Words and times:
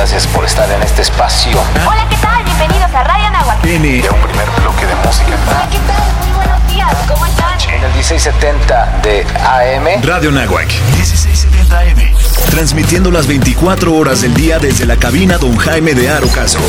gracias 0.00 0.26
por 0.28 0.46
estar 0.46 0.66
en 0.70 0.82
este 0.82 1.02
espacio. 1.02 1.60
Hola, 1.86 2.06
¿qué 2.08 2.16
tal? 2.16 2.42
Bienvenidos 2.42 2.90
a 2.94 3.04
Radio 3.04 3.30
Nahuatl. 3.32 3.60
Tiene 3.60 4.02
un 4.08 4.20
primer 4.22 4.48
bloque 4.58 4.86
de 4.86 4.94
música. 4.94 5.36
Hola, 5.46 5.68
¿qué 5.70 5.78
tal? 5.80 6.26
Muy 6.26 6.32
buenos 6.36 6.66
días. 6.68 6.90
¿Cómo 7.06 7.26
están? 7.26 7.60
En 7.68 7.84
el 7.84 7.92
1670 7.92 9.00
de 9.02 9.26
AM. 9.44 10.02
Radio 10.02 10.32
Nahuac, 10.32 10.68
1670 10.96 11.78
AM. 11.78 12.14
Transmitiendo 12.50 13.10
las 13.10 13.26
24 13.26 13.94
horas 13.94 14.22
del 14.22 14.32
día 14.32 14.58
desde 14.58 14.86
la 14.86 14.96
cabina 14.96 15.36
Don 15.36 15.54
Jaime 15.58 15.92
de 15.92 16.08
Arocaso. 16.08 16.60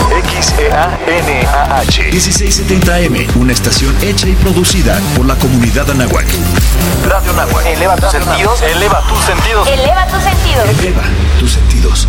XEANAH. 0.42 2.12
1670 2.12 2.96
AM, 2.96 3.40
una 3.40 3.54
estación 3.54 3.96
hecha 4.02 4.28
y 4.28 4.34
producida 4.34 5.00
por 5.16 5.26
la 5.26 5.36
comunidad 5.36 5.90
Anahuac. 5.90 6.28
Radio 7.08 7.32
Nahuac. 7.32 7.66
Eleva 7.66 7.96
tus 7.96 8.12
sentidos. 8.12 8.62
Eleva 8.62 9.02
tus 9.08 9.24
sentidos. 9.24 9.68
Eleva 9.70 10.06
tus 10.08 10.22
sentidos. 10.22 10.70
Eleva 10.70 11.04
tus 11.40 11.52
sentidos. 11.54 12.08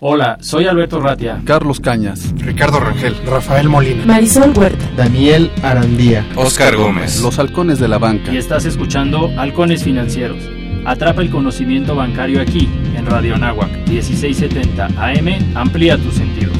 Hola, 0.00 0.38
soy 0.40 0.66
Alberto 0.66 1.00
Ratia. 1.00 1.42
Carlos 1.44 1.80
Cañas, 1.80 2.32
Ricardo 2.36 2.78
Rangel, 2.78 3.16
Rafael 3.26 3.68
Molina, 3.68 4.06
Marisol 4.06 4.56
Huerta, 4.56 4.88
Daniel 4.96 5.50
Arandía, 5.64 6.24
Oscar 6.36 6.76
Gómez, 6.76 7.20
Los 7.20 7.40
Halcones 7.40 7.80
de 7.80 7.88
la 7.88 7.98
Banca. 7.98 8.32
Y 8.32 8.36
estás 8.36 8.64
escuchando 8.64 9.28
Halcones 9.36 9.82
Financieros. 9.82 10.38
Atrapa 10.84 11.20
el 11.20 11.30
conocimiento 11.30 11.96
bancario 11.96 12.40
aquí, 12.40 12.68
en 12.94 13.06
Radio 13.06 13.34
Anáhuac, 13.34 13.88
1670 13.88 14.86
AM. 14.86 15.56
Amplía 15.56 15.98
tus 15.98 16.14
sentidos. 16.14 16.56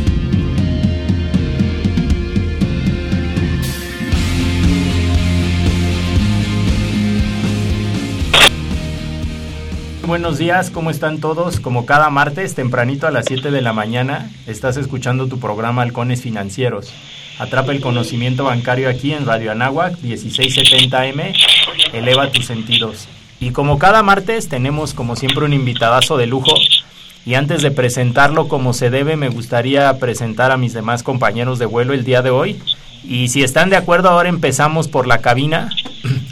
Buenos 10.09 10.39
días, 10.39 10.71
¿cómo 10.71 10.89
están 10.89 11.19
todos? 11.19 11.61
Como 11.61 11.85
cada 11.85 12.09
martes, 12.09 12.55
tempranito 12.55 13.07
a 13.07 13.10
las 13.10 13.27
7 13.27 13.51
de 13.51 13.60
la 13.60 13.74
mañana, 13.74 14.30
estás 14.46 14.79
escuchando 14.79 15.29
tu 15.29 15.38
programa 15.38 15.82
Halcones 15.82 16.23
Financieros. 16.23 16.95
Atrapa 17.38 17.73
el 17.73 17.82
conocimiento 17.82 18.45
bancario 18.45 18.88
aquí 18.88 19.13
en 19.13 19.27
Radio 19.27 19.52
Anáhuac, 19.52 19.99
1670M. 19.99 21.35
Eleva 21.93 22.32
tus 22.32 22.47
sentidos. 22.47 23.07
Y 23.38 23.51
como 23.51 23.79
cada 23.79 24.02
martes, 24.02 24.49
tenemos 24.49 24.95
como 24.95 25.15
siempre 25.15 25.45
un 25.45 25.52
invitadazo 25.52 26.16
de 26.16 26.27
lujo. 26.27 26.54
Y 27.27 27.35
antes 27.35 27.60
de 27.60 27.71
presentarlo 27.71 28.49
como 28.49 28.73
se 28.73 28.88
debe, 28.88 29.16
me 29.16 29.29
gustaría 29.29 29.93
presentar 29.99 30.52
a 30.52 30.57
mis 30.57 30.73
demás 30.73 31.02
compañeros 31.02 31.59
de 31.59 31.66
vuelo 31.66 31.93
el 31.93 32.04
día 32.04 32.23
de 32.23 32.30
hoy. 32.30 32.59
Y 33.04 33.29
si 33.29 33.43
están 33.43 33.69
de 33.69 33.77
acuerdo, 33.77 34.09
ahora 34.09 34.30
empezamos 34.30 34.88
por 34.88 35.07
la 35.07 35.19
cabina. 35.19 35.69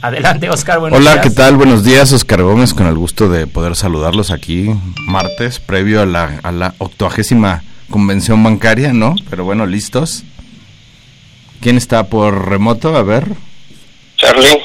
Adelante, 0.07 0.49
Oscar. 0.49 0.79
Buenos 0.79 1.01
Hola, 1.01 1.15
días. 1.15 1.25
¿qué 1.27 1.31
tal? 1.31 1.57
Buenos 1.57 1.83
días, 1.83 2.12
Oscar 2.12 2.41
Gómez, 2.41 2.75
con 2.75 2.87
el 2.87 2.95
gusto 2.95 3.29
de 3.29 3.49
poder 3.49 3.75
saludarlos 3.75 4.31
aquí 4.31 4.69
martes, 5.09 5.59
previo 5.59 6.01
a 6.01 6.07
la, 6.07 6.39
a 6.45 6.53
la 6.53 6.75
octuagésima 6.79 7.65
convención 7.91 8.41
bancaria, 8.45 8.93
¿no? 8.93 9.17
Pero 9.29 9.43
bueno, 9.43 9.67
listos. 9.67 10.23
¿Quién 11.61 11.77
está 11.77 12.05
por 12.05 12.49
remoto? 12.49 12.95
A 12.95 13.03
ver. 13.03 13.27
Charlie. 14.17 14.62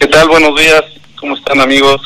¿Qué 0.00 0.08
tal? 0.08 0.26
Buenos 0.26 0.58
días. 0.60 0.82
¿Cómo 1.14 1.36
están 1.36 1.60
amigos? 1.60 2.00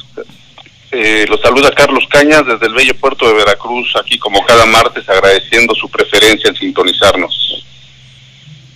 Eh, 0.91 1.25
los 1.31 1.41
saluda 1.41 1.71
Carlos 1.71 2.05
Cañas 2.11 2.45
desde 2.45 2.67
el 2.67 2.75
bello 2.75 2.95
puerto 2.97 3.27
de 3.27 3.33
Veracruz, 3.37 3.95
aquí 3.99 4.19
como 4.19 4.45
cada 4.45 4.67
martes 4.67 5.09
agradeciendo 5.09 5.75
su 5.75 5.89
preferencia 5.89 6.51
en 6.51 6.57
sintonizarnos. 6.57 7.65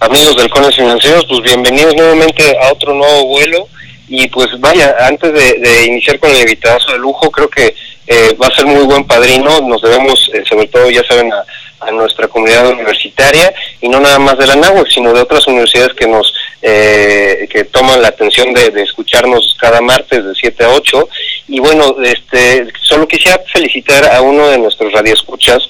Amigos 0.03 0.35
del 0.35 0.51
Cones 0.51 0.75
Financieros, 0.75 1.25
pues 1.29 1.43
bienvenidos 1.43 1.95
nuevamente 1.95 2.43
a 2.61 2.73
otro 2.73 2.93
nuevo 2.93 3.29
vuelo. 3.29 3.69
Y 4.09 4.27
pues 4.31 4.49
vaya, 4.59 4.97
antes 4.99 5.33
de, 5.33 5.85
iniciar 5.87 6.19
con 6.19 6.29
el 6.29 6.41
invitazo 6.41 6.91
de 6.91 6.99
lujo, 6.99 7.31
creo 7.31 7.49
que 7.49 7.73
eh, 8.09 8.37
va 8.43 8.49
a 8.49 8.55
ser 8.55 8.67
muy 8.67 8.83
buen 8.83 9.05
padrino. 9.05 9.61
Nos 9.61 9.81
debemos, 9.81 10.29
eh, 10.35 10.43
sobre 10.45 10.67
todo, 10.67 10.91
ya 10.91 11.05
saben, 11.05 11.33
a, 11.33 11.45
a, 11.79 11.93
nuestra 11.93 12.27
comunidad 12.27 12.69
universitaria 12.71 13.55
y 13.81 13.89
no 13.89 14.01
nada 14.01 14.19
más 14.19 14.37
de 14.39 14.49
la 14.49 14.57
NAHUAC, 14.57 14.89
sino 14.89 15.13
de 15.13 15.21
otras 15.21 15.47
universidades 15.47 15.95
que 15.95 16.09
nos 16.09 16.35
eh, 16.63 17.49
que 17.49 17.65
toman 17.65 18.03
la 18.03 18.09
atención 18.09 18.53
de, 18.55 18.71
de, 18.71 18.83
escucharnos 18.83 19.57
cada 19.61 19.81
martes 19.81 20.25
de 20.25 20.35
7 20.35 20.65
a 20.65 20.71
8. 20.71 21.09
Y 21.47 21.61
bueno, 21.61 21.95
este 22.03 22.67
solo 22.81 23.07
quisiera 23.07 23.41
felicitar 23.53 24.05
a 24.13 24.21
uno 24.21 24.49
de 24.49 24.59
nuestros 24.59 24.93
radioescuchas, 24.93 25.63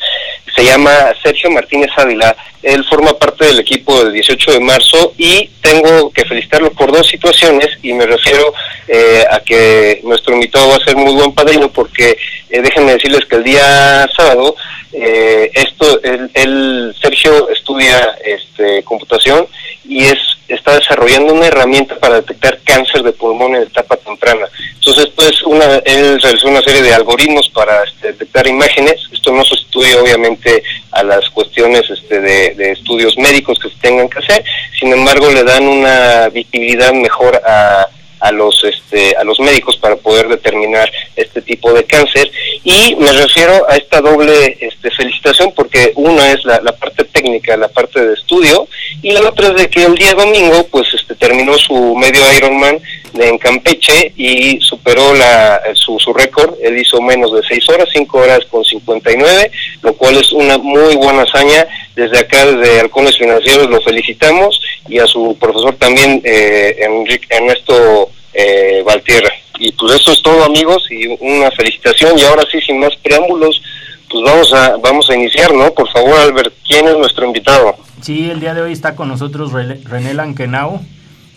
se 0.55 0.65
llama 0.65 0.93
Sergio 1.23 1.51
Martínez 1.51 1.91
Ávila. 1.97 2.37
Él 2.63 2.85
forma 2.85 3.19
parte 3.19 3.47
del 3.47 3.61
equipo 3.61 4.05
del 4.05 4.13
18 4.13 4.53
de 4.53 4.61
marzo 4.61 5.15
y 5.19 5.51
tengo 5.61 6.13
que 6.13 6.25
felicitarlo 6.25 6.73
por 6.73 6.93
dos 6.93 7.09
situaciones 7.09 7.69
y 7.83 7.93
me 7.93 8.07
refiero 8.07 8.53
eh, 8.87 9.25
a 9.31 9.41
que 9.41 10.01
nuestro 10.05 10.35
invitado 10.35 10.69
va 10.69 10.77
a 10.77 10.85
ser 10.85 10.97
muy 10.97 11.13
buen 11.13 11.33
padrino 11.33 11.73
porque 11.73 12.17
eh, 12.51 12.61
déjenme 12.61 12.93
decirles 12.93 13.25
que 13.25 13.37
el 13.37 13.45
día 13.45 14.09
sábado 14.17 14.55
eh, 14.93 15.51
esto 15.55 16.03
el, 16.03 16.31
el, 16.35 16.95
Sergio 17.01 17.49
estudia 17.49 17.99
este 18.25 18.83
computación 18.85 19.47
y 19.85 20.05
es 20.05 20.19
está 20.49 20.75
desarrollando 20.75 21.33
una 21.33 21.47
herramienta 21.47 21.97
para 21.99 22.17
detectar 22.17 22.59
cáncer 22.65 23.03
de 23.03 23.13
pulmón 23.13 23.57
en 23.57 23.63
etapa 23.63 23.97
temprana. 23.97 24.47
Entonces, 24.75 25.07
pues 25.17 25.43
una 25.43 25.77
él 25.85 26.21
realizó 26.21 26.49
una 26.49 26.61
serie 26.61 26.83
de 26.83 26.95
algoritmos 26.95 27.49
para 27.51 27.83
este, 27.85 28.09
detectar 28.09 28.47
imágenes. 28.47 28.97
Esto 29.13 29.33
no 29.33 29.43
estudia 29.43 30.01
obviamente 30.03 30.63
a 30.91 31.03
las 31.03 31.29
cuestiones 31.31 31.89
este, 31.89 32.21
de, 32.21 32.55
de, 32.55 32.73
estudios 32.73 33.17
médicos 33.17 33.59
que 33.59 33.71
se 33.71 33.77
tengan 33.77 34.09
que 34.09 34.19
hacer. 34.19 34.45
Sin 34.79 34.93
embargo, 34.93 35.31
le 35.31 35.45
dan 35.45 35.67
una 35.67 36.29
visibilidad 36.29 36.93
mejor 36.93 37.41
a 37.47 37.89
a 38.23 38.33
los 38.33 38.63
este 38.65 39.17
a 39.17 39.25
los 39.25 39.39
médicos 39.41 39.77
para 39.77 39.97
poder 39.97 40.29
determinar 40.29 40.91
este 41.17 41.43
tipo 41.43 41.73
de 41.73 41.85
cáncer. 41.85 42.31
Y 42.65 42.97
me 42.97 43.13
refiero 43.13 43.69
a 43.69 43.77
esta 43.77 44.01
doble 44.01 44.57
este 44.61 44.91
felicitación 44.91 45.53
porque 45.55 45.93
una 45.97 46.31
es 46.31 46.45
la, 46.45 46.61
la 46.61 46.73
parte 46.73 47.05
técnica 47.05 47.57
la 47.57 47.69
parte 47.69 48.01
de 48.01 48.15
estudio 48.15 48.69
y 49.03 49.11
la 49.11 49.29
otra 49.29 49.49
es 49.49 49.57
de 49.57 49.69
que 49.69 49.85
el 49.85 49.95
día 49.95 50.15
domingo 50.15 50.67
pues 50.71 50.87
este 50.95 51.15
terminó 51.17 51.59
su 51.59 51.97
medio 51.97 52.21
Ironman 52.37 52.81
en 53.15 53.39
Campeche 53.39 54.13
y 54.17 54.59
superó 54.61 55.15
la 55.15 55.61
su, 55.75 55.99
su 55.99 56.13
récord 56.13 56.55
él 56.63 56.79
hizo 56.79 57.01
menos 57.01 57.33
de 57.33 57.43
6 57.47 57.69
horas 57.71 57.89
5 57.93 58.19
horas 58.19 58.41
con 58.51 58.65
59 58.65 59.51
lo 59.83 59.95
cual 59.95 60.17
es 60.17 60.33
una 60.33 60.59
muy 60.59 60.97
buena 60.97 61.23
hazaña 61.23 61.67
desde 61.95 62.19
acá 62.19 62.47
desde 62.47 62.81
Halcones 62.81 63.19
Financieros 63.19 63.69
lo 63.69 63.81
felicitamos 63.83 64.61
y 64.89 64.99
a 64.99 65.07
su 65.07 65.37
profesor 65.39 65.75
también 65.77 66.21
eh, 66.25 66.77
Enrique 66.81 67.27
Ernesto 67.31 68.11
eh, 68.33 68.83
Valtierra. 68.85 69.31
Y 69.59 69.73
pues 69.73 69.95
eso 69.95 70.13
es 70.13 70.23
todo 70.23 70.45
amigos 70.45 70.87
y 70.91 71.07
una 71.21 71.51
felicitación 71.51 72.19
y 72.19 72.23
ahora 72.23 72.43
sí 72.51 72.61
sin 72.61 72.81
más 72.81 72.97
preámbulos 72.97 73.63
pues 74.11 74.25
vamos 74.25 74.53
a 74.53 74.77
vamos 74.77 75.09
a 75.11 75.15
iniciar, 75.15 75.55
¿no? 75.55 75.73
Por 75.73 75.89
favor 75.91 76.19
Albert, 76.19 76.53
¿quién 76.67 76.87
es 76.87 76.97
nuestro 76.97 77.27
invitado? 77.27 77.77
Sí, 78.01 78.31
el 78.31 78.41
día 78.41 78.55
de 78.55 78.63
hoy 78.63 78.73
está 78.73 78.97
con 78.97 79.09
nosotros 79.09 79.53
René 79.53 80.15
Lankenau, 80.15 80.81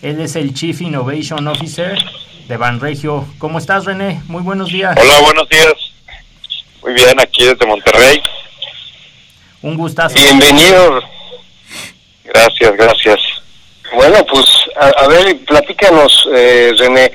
él 0.06 0.22
es 0.22 0.36
el 0.36 0.54
Chief 0.54 0.80
Innovation 0.82 1.48
Officer 1.48 1.98
de 2.48 2.58
Banregio. 2.58 3.26
¿Cómo 3.40 3.58
estás 3.58 3.86
René? 3.86 4.22
Muy 4.28 4.44
buenos 4.44 4.72
días. 4.72 4.96
Hola, 5.02 5.20
buenos 5.22 5.50
días. 5.50 5.74
Muy 6.84 6.94
bien, 6.94 7.20
aquí 7.20 7.44
desde 7.44 7.66
Monterrey. 7.66 8.22
Un 9.64 9.76
gustazo. 9.76 10.14
Bienvenido. 10.14 11.02
Gracias, 12.24 12.78
gracias. 12.78 13.20
Bueno, 13.96 14.24
pues 14.32 14.46
a, 14.80 14.90
a 14.90 15.08
ver, 15.08 15.40
platícanos, 15.40 16.30
eh, 16.36 16.72
René, 16.78 17.12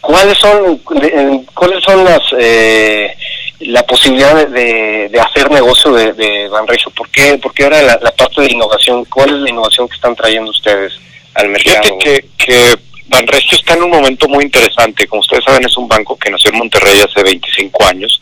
¿cuáles 0.00 0.36
son 0.36 0.82
de, 1.00 1.44
cuáles 1.54 1.84
son 1.84 2.04
las 2.04 2.22
eh, 2.36 3.16
la 3.60 3.84
posibilidad 3.84 4.48
de, 4.48 5.08
de, 5.08 5.20
hacer 5.20 5.48
negocio 5.48 5.92
de, 5.92 6.12
de 6.12 6.48
Banregio? 6.48 6.90
¿Por 6.90 7.08
qué, 7.10 7.38
por 7.38 7.54
qué 7.54 7.64
ahora 7.64 7.82
la, 7.82 7.98
la, 8.02 8.10
parte 8.10 8.40
de 8.40 8.50
innovación? 8.52 9.04
¿Cuál 9.04 9.28
es 9.28 9.40
la 9.42 9.50
innovación 9.50 9.88
que 9.88 9.94
están 9.94 10.16
trayendo 10.16 10.50
ustedes 10.50 10.92
al 11.36 11.48
mercado? 11.48 11.82
Fíjate 11.82 11.98
que, 11.98 12.28
que 12.36 12.76
Banregio 13.06 13.56
está 13.56 13.74
en 13.74 13.84
un 13.84 13.90
momento 13.90 14.28
muy 14.28 14.44
interesante. 14.44 15.06
Como 15.06 15.20
ustedes 15.20 15.44
saben, 15.44 15.64
es 15.64 15.76
un 15.76 15.88
banco 15.88 16.16
que 16.16 16.30
nació 16.30 16.50
en 16.50 16.58
Monterrey 16.58 17.00
hace 17.00 17.22
25 17.22 17.84
años 17.86 18.20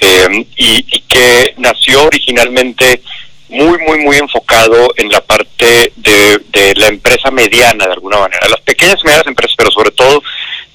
eh, 0.00 0.46
y, 0.56 0.84
y 0.90 1.00
que 1.00 1.54
nació 1.58 2.04
originalmente 2.04 3.02
muy, 3.48 3.78
muy, 3.78 3.98
muy 4.00 4.16
enfocado 4.16 4.92
en 4.96 5.08
la 5.08 5.20
parte 5.20 5.92
de, 5.94 6.40
de, 6.48 6.74
la 6.76 6.88
empresa 6.88 7.30
mediana, 7.30 7.86
de 7.86 7.92
alguna 7.92 8.18
manera. 8.18 8.48
Las 8.48 8.60
pequeñas 8.60 8.98
y 9.02 9.06
medianas 9.06 9.26
empresas, 9.26 9.54
pero 9.56 9.70
sobre 9.70 9.92
todo 9.92 10.22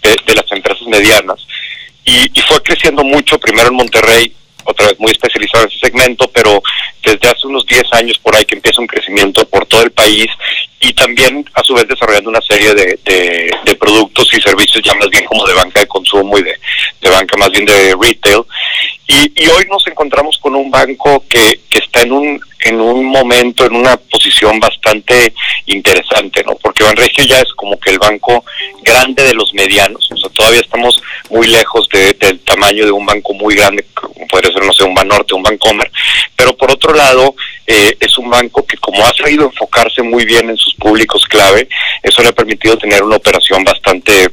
de, 0.01 0.15
de 0.25 0.35
las 0.35 0.49
empresas 0.51 0.87
medianas. 0.87 1.45
Y, 2.05 2.31
y, 2.33 2.41
fue 2.41 2.61
creciendo 2.63 3.03
mucho, 3.03 3.37
primero 3.39 3.69
en 3.69 3.75
Monterrey, 3.75 4.33
otra 4.65 4.87
vez 4.87 4.99
muy 4.99 5.11
especializado 5.11 5.63
en 5.63 5.69
ese 5.69 5.79
segmento, 5.79 6.29
pero 6.31 6.61
desde 7.03 7.27
hace 7.27 7.47
unos 7.47 7.65
10 7.65 7.83
años 7.93 8.17
por 8.19 8.35
ahí 8.35 8.45
que 8.45 8.55
empieza 8.55 8.81
un 8.81 8.87
crecimiento 8.87 9.45
por 9.45 9.65
todo 9.65 9.83
el 9.83 9.91
país 9.91 10.27
y 10.79 10.93
también 10.93 11.45
a 11.53 11.63
su 11.63 11.73
vez 11.73 11.87
desarrollando 11.87 12.29
una 12.29 12.41
serie 12.41 12.73
de, 12.73 12.99
de, 13.03 13.51
de 13.65 13.75
productos 13.75 14.27
y 14.33 14.41
servicios 14.41 14.83
ya 14.83 14.93
más 14.95 15.09
bien 15.09 15.25
como 15.25 15.45
de 15.45 15.53
banca 15.53 15.79
de 15.79 15.87
consumo 15.87 16.37
y 16.37 16.43
de, 16.43 16.55
de 17.01 17.09
banca 17.09 17.37
más 17.37 17.49
bien 17.51 17.65
de 17.65 17.95
retail. 17.99 18.43
Y, 19.11 19.43
y, 19.43 19.47
hoy 19.49 19.65
nos 19.69 19.85
encontramos 19.87 20.37
con 20.37 20.55
un 20.55 20.71
banco 20.71 21.25
que, 21.27 21.59
que 21.69 21.79
está 21.79 22.03
en 22.03 22.13
un 22.13 22.41
en 22.61 22.79
un 22.79 23.03
momento, 23.05 23.65
en 23.65 23.75
una 23.75 23.97
posición 23.97 24.57
bastante 24.59 25.33
interesante, 25.65 26.43
¿no? 26.45 26.55
Porque 26.55 26.83
Banregio 26.83 27.25
ya 27.25 27.39
es 27.39 27.51
como 27.55 27.77
que 27.77 27.89
el 27.89 27.99
banco 27.99 28.45
grande 28.83 29.23
de 29.23 29.33
los 29.33 29.53
medianos, 29.53 30.09
o 30.11 30.15
sea, 30.15 30.29
todavía 30.29 30.61
estamos 30.61 30.95
muy 31.29 31.47
lejos 31.47 31.89
de, 31.89 32.13
del 32.13 32.39
tamaño 32.41 32.85
de 32.85 32.91
un 32.91 33.05
banco 33.05 33.33
muy 33.33 33.55
grande, 33.55 33.85
como 33.93 34.27
podría 34.27 34.53
ser, 34.53 34.63
no 34.63 34.71
sé, 34.71 34.83
un 34.83 34.93
Banorte, 34.93 35.33
un 35.33 35.43
Bancomer, 35.43 35.91
pero 36.35 36.55
por 36.55 36.71
otro 36.71 36.93
lado, 36.93 37.35
eh, 37.67 37.97
es 37.99 38.17
un 38.17 38.29
banco 38.29 38.65
que 38.65 38.77
como 38.77 39.05
ha 39.05 39.13
sabido 39.13 39.45
enfocarse 39.45 40.01
muy 40.03 40.23
bien 40.23 40.49
en 40.49 40.57
sus 40.57 40.75
públicos 40.75 41.25
clave, 41.25 41.67
eso 42.03 42.21
le 42.21 42.29
ha 42.29 42.33
permitido 42.33 42.77
tener 42.77 43.03
una 43.03 43.17
operación 43.17 43.63
bastante 43.63 44.29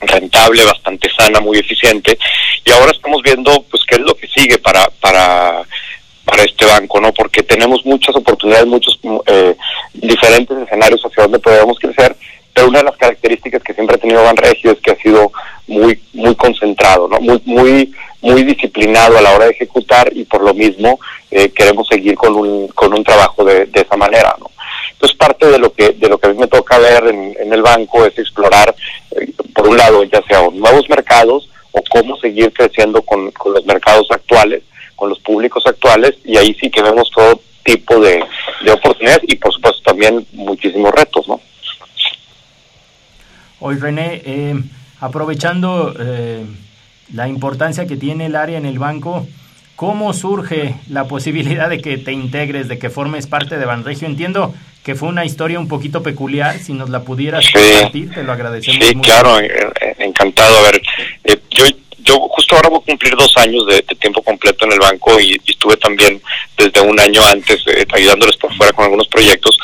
rentable, 0.00 0.64
bastante 0.64 1.08
sana, 1.16 1.40
muy 1.40 1.58
eficiente, 1.58 2.18
y 2.64 2.70
ahora 2.70 2.92
estamos 2.92 3.22
viendo 3.22 3.64
pues 3.70 3.82
qué 3.88 3.96
es 3.96 4.02
lo 4.02 4.14
que 4.14 4.28
sigue 4.28 4.58
para, 4.58 4.88
para 5.00 5.62
para 6.26 6.42
este 6.42 6.66
banco, 6.66 7.00
¿no? 7.00 7.12
Porque 7.12 7.44
tenemos 7.44 7.86
muchas 7.86 8.14
oportunidades, 8.16 8.66
muchos 8.66 8.98
eh, 9.26 9.54
diferentes 9.94 10.58
escenarios 10.58 11.00
hacia 11.02 11.22
donde 11.22 11.38
podemos 11.38 11.78
crecer, 11.78 12.16
pero 12.52 12.66
una 12.66 12.80
de 12.80 12.86
las 12.86 12.96
características 12.96 13.62
que 13.62 13.72
siempre 13.72 13.94
ha 13.94 14.00
tenido 14.00 14.24
Banregio 14.24 14.72
es 14.72 14.80
que 14.80 14.90
ha 14.90 14.96
sido 14.96 15.30
muy 15.68 16.00
muy 16.12 16.34
concentrado, 16.34 17.08
¿no? 17.08 17.20
Muy 17.20 17.40
muy 17.44 17.94
muy 18.22 18.42
disciplinado 18.42 19.16
a 19.16 19.22
la 19.22 19.32
hora 19.32 19.44
de 19.44 19.52
ejecutar 19.52 20.10
y 20.12 20.24
por 20.24 20.42
lo 20.42 20.52
mismo 20.52 20.98
eh, 21.30 21.50
queremos 21.50 21.86
seguir 21.86 22.16
con 22.16 22.34
un 22.34 22.68
con 22.68 22.92
un 22.92 23.04
trabajo 23.04 23.44
de, 23.44 23.66
de 23.66 23.80
esa 23.82 23.96
manera, 23.96 24.34
¿no? 24.40 24.50
Entonces 24.96 25.16
parte 25.16 25.46
de 25.46 25.58
lo 25.58 25.72
que 25.72 25.90
de 25.92 26.08
lo 26.08 26.18
que 26.18 26.26
a 26.26 26.32
mí 26.32 26.38
me 26.38 26.46
toca 26.48 26.78
ver 26.78 27.06
en, 27.08 27.36
en 27.38 27.52
el 27.52 27.62
banco 27.62 28.04
es 28.04 28.18
explorar, 28.18 28.74
eh, 29.12 29.32
por 29.54 29.68
un 29.68 29.76
lado, 29.76 30.02
ya 30.04 30.22
sea 30.22 30.48
nuevos 30.52 30.88
mercados 30.88 31.48
o 31.72 31.82
cómo 31.90 32.16
seguir 32.16 32.52
creciendo 32.52 33.02
con, 33.02 33.30
con 33.32 33.52
los 33.52 33.64
mercados 33.66 34.06
actuales 34.10 34.62
con 34.96 35.10
los 35.10 35.20
públicos 35.20 35.64
actuales 35.66 36.14
y 36.24 36.36
ahí 36.36 36.54
sí 36.54 36.70
que 36.70 36.82
vemos 36.82 37.10
todo 37.14 37.40
tipo 37.62 38.00
de, 38.00 38.24
de 38.64 38.72
oportunidades 38.72 39.22
y 39.28 39.36
por 39.36 39.52
supuesto 39.52 39.82
también 39.82 40.26
muchísimos 40.32 40.92
retos, 40.92 41.28
¿no? 41.28 41.40
Hoy 43.60 43.76
René, 43.76 44.22
eh, 44.24 44.54
aprovechando 45.00 45.94
eh, 45.98 46.44
la 47.12 47.28
importancia 47.28 47.86
que 47.86 47.96
tiene 47.96 48.26
el 48.26 48.36
área 48.36 48.58
en 48.58 48.66
el 48.66 48.78
banco, 48.78 49.26
¿cómo 49.76 50.12
surge 50.12 50.74
la 50.90 51.04
posibilidad 51.04 51.68
de 51.68 51.80
que 51.80 51.98
te 51.98 52.12
integres, 52.12 52.68
de 52.68 52.78
que 52.78 52.90
formes 52.90 53.26
parte 53.26 53.58
de 53.58 53.64
Banregio? 53.66 54.08
Entiendo 54.08 54.54
que 54.82 54.94
fue 54.94 55.08
una 55.08 55.24
historia 55.24 55.58
un 55.58 55.68
poquito 55.68 56.02
peculiar, 56.02 56.58
si 56.58 56.72
nos 56.72 56.90
la 56.90 57.00
pudieras 57.02 57.44
Sí. 57.44 57.52
compartir, 57.52 58.12
te 58.14 58.22
lo 58.22 58.32
agradecemos 58.32 58.86
Sí, 58.86 58.94
mucho. 58.94 59.10
claro, 59.10 59.38
encantado. 59.98 60.58
A 60.58 60.62
ver, 60.62 60.82
eh, 61.24 61.36
yo, 61.50 61.64
yo 61.98 62.18
justo 62.30 62.56
ahora 62.56 62.68
voy 62.68 62.80
a 62.82 62.86
cumplir 62.86 63.14
dos 63.16 63.32
años 63.36 63.66
de, 63.66 63.76
de 63.76 63.94
tiempo 63.96 64.22
completo 64.22 64.64
en 64.64 64.72
el 64.72 64.78
banco 64.78 65.18
y, 65.20 65.32
y 65.44 65.50
estuve 65.50 65.76
también 65.76 66.20
desde 66.56 66.80
un 66.80 66.98
año 67.00 67.22
antes 67.24 67.62
eh, 67.66 67.84
ayudándoles 67.92 68.36
por 68.36 68.54
fuera 68.54 68.72
con 68.72 68.84
algunos 68.84 69.08
proyectos. 69.08 69.58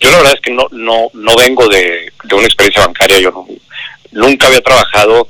Yo 0.00 0.10
la 0.10 0.18
verdad 0.18 0.34
es 0.34 0.40
que 0.40 0.50
no 0.52 0.66
no 0.72 1.08
no 1.14 1.34
vengo 1.36 1.66
de, 1.68 2.12
de 2.24 2.34
una 2.34 2.44
experiencia 2.46 2.84
bancaria, 2.84 3.18
yo 3.20 3.30
no- 3.30 3.46
nunca 4.12 4.46
había 4.48 4.60
trabajado, 4.60 5.28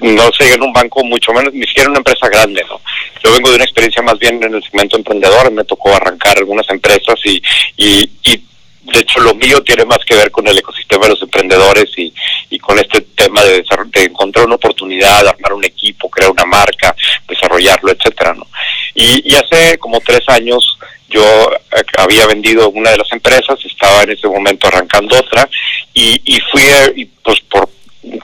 no 0.00 0.30
sé, 0.32 0.54
en 0.54 0.62
un 0.62 0.72
banco, 0.72 1.04
mucho 1.04 1.32
menos, 1.32 1.52
ni 1.52 1.66
siquiera 1.66 1.84
en 1.84 1.90
una 1.90 1.98
empresa 1.98 2.28
grande, 2.28 2.64
¿no? 2.68 2.80
Yo 3.22 3.32
vengo 3.32 3.50
de 3.50 3.56
una 3.56 3.64
experiencia 3.64 4.02
más 4.02 4.18
bien 4.18 4.42
en 4.42 4.54
el 4.54 4.62
segmento 4.62 4.96
emprendedor, 4.96 5.50
me 5.52 5.64
tocó 5.64 5.94
arrancar 5.94 6.38
algunas 6.38 6.68
empresas 6.70 7.14
y, 7.24 7.42
y, 7.76 8.10
y 8.24 8.44
de 8.92 9.00
hecho 9.00 9.20
lo 9.20 9.34
mío 9.34 9.62
tiene 9.62 9.84
más 9.84 9.98
que 10.04 10.16
ver 10.16 10.30
con 10.30 10.46
el 10.48 10.58
ecosistema 10.58 11.04
de 11.04 11.10
los 11.10 11.22
emprendedores 11.22 11.86
y, 11.96 12.12
y 12.50 12.58
con 12.58 12.78
este 12.78 13.00
tema 13.14 13.42
de, 13.44 13.62
de 13.86 14.02
encontrar 14.04 14.46
una 14.46 14.56
oportunidad, 14.56 15.26
armar 15.26 15.52
un 15.52 15.64
equipo, 15.64 16.10
crear 16.10 16.30
una 16.30 16.44
marca, 16.44 16.94
desarrollarlo, 17.28 17.92
etcétera, 17.92 18.34
¿no? 18.34 18.46
Y, 18.94 19.32
y 19.32 19.36
hace 19.36 19.78
como 19.78 20.00
tres 20.00 20.28
años 20.28 20.78
yo 21.08 21.22
eh, 21.52 21.82
había 21.98 22.26
vendido 22.26 22.70
una 22.70 22.90
de 22.90 22.98
las 22.98 23.12
empresas, 23.12 23.58
estaba 23.64 24.02
en 24.02 24.10
ese 24.10 24.26
momento 24.26 24.66
arrancando 24.66 25.16
otra 25.16 25.48
y, 25.94 26.20
y 26.24 26.40
fui, 26.50 26.62
eh, 26.62 26.92
y 26.96 27.04
pues 27.04 27.40
por 27.42 27.68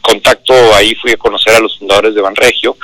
contacto 0.03 0.53
ahí 0.75 0.95
fui 0.97 1.13
a 1.13 1.17
conocer 1.17 1.55
a 1.55 1.61
los 1.61 1.79
fundadores 1.79 2.15
de 2.15 2.21
Banregio, 2.21 2.77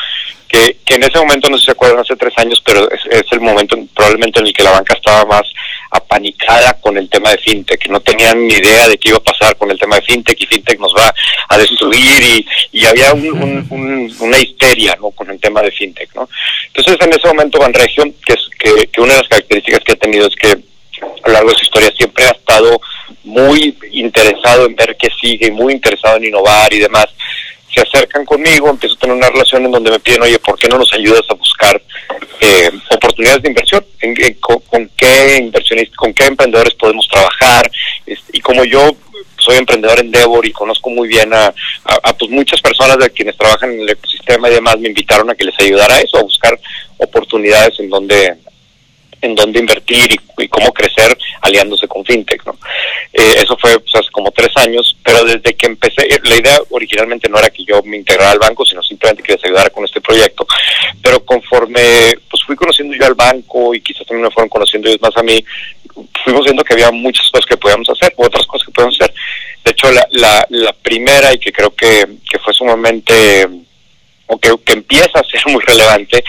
que, 0.49 0.77
que 0.85 0.95
en 0.95 1.03
ese 1.03 1.19
momento, 1.19 1.49
no 1.51 1.57
sé 1.57 1.63
si 1.63 1.67
se 1.67 1.73
acuerdan, 1.73 1.99
hace 2.01 2.15
tres 2.17 2.33
años, 2.37 2.63
pero 2.65 2.89
es, 2.91 3.01
es 3.11 3.25
el 3.33 3.41
momento 3.41 3.77
en- 3.77 3.89
probablemente 3.89 4.39
en 4.41 4.47
el 4.47 4.53
que 4.53 4.63
la 4.63 4.71
banca 4.71 4.95
estaba 4.95 5.25
más 5.25 5.43
apanicada 5.91 6.75
con 6.81 6.97
el 6.97 7.09
tema 7.09 7.31
de 7.31 7.39
fintech, 7.39 7.89
no 7.89 8.01
tenían 8.01 8.47
ni 8.47 8.55
idea 8.55 8.89
de 8.89 8.99
qué 8.99 9.09
iba 9.09 9.19
a 9.19 9.23
pasar 9.23 9.57
con 9.57 9.71
el 9.71 9.79
tema 9.79 9.97
de 9.97 10.03
fintech 10.03 10.41
y 10.41 10.47
fintech 10.47 10.79
nos 10.79 10.95
va 10.95 11.13
a 11.49 11.59
destruir 11.59 12.23
y, 12.23 12.47
y 12.73 12.85
había 12.87 13.13
un- 13.15 13.43
un- 13.43 13.67
un- 13.71 14.17
una 14.21 14.39
histeria 14.39 14.97
¿no? 15.01 15.11
con 15.11 15.31
el 15.31 15.41
tema 15.41 15.63
de 15.63 15.71
fintech. 15.73 16.15
¿no? 16.15 16.29
Entonces 16.75 16.97
en 17.01 17.13
ese 17.13 17.27
momento 17.29 17.59
Banregio, 17.59 18.05
que, 18.25 18.33
es, 18.35 18.41
que, 18.59 18.87
que 18.89 19.01
una 19.01 19.15
de 19.15 19.21
las 19.21 19.29
características 19.29 19.81
que 19.85 19.93
ha 19.93 19.97
tenido 19.97 20.27
es 20.29 20.35
que 20.37 20.49
a 20.53 21.27
lo 21.29 21.33
largo 21.33 21.51
de 21.51 21.57
su 21.57 21.65
historia 21.65 21.93
siempre 21.97 22.25
ha 22.25 22.31
estado 22.31 22.81
muy 23.25 23.77
interesado 23.91 24.67
en 24.67 24.77
ver 24.77 24.97
qué 24.99 25.09
sigue, 25.21 25.51
muy 25.51 25.73
interesado 25.73 26.17
en 26.17 26.25
innovar 26.27 26.73
y 26.73 26.79
demás. 26.81 27.07
Se 27.75 27.81
acercan 27.81 28.25
conmigo, 28.25 28.71
empiezo 28.71 28.95
a 28.95 28.99
tener 28.99 29.17
una 29.17 29.29
relación 29.31 29.65
en 29.65 29.73
donde 29.73 29.91
me 29.91 29.99
piden, 29.99 30.23
oye, 30.23 30.39
¿por 30.39 30.57
qué 30.59 30.69
no 30.69 30.79
nos 30.79 30.93
ayudas 30.93 31.23
a 31.29 31.35
buscar 31.35 31.83
eh, 32.41 32.71
oportunidades 32.91 33.43
de 33.43 33.49
inversión? 33.49 33.85
¿En, 34.01 34.15
en- 34.23 34.35
con, 34.35 34.91
qué 34.97 35.39
inversionistas, 35.39 35.97
con 35.97 36.15
qué 36.15 36.27
emprendedores 36.27 36.75
podemos 36.75 37.09
trabajar? 37.09 37.69
Este, 38.07 38.39
y 38.39 38.41
como 38.41 38.65
yo 38.65 38.95
soy 39.39 39.57
emprendedor 39.57 39.99
en 40.01 40.11
Devor 40.13 40.47
y 40.47 40.53
conozco 40.53 40.89
muy 40.91 41.09
bien 41.09 41.35
a, 41.35 41.47
a- 41.47 42.01
a, 42.05 42.13
pues 42.17 42.31
muchas 42.31 42.61
personas 42.61 42.97
de 42.99 43.11
quienes 43.11 43.37
trabajan 43.37 43.73
en 43.73 43.81
el 43.81 43.91
ecosistema 43.91 44.49
y 44.49 44.55
demás, 44.55 44.79
me 44.79 44.89
invitaron 44.89 45.29
a 45.31 45.35
que 45.35 45.45
les 45.45 45.59
ayudara 45.59 45.97
a 45.97 46.01
eso, 46.01 46.19
a 46.19 46.23
buscar 46.23 46.57
oportunidades 46.99 47.79
en 47.81 47.91
donde 47.91 48.37
en 49.25 49.35
dónde 49.35 49.61
invertir 49.61 50.13
y, 50.13 50.49
cómo 50.49 50.73
crecer 50.73 51.17
aliándose 51.41 51.89
con 51.89 52.05
fintech, 52.05 52.45
¿no? 52.45 52.57
Eh, 53.13 53.35
eso 53.43 53.57
fue 53.57 53.79
pues, 53.81 53.95
hace 53.95 54.11
como 54.11 54.31
tres 54.31 54.51
años, 54.57 54.97
pero 55.03 55.25
desde 55.25 55.55
que 55.55 55.67
empecé, 55.67 56.03
eh, 56.03 56.21
la 56.25 56.37
idea 56.37 56.59
originalmente 56.71 57.29
no 57.29 57.39
era 57.39 57.51
que 57.51 57.65
yo 57.65 57.83
me 57.83 57.97
integrara 57.97 58.33
al 58.33 58.39
banco, 58.39 58.65
sino 58.65 58.83
simplemente 58.83 59.23
que 59.23 59.33
les 59.33 59.45
ayudara 59.45 59.71
con 59.71 59.85
este 59.85 60.01
proyecto, 60.01 60.47
pero 61.03 61.25
conforme 61.25 62.17
pues 62.31 62.43
fui 62.47 62.57
conociendo 62.57 62.95
yo 62.95 63.07
al 63.07 63.15
banco 63.15 63.75
y 63.75 63.81
quizás 63.81 64.07
también 64.07 64.27
me 64.27 64.31
fueron 64.31 64.49
conociendo 64.49 64.89
ellos 64.89 65.03
más 65.03 65.17
a 65.17 65.23
mí, 65.23 65.43
fuimos 66.25 66.45
viendo 66.45 66.65
que 66.65 66.75
había 66.75 66.91
muchas 66.91 67.29
cosas 67.31 67.47
que 67.47 67.57
podíamos 67.57 67.89
hacer, 67.89 68.13
otras 68.17 68.47
cosas 68.47 68.67
que 68.67 68.73
podíamos 68.73 69.01
hacer. 69.01 69.15
De 69.65 69.71
hecho, 69.71 69.91
la, 69.91 70.07
la, 70.11 70.47
la 70.51 70.73
primera 70.73 71.33
y 71.33 71.39
que 71.39 71.53
creo 71.53 71.75
que, 71.75 72.07
que 72.31 72.39
fue 72.39 72.53
sumamente 72.53 73.49
o 74.27 74.39
que, 74.39 74.51
empieza 74.73 75.21
a 75.21 75.25
ser 75.25 75.43
muy 75.47 75.63
relevante, 75.65 76.25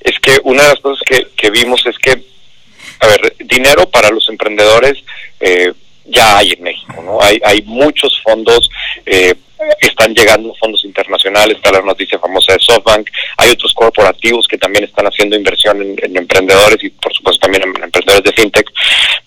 es 0.00 0.18
que 0.20 0.38
una 0.44 0.62
de 0.62 0.68
las 0.70 0.80
cosas 0.80 1.02
que, 1.06 1.50
vimos 1.50 1.84
es 1.86 1.98
que, 1.98 2.22
a 3.00 3.06
ver, 3.06 3.34
dinero 3.38 3.88
para 3.88 4.10
los 4.10 4.28
emprendedores 4.28 5.02
eh, 5.40 5.72
ya 6.04 6.38
hay 6.38 6.52
en 6.52 6.62
México, 6.62 7.02
¿no? 7.02 7.20
Hay, 7.22 7.40
hay 7.44 7.62
muchos 7.62 8.20
fondos, 8.22 8.68
eh, 9.06 9.34
están 9.80 10.14
llegando 10.14 10.54
fondos 10.54 10.84
internacionales, 10.84 11.56
está 11.56 11.72
la 11.72 11.82
noticia 11.82 12.18
famosa 12.18 12.52
de 12.52 12.58
SoftBank, 12.60 13.08
hay 13.38 13.50
otros 13.50 13.72
corporativos 13.74 14.46
que 14.46 14.58
también 14.58 14.84
están 14.84 15.06
haciendo 15.06 15.36
inversión 15.36 15.80
en, 15.82 15.96
en 16.02 16.16
emprendedores 16.16 16.82
y 16.82 16.90
por 16.90 17.12
supuesto 17.14 17.40
también 17.40 17.62
en 17.64 17.82
emprendedores 17.82 18.24
de 18.24 18.32
fintech, 18.32 18.70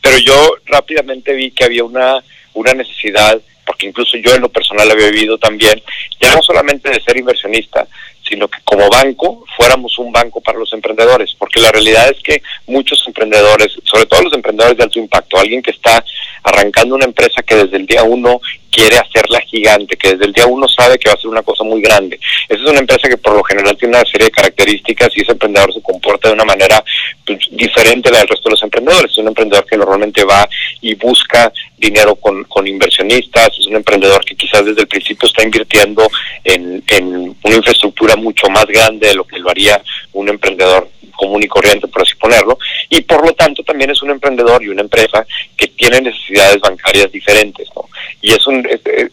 pero 0.01 0.17
yo 0.19 0.55
rápidamente 0.65 1.33
vi 1.33 1.51
que 1.51 1.65
había 1.65 1.83
una, 1.83 2.24
una 2.53 2.74
necesidad 2.74 3.39
porque 3.65 3.88
incluso 3.88 4.17
yo 4.17 4.35
en 4.35 4.41
lo 4.41 4.50
personal 4.50 4.89
había 4.91 5.09
vivido 5.09 5.38
también, 5.38 5.81
ya 6.19 6.35
no 6.35 6.41
solamente 6.41 6.89
de 6.89 7.01
ser 7.01 7.17
inversionista, 7.17 7.88
sino 8.31 8.47
que 8.47 8.59
como 8.63 8.89
banco 8.89 9.43
fuéramos 9.57 10.00
un 10.00 10.11
banco 10.11 10.39
para 10.39 10.57
los 10.57 10.71
emprendedores, 10.71 11.35
porque 11.38 11.59
la 11.59 11.69
realidad 11.69 12.09
es 12.09 12.23
que 12.23 12.41
muchos 12.65 13.03
emprendedores, 13.05 13.73
sobre 13.83 14.05
todo 14.05 14.21
los 14.21 14.33
emprendedores 14.33 14.77
de 14.77 14.83
alto 14.83 15.00
impacto, 15.00 15.38
alguien 15.38 15.61
que 15.61 15.71
está 15.71 16.03
arrancando 16.43 16.95
una 16.95 17.05
empresa 17.05 17.43
que 17.43 17.55
desde 17.55 17.75
el 17.75 17.85
día 17.85 18.03
uno 18.03 18.39
quiere 18.71 18.97
hacerla 18.97 19.41
gigante, 19.41 19.97
que 19.97 20.13
desde 20.13 20.25
el 20.25 20.33
día 20.33 20.47
uno 20.47 20.67
sabe 20.67 20.97
que 20.97 21.09
va 21.09 21.13
a 21.13 21.19
ser 21.19 21.29
una 21.29 21.43
cosa 21.43 21.63
muy 21.63 21.81
grande. 21.81 22.19
Esa 22.47 22.63
es 22.63 22.69
una 22.69 22.79
empresa 22.79 23.09
que 23.09 23.17
por 23.17 23.35
lo 23.35 23.43
general 23.43 23.77
tiene 23.77 23.97
una 23.97 24.09
serie 24.09 24.25
de 24.25 24.31
características 24.31 25.09
y 25.15 25.21
ese 25.21 25.33
emprendedor 25.33 25.73
se 25.73 25.81
comporta 25.81 26.29
de 26.29 26.35
una 26.35 26.45
manera 26.45 26.83
pues, 27.25 27.39
diferente 27.51 28.09
a 28.09 28.13
la 28.13 28.19
del 28.19 28.29
resto 28.29 28.49
de 28.49 28.53
los 28.53 28.63
emprendedores. 28.63 29.11
Es 29.11 29.17
un 29.17 29.27
emprendedor 29.27 29.65
que 29.65 29.77
normalmente 29.77 30.23
va 30.23 30.47
y 30.79 30.95
busca 30.95 31.51
dinero 31.77 32.15
con, 32.15 32.43
con 32.45 32.65
inversionistas, 32.65 33.49
es 33.59 33.67
un 33.67 33.75
emprendedor 33.75 34.23
que 34.23 34.35
quizás 34.35 34.63
desde 34.63 34.81
el 34.81 34.87
principio 34.87 35.27
está 35.27 35.43
invirtiendo 35.43 36.07
en, 36.43 36.81
en 36.87 37.35
una 37.43 37.55
infraestructura 37.55 38.15
mucho 38.15 38.47
más 38.49 38.65
grande 38.65 39.07
de 39.07 39.15
lo 39.15 39.25
que 39.25 39.39
lo 39.39 39.49
haría 39.49 39.81
un 40.13 40.29
emprendedor 40.29 40.89
común 41.21 41.43
y 41.43 41.47
corriente, 41.47 41.87
por 41.87 42.01
así 42.01 42.15
ponerlo, 42.15 42.57
y 42.89 43.01
por 43.01 43.23
lo 43.23 43.33
tanto 43.33 43.63
también 43.63 43.91
es 43.91 44.01
un 44.01 44.09
emprendedor 44.09 44.63
y 44.63 44.69
una 44.69 44.81
empresa 44.81 45.25
que 45.55 45.67
tiene 45.67 46.01
necesidades 46.01 46.59
bancarias 46.59 47.11
diferentes, 47.11 47.67
¿no? 47.75 47.87
Y 48.22 48.31
es 48.31 48.46
un, 48.48 48.67
este, 48.70 49.10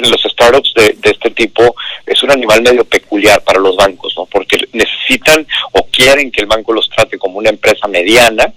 los 0.00 0.22
startups 0.22 0.72
de, 0.74 0.94
de 0.98 1.10
este 1.10 1.30
tipo 1.30 1.74
es 2.06 2.22
un 2.22 2.30
animal 2.30 2.62
medio 2.62 2.84
peculiar 2.84 3.42
para 3.42 3.60
los 3.60 3.76
bancos, 3.76 4.14
¿no? 4.16 4.26
Porque 4.26 4.56
necesitan 4.72 5.46
o 5.72 5.86
quieren 5.86 6.30
que 6.30 6.40
el 6.40 6.46
banco 6.46 6.72
los 6.72 6.88
trate 6.90 7.18
como 7.18 7.38
una 7.38 7.50
empresa 7.50 7.86
mediana, 7.88 8.52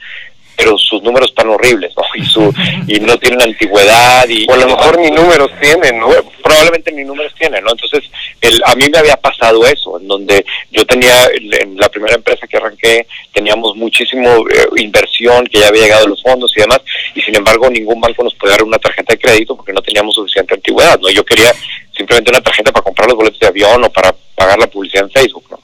pero 0.61 0.77
sus 0.77 1.01
números 1.01 1.29
están 1.29 1.49
horribles, 1.49 1.91
¿no? 1.97 2.03
Y, 2.13 2.25
su, 2.25 2.53
y 2.87 2.99
no 2.99 3.17
tienen 3.17 3.41
antigüedad. 3.41 4.27
Y, 4.29 4.45
O 4.47 4.53
a 4.53 4.57
lo 4.57 4.67
mejor 4.67 4.99
ni 4.99 5.09
números 5.09 5.49
tienen, 5.59 5.97
¿no? 5.97 6.09
probablemente 6.43 6.91
ni 6.91 7.03
números 7.03 7.33
tienen, 7.39 7.63
¿no? 7.63 7.71
Entonces, 7.71 8.03
el, 8.41 8.61
a 8.65 8.75
mí 8.75 8.85
me 8.91 8.99
había 8.99 9.15
pasado 9.15 9.65
eso, 9.65 9.99
en 9.99 10.07
donde 10.07 10.45
yo 10.69 10.85
tenía, 10.85 11.25
en 11.33 11.77
la 11.77 11.89
primera 11.89 12.15
empresa 12.15 12.45
que 12.45 12.57
arranqué, 12.57 13.07
teníamos 13.33 13.75
muchísimo 13.75 14.27
eh, 14.49 14.67
inversión 14.77 15.47
que 15.47 15.59
ya 15.59 15.69
había 15.69 15.83
llegado 15.83 16.05
a 16.05 16.09
los 16.09 16.21
fondos 16.21 16.51
y 16.55 16.61
demás, 16.61 16.81
y 17.15 17.21
sin 17.21 17.35
embargo 17.35 17.69
ningún 17.69 17.99
banco 18.01 18.23
nos 18.23 18.35
podía 18.35 18.55
dar 18.55 18.63
una 18.63 18.77
tarjeta 18.77 19.13
de 19.13 19.19
crédito 19.19 19.55
porque 19.55 19.73
no 19.73 19.81
teníamos 19.81 20.13
suficiente 20.13 20.53
antigüedad, 20.53 20.99
¿no? 20.99 21.09
Yo 21.09 21.23
quería 21.23 21.51
simplemente 21.95 22.29
una 22.29 22.41
tarjeta 22.41 22.71
para 22.71 22.83
comprar 22.83 23.07
los 23.07 23.17
boletos 23.17 23.39
de 23.39 23.47
avión 23.47 23.83
o 23.83 23.89
para 23.89 24.13
pagar 24.35 24.59
la 24.59 24.67
publicidad 24.67 25.05
en 25.05 25.11
Facebook, 25.11 25.45
¿no? 25.49 25.59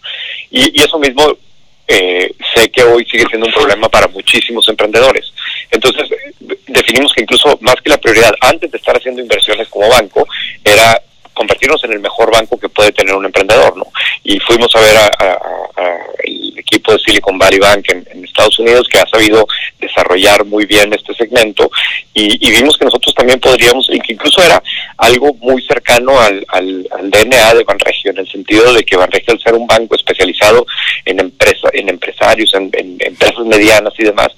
Y, 0.49 0.79
y 0.79 0.83
eso 0.83 0.97
mismo 0.97 1.35
eh, 1.87 2.31
sé 2.53 2.69
que 2.69 2.83
hoy 2.83 3.05
sigue 3.05 3.25
siendo 3.29 3.47
un 3.47 3.53
problema 3.53 3.87
para 3.89 4.07
muchísimos 4.07 4.67
emprendedores. 4.67 5.31
Entonces, 5.71 6.09
definimos 6.67 7.13
que 7.13 7.21
incluso 7.21 7.57
más 7.61 7.75
que 7.75 7.89
la 7.89 7.97
prioridad, 7.97 8.33
antes 8.41 8.69
de 8.71 8.77
estar 8.77 8.95
haciendo 8.97 9.21
inversiones 9.21 9.67
como 9.69 9.89
banco, 9.89 10.27
era 10.63 11.01
convertirnos 11.37 11.83
en 11.83 11.93
el 11.93 11.99
mejor 11.99 12.31
banco 12.31 12.59
que 12.59 12.67
puede 12.67 12.91
tener 12.91 13.13
un 13.13 13.25
emprendedor, 13.25 13.77
¿no? 13.77 13.85
Y 14.23 14.39
fuimos 14.39 14.75
a 14.75 14.81
ver 14.81 14.97
a, 14.97 15.39
el 16.23 16.57
equipo 16.57 16.91
de 16.91 16.99
Silicon 16.99 17.37
Valley 17.37 17.59
Bank 17.59 17.85
en, 17.89 18.25
Estados 18.25 18.59
Unidos 18.59 18.87
que 18.87 18.99
ha 18.99 19.07
sabido 19.07 19.47
desarrollar 19.79 20.45
muy 20.45 20.65
bien 20.65 20.93
este 20.93 21.11
segmento 21.15 21.71
y, 22.13 22.51
vimos 22.51 22.77
que 22.77 22.85
nosotros 22.85 23.15
también 23.15 23.39
podríamos, 23.39 23.87
y 23.91 23.99
que 23.99 24.13
incluso 24.13 24.43
era 24.43 24.61
algo 24.97 25.33
muy 25.35 25.61
cercano 25.63 26.19
al, 26.19 26.45
DNA 27.03 27.55
de 27.55 27.63
Banregio, 27.63 28.11
en 28.11 28.19
el 28.19 28.27
sentido 28.27 28.73
de 28.73 28.83
que 28.83 28.95
Banregio 28.95 29.33
al 29.33 29.39
ser 29.39 29.53
un 29.55 29.65
banco 29.65 29.95
especializado 29.95 30.65
en 31.05 31.19
empresa, 31.19 31.69
en 31.73 31.89
empresarios, 31.89 32.53
en, 32.53 32.69
empresas 32.99 33.45
medianas 33.45 33.93
y 33.97 34.03
demás, 34.03 34.29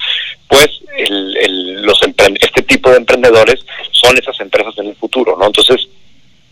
pues 0.47 0.67
el, 0.97 1.37
el- 1.37 1.81
los 1.81 1.99
este 2.41 2.61
tipo 2.63 2.89
de 2.89 2.97
emprendedores 2.97 3.65
son 3.91 4.17
esas 4.17 4.39
empresas 4.39 4.77
en 4.77 4.87
el 4.87 4.95
futuro, 4.95 5.35
¿no? 5.37 5.47
Entonces, 5.47 5.87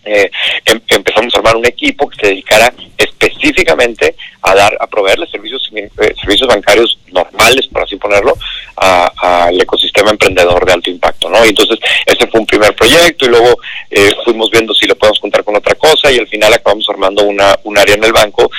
eh, 0.08 0.32
em- 0.66 0.82
empezamos 0.88 1.34
a 1.36 1.38
armar 1.38 1.56
un 1.56 1.66
equipo 1.66 2.10
que 2.10 2.18
se 2.20 2.28
dedicara 2.28 2.74
específicamente 2.98 4.16
a 4.42 4.56
dar 4.56 4.78
a 4.80 4.88
proveerle 4.88 5.28
servicios 5.28 5.70
eh, 5.76 5.90
servicios 6.20 6.48
bancarios 6.48 6.98
normales 7.12 7.68
por 7.68 7.84
así 7.84 7.96
ponerlo 7.98 8.36
al 8.76 9.60
ecosistema 9.60 10.12
emprendedor 10.12 10.66
de 10.66 10.74
alto 10.74 10.90
impacto 10.90 11.30
no 11.30 11.44
entonces 11.44 11.80
ese 12.06 12.28
fue 12.28 12.40
un 12.40 12.46
primer 12.46 12.76
proyecto 12.76 13.26
y 13.26 13.30
luego 13.30 13.58
eh, 13.90 14.12
fuimos 14.24 14.50
viendo 14.50 14.74
si 14.74 14.88
lo 14.88 14.96
podemos 14.96 15.20
juntar 15.20 15.44
con 15.44 15.56
otra 15.56 15.76
cosa 15.76 16.12
y 16.12 16.18
al 16.18 16.28
final 16.28 16.54
acabamos 16.54 16.88
armando 16.90 17.24
una 17.24 17.58
un 17.64 17.78
área 17.78 17.96
en 17.96 18.04
el 18.04 18.14
banco 18.14 18.50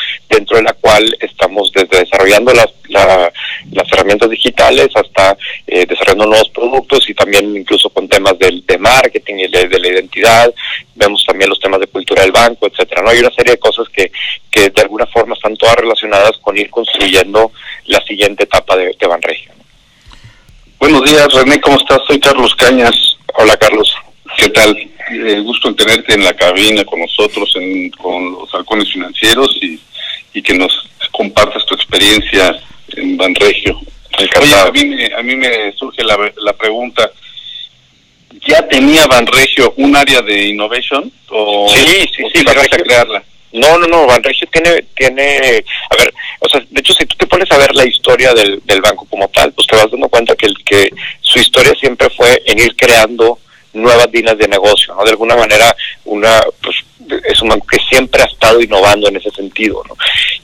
cual 0.88 1.16
estamos 1.20 1.70
desde 1.74 2.00
desarrollando 2.00 2.52
las 2.54 2.68
la- 2.88 3.30
las 3.72 3.92
herramientas 3.92 4.30
digitales 4.30 4.88
hasta 4.94 5.36
eh, 5.66 5.84
desarrollando 5.86 6.26
nuevos 6.26 6.48
productos 6.48 7.08
y 7.10 7.14
también 7.14 7.54
incluso 7.54 7.90
con 7.90 8.08
temas 8.08 8.38
del, 8.38 8.64
de 8.66 8.78
marketing 8.78 9.34
y 9.40 9.48
de, 9.48 9.68
de 9.68 9.78
la 9.78 9.88
identidad 9.88 10.52
vemos 10.94 11.22
también 11.26 11.50
los 11.50 11.60
temas 11.60 11.78
de 11.80 11.86
cultura 11.88 12.22
del 12.22 12.32
banco, 12.32 12.66
etcétera, 12.66 13.02
¿no? 13.02 13.10
Hay 13.10 13.18
una 13.18 13.30
serie 13.30 13.52
de 13.52 13.58
cosas 13.58 13.86
que, 13.90 14.10
que 14.50 14.70
de 14.70 14.80
alguna 14.82 15.06
forma 15.06 15.34
están 15.34 15.54
todas 15.56 15.76
relacionadas 15.76 16.32
con 16.40 16.56
ir 16.56 16.70
construyendo 16.70 17.52
la 17.86 18.00
siguiente 18.06 18.44
etapa 18.44 18.74
de, 18.76 18.96
de 18.98 19.06
Banregio. 19.06 19.52
Buenos 20.78 21.02
días, 21.04 21.28
René, 21.34 21.60
¿cómo 21.60 21.76
estás? 21.76 22.00
Soy 22.06 22.18
Carlos 22.20 22.54
Cañas. 22.54 22.94
Hola, 23.34 23.56
Carlos. 23.56 23.92
¿Qué 24.38 24.48
tal? 24.50 24.76
Eh, 25.10 25.40
gusto 25.40 25.68
en 25.68 25.76
tenerte 25.76 26.14
en 26.14 26.24
la 26.24 26.32
cabina 26.34 26.84
con 26.84 27.00
nosotros, 27.00 27.50
en, 27.56 27.90
con 27.90 28.32
los 28.32 28.54
halcones 28.54 28.90
financieros 28.92 29.56
y, 29.60 29.78
y 30.38 30.42
que 30.42 30.54
nos 30.54 30.72
compartas 31.10 31.66
tu 31.66 31.74
experiencia 31.74 32.56
en 32.96 33.16
Banregio. 33.16 33.78
Oye, 34.40 34.54
a 34.54 34.70
mí, 34.70 34.84
me- 34.84 35.14
a 35.14 35.22
mí 35.22 35.34
me 35.36 35.72
surge 35.72 36.02
la, 36.04 36.16
la 36.36 36.52
pregunta, 36.52 37.10
¿ya 38.46 38.66
tenía 38.68 39.06
Banregio 39.06 39.74
un 39.76 39.96
área 39.96 40.22
de 40.22 40.46
innovation 40.48 41.10
o, 41.30 41.68
Sí, 41.74 42.04
sí, 42.16 42.22
o 42.24 42.30
sí, 42.30 42.44
Banregio- 42.44 42.74
a 42.80 42.84
crearla? 42.84 43.22
No, 43.52 43.78
no, 43.78 43.86
no, 43.86 44.06
Banregio 44.06 44.46
tiene, 44.52 44.82
tiene, 44.94 45.64
a 45.90 45.96
ver, 45.96 46.12
o 46.40 46.48
sea, 46.48 46.60
de 46.68 46.80
hecho, 46.80 46.92
si 46.92 47.06
tú 47.06 47.16
te 47.16 47.26
pones 47.26 47.50
a 47.50 47.56
ver 47.58 47.74
la 47.74 47.86
historia 47.86 48.34
del, 48.34 48.60
del 48.64 48.80
banco 48.80 49.06
como 49.08 49.28
tal, 49.28 49.52
pues 49.52 49.66
te 49.66 49.74
vas 49.76 49.90
dando 49.90 50.08
cuenta 50.08 50.36
que, 50.36 50.46
el, 50.46 50.54
que 50.64 50.90
su 51.22 51.38
historia 51.38 51.74
siempre 51.80 52.08
fue 52.10 52.42
en 52.46 52.58
ir 52.58 52.76
creando 52.76 53.38
nuevas 53.72 54.08
líneas 54.12 54.36
de 54.36 54.48
negocio, 54.48 54.94
¿no? 54.94 55.02
De 55.04 55.10
alguna 55.10 55.36
manera, 55.36 55.74
una, 56.04 56.40
pues, 56.62 56.76
es 57.24 57.42
un 57.42 57.48
banco 57.48 57.66
que 57.66 57.78
siempre 57.88 58.22
ha 58.22 58.26
estado 58.26 58.60
innovando 58.60 59.08
en 59.08 59.16
ese 59.16 59.30
sentido, 59.30 59.82
¿no? 59.88 59.96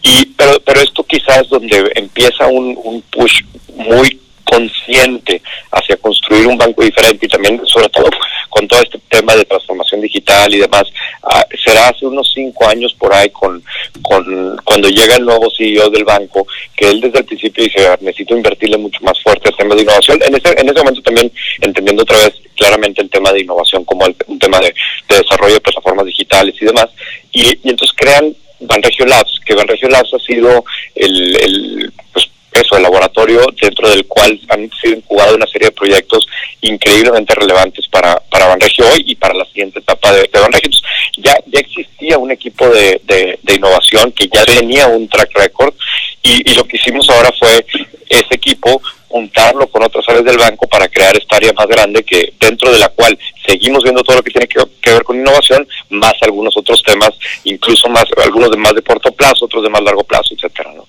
Y, 0.03 0.27
pero, 0.37 0.61
pero 0.61 0.81
esto 0.81 1.05
quizás 1.05 1.49
donde 1.49 1.91
empieza 1.95 2.47
un, 2.47 2.79
un 2.83 3.03
push 3.03 3.43
muy 3.77 4.21
consciente 4.45 5.43
hacia 5.73 5.97
construir 5.97 6.47
un 6.47 6.57
banco 6.59 6.83
diferente 6.83 7.27
y 7.27 7.29
también 7.29 7.61
sobre 7.67 7.89
todo 7.89 8.09
con 8.49 8.69
todo 8.69 8.81
este 8.83 8.99
tema 9.09 9.35
de 9.35 9.45
transformación 9.45 10.01
digital 10.01 10.53
y 10.55 10.59
demás 10.59 10.85
ah, 11.23 11.45
será 11.65 11.89
hace 11.89 12.07
unos 12.07 12.31
cinco 12.35 12.67
años 12.69 12.95
por 12.95 13.13
ahí 13.13 13.29
con, 13.31 13.63
con 14.03 14.57
cuando 14.65 14.89
llega 14.89 15.17
el 15.17 15.25
nuevo 15.25 15.51
CEO 15.57 15.91
del 15.91 16.05
banco 16.05 16.47
que 16.77 16.89
él 16.91 17.01
desde 17.01 17.19
el 17.19 17.25
principio 17.25 17.65
dice 17.65 17.87
"Ah, 17.89 17.99
necesito 18.01 18.37
invertirle 18.37 18.77
mucho 18.79 19.01
más 19.03 19.21
fuerte 19.23 19.49
al 19.49 19.57
tema 19.57 19.75
de 19.75 19.83
innovación 19.83 20.21
en 20.23 20.35
ese 20.35 20.49
en 20.61 20.69
ese 20.69 20.79
momento 20.79 21.03
también 21.03 21.33
entendiendo 21.61 22.03
otra 22.03 22.19
vez 22.19 22.35
claramente 22.57 23.03
el 23.03 23.11
tema 23.11 23.33
de 23.33 23.41
innovación 23.41 23.85
como 23.85 24.07
el- 24.07 24.17
un 24.29 24.39
tema 24.39 24.61
de, 24.61 24.73
de 25.09 25.17
desarrollo 25.19 25.55
de 25.55 25.61
plataformas 25.61 26.07
digitales 26.07 26.55
y 26.61 26.65
demás 26.65 26.89
y, 27.33 27.49
entonces 27.69 27.97
crean 27.97 28.35
Banregio 28.61 29.05
Labs 29.07 29.41
que 29.45 29.55
Banregio 29.55 29.89
Labs 29.89 30.15
ha 30.15 30.19
sido 30.21 30.65
el, 30.95 31.37
el 31.37 31.93
pues, 32.13 32.27
eso, 32.55 32.77
el 32.77 32.83
laboratorio 32.83 33.45
dentro 33.61 33.89
del 33.89 34.07
cual 34.07 34.41
han 34.49 34.71
sido 34.81 34.97
incubados 34.97 35.35
una 35.35 35.47
serie 35.47 35.69
de 35.69 35.73
proyectos 35.73 36.27
increíblemente 36.61 37.35
relevantes 37.35 37.87
para, 37.89 38.17
para 38.31 38.47
Banregio 38.47 38.87
hoy 38.89 39.03
y 39.07 39.15
para 39.15 39.35
la 39.35 39.45
siguiente 39.47 39.81
etapa 39.81 40.13
de, 40.13 40.29
de 40.33 40.41
Banregio. 40.41 40.71
Entonces, 40.71 40.91
ya, 41.19 41.37
ya 41.47 41.61
existía 41.61 42.19
un 42.19 42.31
equipo 42.31 42.69
de, 42.69 43.01
de, 43.05 43.39
de 43.43 43.55
innovación 43.55 44.13
que 44.13 44.29
ya 44.33 44.45
tenía 44.45 44.87
un 44.87 45.09
track 45.09 45.31
record 45.35 45.75
y, 46.23 46.51
y 46.51 46.55
lo 46.55 46.65
que 46.65 46.77
hicimos 46.77 47.09
ahora 47.11 47.31
fue 47.39 47.67
ese 48.09 48.35
equipo 48.35 48.81
juntarlo 49.09 49.69
con 49.69 49.83
otras 49.83 50.09
áreas 50.09 50.25
del 50.25 50.39
banco 50.39 50.67
para 50.67 50.89
crear 50.89 51.17
esta 51.17 51.37
área 51.37 51.53
más 51.53 51.67
grande 51.69 52.03
que 52.03 52.33
dentro 52.41 52.73
de 52.73 52.79
la 52.79 52.89
cual 52.89 53.17
seguimos 53.47 53.85
viendo 53.85 54.03
todo 54.03 54.17
lo 54.17 54.23
que 54.23 54.33
tiene 54.33 54.49
que, 54.49 54.61
que 54.81 54.91
ver 54.91 55.05
con 55.05 55.17
innovación, 55.17 55.67
más 55.91 56.15
algunos 56.23 56.57
otros 56.57 56.83
temas, 56.83 57.11
incluso 57.45 57.89
más 57.89 58.07
algunos 58.25 58.51
de 58.51 58.57
más 58.57 58.75
de 58.75 58.83
corto 58.83 59.13
plazo, 59.13 59.45
otros 59.45 59.63
de 59.63 59.71
más 59.71 59.83
largo 59.83 60.03
plazo, 60.03 60.35
etcétera, 60.35 60.73
¿no? 60.75 60.89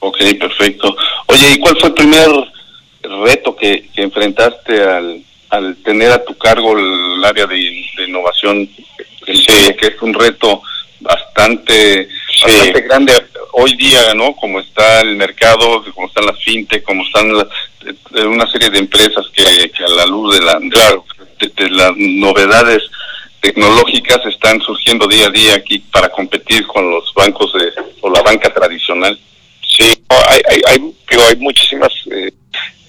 Ok, 0.00 0.18
perfecto. 0.38 0.96
Oye, 1.26 1.52
¿y 1.52 1.58
cuál 1.58 1.76
fue 1.78 1.88
el 1.90 1.94
primer 1.94 2.28
reto 3.02 3.54
que, 3.54 3.88
que 3.94 4.02
enfrentaste 4.02 4.82
al, 4.82 5.22
al 5.50 5.76
tener 5.82 6.10
a 6.12 6.24
tu 6.24 6.36
cargo 6.36 6.78
el 6.78 7.22
área 7.24 7.46
de, 7.46 7.56
de 7.96 8.04
innovación? 8.08 8.68
Entiendo 9.26 9.76
Que 9.76 9.86
es 9.88 10.02
un 10.02 10.14
reto 10.14 10.62
bastante, 11.00 12.08
bastante 12.42 12.80
grande 12.82 13.12
hoy 13.52 13.74
día, 13.76 14.14
¿no? 14.14 14.34
Como 14.36 14.60
está 14.60 15.00
el 15.02 15.16
mercado, 15.16 15.84
como 15.94 16.06
están 16.06 16.26
las 16.26 16.42
fintech, 16.42 16.82
como 16.82 17.04
están 17.04 17.36
la- 17.36 17.48
eh, 18.14 18.24
una 18.24 18.50
serie 18.50 18.70
de 18.70 18.78
empresas 18.78 19.26
que, 19.34 19.70
que 19.70 19.84
a 19.84 19.88
la 19.88 20.06
luz 20.06 20.38
de, 20.38 20.44
la, 20.44 20.58
de, 20.60 21.48
de 21.48 21.70
las 21.70 21.92
novedades 21.96 22.82
tecnológicas 23.40 24.20
están 24.26 24.60
surgiendo 24.60 25.06
día 25.06 25.26
a 25.26 25.30
día 25.30 25.54
aquí 25.54 25.78
para 25.78 26.10
competir 26.10 26.66
con 26.66 26.90
los 26.90 27.12
bancos 27.14 27.52
de, 27.54 27.72
o 28.02 28.10
la 28.10 28.22
banca 28.22 28.52
tradicional. 28.52 29.18
Sí, 29.80 30.04
hay, 30.08 30.42
hay, 30.46 30.62
hay, 30.66 30.78
digo, 31.10 31.22
hay 31.26 31.36
muchísimas 31.36 31.90
eh, 32.12 32.30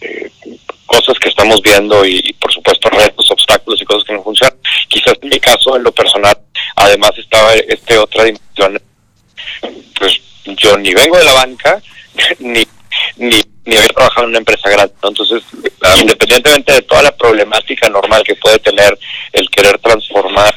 eh, 0.02 0.30
cosas 0.86 1.18
que 1.20 1.30
estamos 1.30 1.62
viendo 1.62 2.06
y, 2.06 2.20
y, 2.22 2.34
por 2.34 2.52
supuesto 2.52 2.90
retos, 2.90 3.32
obstáculos 3.32 3.82
y 3.82 3.86
cosas 3.86 4.04
que 4.04 4.14
no 4.14 4.24
funcionan. 4.24 4.58
Quizás 4.90 5.14
en 5.22 5.30
mi 5.30 5.40
caso, 5.40 5.78
en 5.78 5.84
lo 5.84 5.94
personal, 5.94 6.38
además 6.76 7.12
estaba 7.18 7.54
este 7.54 7.98
otra 7.98 8.26
dimensión. 8.26 8.82
Pues 9.98 10.20
yo 10.58 10.78
ni 10.78 10.94
vengo 10.94 11.18
de 11.18 11.24
la 11.24 11.34
banca, 11.34 11.82
ni, 12.40 12.68
ni, 13.16 13.42
ni 13.64 13.76
había 13.78 13.88
trabajado 13.88 14.24
en 14.26 14.32
una 14.32 14.40
empresa 14.40 14.70
grande. 14.70 14.94
¿no? 15.02 15.10
Entonces, 15.10 15.44
independientemente 16.02 16.74
de 16.74 16.82
toda 16.82 17.04
la 17.04 17.16
problemática 17.16 17.88
normal 17.88 18.22
que 18.26 18.36
puede 18.36 18.60
tener 18.60 19.00
el 19.32 19.50
querer 19.50 19.80
transformar 19.80 20.54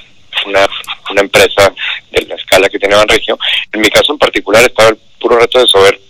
una, 0.47 0.67
una 1.12 1.21
empresa 1.21 1.73
de 2.11 2.23
la 2.23 2.35
escala 2.35 2.69
que 2.69 2.81
tiene 2.81 2.97
Banregio, 2.97 3.38
en 3.73 3.81
mi 3.81 3.88
caso 3.88 4.12
en 4.12 4.19
particular 4.19 4.64
estaba 4.64 4.88
el 4.88 4.99
puro 5.21 5.38
reto 5.38 5.61
de 5.61 5.69
saber 5.69 6.03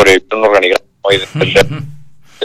sobre 0.00 0.22
un 0.32 0.44
organigrama 0.44 0.84
y 1.10 1.16
de 1.16 1.24
entender 1.24 1.66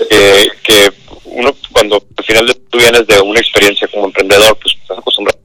eh, 0.09 0.47
que 0.63 0.91
uno 1.25 1.55
cuando 1.71 2.03
al 2.17 2.23
final 2.25 2.57
tú 2.69 2.77
vienes 2.77 3.07
de 3.07 3.19
una 3.21 3.39
experiencia 3.39 3.87
como 3.87 4.05
emprendedor, 4.05 4.57
pues 4.61 4.75
estás 4.81 4.97
acostumbrado 4.97 5.39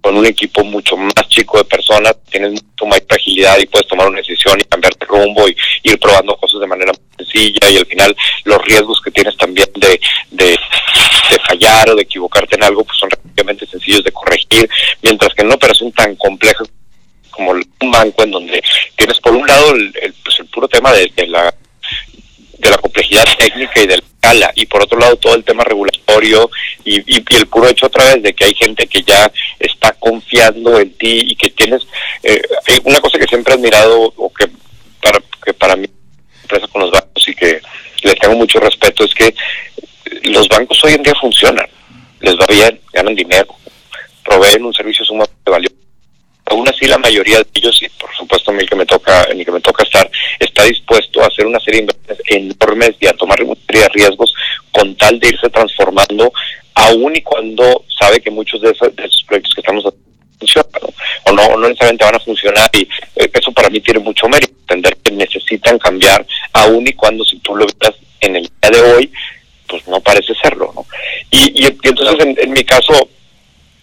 con 0.00 0.16
un 0.16 0.26
equipo 0.26 0.64
mucho 0.64 0.96
más 0.96 1.28
chico 1.28 1.58
de 1.58 1.64
personas, 1.64 2.16
tienes 2.28 2.50
mucho 2.50 2.86
más 2.86 3.00
agilidad 3.08 3.56
y 3.58 3.66
puedes 3.66 3.86
tomar 3.86 4.08
una 4.08 4.18
decisión 4.18 4.58
y 4.60 4.64
cambiar 4.64 4.92
de 4.96 5.06
rumbo 5.06 5.48
y 5.48 5.56
ir 5.84 5.98
probando 5.98 6.36
cosas 6.36 6.60
de 6.60 6.66
manera 6.66 6.92
muy 6.92 7.24
sencilla 7.24 7.70
y 7.70 7.76
al 7.76 7.86
final 7.86 8.16
los 8.44 8.58
riesgos 8.64 9.00
que 9.00 9.12
tienes 9.12 9.36
también 9.36 9.68
de, 9.76 10.00
de, 10.32 10.46
de 10.46 11.38
fallar 11.48 11.88
o 11.90 11.94
de 11.94 12.02
equivocarte 12.02 12.56
en 12.56 12.64
algo 12.64 12.84
pues 12.84 12.98
son 12.98 13.10
relativamente 13.10 13.66
sencillos 13.66 14.02
de 14.02 14.12
corregir, 14.12 14.68
mientras 15.02 15.32
que 15.34 15.42
en 15.42 15.46
una 15.46 15.56
operación 15.56 15.92
tan 15.92 16.16
compleja 16.16 16.64
como 17.32 17.50
un 17.50 17.90
banco 17.90 18.22
en 18.22 18.30
donde 18.30 18.62
tienes 18.96 19.18
por 19.20 19.34
un 19.34 19.46
lado 19.46 19.74
el, 19.74 19.92
pues 20.22 20.38
el 20.38 20.46
puro 20.46 20.68
tema 20.68 20.92
de, 20.92 21.10
la 21.26 21.52
de 22.58 22.70
la 22.70 22.78
complejidad 22.78 23.24
técnica 23.36 23.80
y 23.80 23.86
de 23.86 23.96
la 23.96 24.02
escala, 24.02 24.52
y 24.54 24.66
por 24.66 24.82
otro 24.82 24.98
lado 24.98 25.16
todo 25.16 25.34
el 25.34 25.42
tema 25.42 25.64
regulatorio 25.64 26.48
y, 26.84 26.98
y, 27.00 27.24
y 27.28 27.34
el 27.34 27.46
puro 27.46 27.68
hecho 27.68 27.86
otra 27.86 28.04
vez 28.04 28.22
de 28.22 28.34
que 28.34 28.44
hay 28.44 28.54
gente 28.54 28.86
que 28.86 29.02
ya 29.02 29.30
está 29.58 29.92
confiando 29.94 30.78
en 30.78 30.92
ti 30.94 31.22
y 31.26 31.34
que 31.34 31.50
tienes 31.50 31.82
eh, 32.22 32.40
una 32.84 33.00
cosa 33.00 33.18
que 33.18 33.26
siempre 33.26 33.54
he 33.54 33.56
admirado 33.56 34.12
o 34.16 34.32
que 34.32 34.46
para 35.00 35.20
que 35.44 35.52
para 35.54 35.74
mí 35.74 35.88
empresa 36.42 36.68
con 36.68 36.82
los 36.82 36.90
bancos 36.90 37.28
y 37.28 37.34
que 37.34 37.60
les 38.02 38.18
tengo 38.18 38.36
mucho 38.36 38.60
respeto 38.60 39.04
es 39.04 39.14
que 39.14 39.34
los 40.24 40.48
bancos 40.48 40.82
hoy 40.84 40.94
en 40.94 41.02
día 41.02 41.14
funcionan, 41.20 41.66
les 42.20 42.36
va 42.36 42.46
bien, 42.48 42.80
ganan 42.92 43.14
dinero, 43.14 43.54
proveen 44.24 44.64
un 44.64 44.74
servicio 44.74 45.04
sumamente 45.04 45.50
valioso. 45.50 45.81
Aún 46.46 46.68
así, 46.68 46.86
la 46.86 46.98
mayoría 46.98 47.38
de 47.38 47.46
ellos, 47.54 47.80
y 47.82 47.88
por 47.90 48.12
supuesto 48.14 48.50
a 48.50 48.54
mí 48.54 48.66
que 48.66 48.76
me 48.76 48.86
toca, 48.86 49.24
en 49.30 49.38
el 49.38 49.44
que 49.44 49.52
me 49.52 49.60
toca 49.60 49.82
estar, 49.84 50.10
está 50.38 50.64
dispuesto 50.64 51.22
a 51.22 51.26
hacer 51.26 51.46
una 51.46 51.60
serie 51.60 51.80
de 51.80 51.92
inversiones 51.92 52.22
enormes 52.26 52.96
y 53.00 53.06
a 53.06 53.12
tomar 53.12 53.38
riesgos 53.68 54.34
con 54.72 54.94
tal 54.96 55.18
de 55.18 55.28
irse 55.28 55.48
transformando, 55.50 56.32
aún 56.74 57.14
y 57.14 57.22
cuando 57.22 57.84
sabe 57.98 58.20
que 58.20 58.30
muchos 58.30 58.60
de 58.60 58.70
esos, 58.70 58.94
de 58.96 59.04
esos 59.04 59.24
proyectos 59.26 59.54
que 59.54 59.60
estamos 59.60 59.84
funcionan, 60.38 60.70
¿no? 60.82 60.88
o 61.24 61.56
no, 61.56 61.68
necesariamente 61.68 62.04
van 62.04 62.14
a 62.16 62.20
funcionar 62.20 62.70
y 62.72 62.82
eh, 63.16 63.30
eso 63.32 63.52
para 63.52 63.70
mí 63.70 63.80
tiene 63.80 64.00
mucho 64.00 64.28
mérito, 64.28 64.54
entender 64.60 64.96
que 64.96 65.12
necesitan 65.12 65.78
cambiar, 65.78 66.26
aún 66.52 66.86
y 66.86 66.92
cuando 66.94 67.24
si 67.24 67.38
tú 67.38 67.54
lo 67.54 67.66
ves 67.66 67.94
en 68.20 68.36
el 68.36 68.42
día 68.42 68.70
de 68.70 68.80
hoy, 68.80 69.12
pues 69.68 69.86
no 69.88 70.00
parece 70.00 70.34
serlo, 70.34 70.72
¿no? 70.74 70.86
Y, 71.30 71.64
y, 71.64 71.66
y 71.66 71.88
entonces 71.88 72.26
en, 72.26 72.36
en, 72.38 72.52
mi 72.52 72.64
caso, 72.64 73.08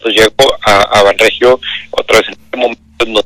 llego 0.05 0.57
a, 0.65 0.81
a 0.81 1.03
Banregio 1.03 1.59
otra 1.91 2.19
vez 2.19 2.27
en 2.29 2.33
este 2.33 2.57
momento 2.57 3.05
no 3.07 3.21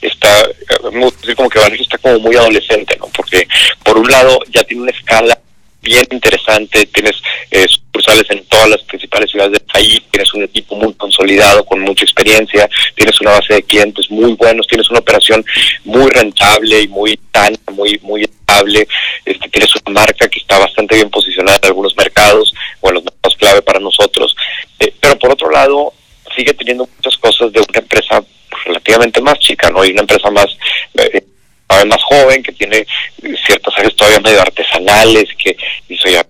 está, 0.00 0.48
me 0.92 1.04
gusta 1.04 1.20
decir 1.20 1.36
como 1.36 1.48
que 1.48 1.58
Banregio 1.58 1.84
está 1.84 1.98
como 1.98 2.18
muy 2.20 2.36
adolescente, 2.36 2.96
¿no? 2.98 3.06
Porque 3.14 3.46
por 3.84 3.98
un 3.98 4.08
lado 4.08 4.38
ya 4.50 4.62
tiene 4.64 4.82
una 4.82 4.92
escala 4.92 5.38
bien 5.82 6.06
interesante, 6.12 6.86
tienes 6.86 7.20
eh, 7.50 7.66
sucursales 7.68 8.24
en 8.30 8.44
todas 8.46 8.68
las 8.68 8.82
principales 8.82 9.30
ciudades 9.30 9.52
del 9.52 9.62
país, 9.72 10.00
tienes 10.10 10.32
un 10.32 10.44
equipo 10.44 10.76
muy 10.76 10.94
consolidado, 10.94 11.64
con 11.64 11.80
mucha 11.80 12.04
experiencia, 12.04 12.68
tienes 12.94 13.20
una 13.20 13.32
base 13.32 13.54
de 13.54 13.62
clientes 13.64 14.08
muy 14.10 14.32
buenos, 14.34 14.66
tienes 14.68 14.88
una 14.90 15.00
operación 15.00 15.44
muy 15.84 16.08
rentable 16.10 16.82
y 16.82 16.88
muy 16.88 17.18
sana, 17.34 17.58
muy, 17.72 17.98
muy 18.02 18.22
estable, 18.22 18.86
este, 19.24 19.48
tienes 19.48 19.70
una 19.84 20.00
marca 20.00 20.28
que 20.28 20.38
está 20.38 20.58
bastante 20.58 20.94
bien 20.94 21.10
posicionada 21.10 21.58
en 21.62 21.68
algunos 21.68 21.96
mercados, 21.96 22.54
o 22.80 22.88
en 22.88 22.94
los 22.94 23.04
mercados 23.04 23.36
clave 23.36 23.62
para 23.62 23.80
nosotros, 23.80 24.36
eh, 24.78 24.94
pero 25.00 25.18
por 25.18 25.32
otro 25.32 25.50
lado, 25.50 25.92
sigue 26.34 26.54
teniendo 26.54 26.88
muchas 26.96 27.16
cosas 27.18 27.52
de 27.52 27.60
una 27.60 27.78
empresa 27.78 28.22
relativamente 28.64 29.20
más 29.20 29.38
chica, 29.38 29.70
¿no? 29.70 29.84
Y 29.84 29.92
una 29.92 30.02
empresa 30.02 30.30
más 30.30 30.46
eh, 30.94 31.22
más 31.86 32.02
joven, 32.04 32.42
que 32.42 32.52
tiene 32.52 32.86
ciertas 33.46 33.74
áreas 33.78 33.96
todavía 33.96 34.20
medio 34.20 34.40
artesanales, 34.40 35.28
que 35.42 35.56
dice, 35.88 36.12
ya, 36.12 36.26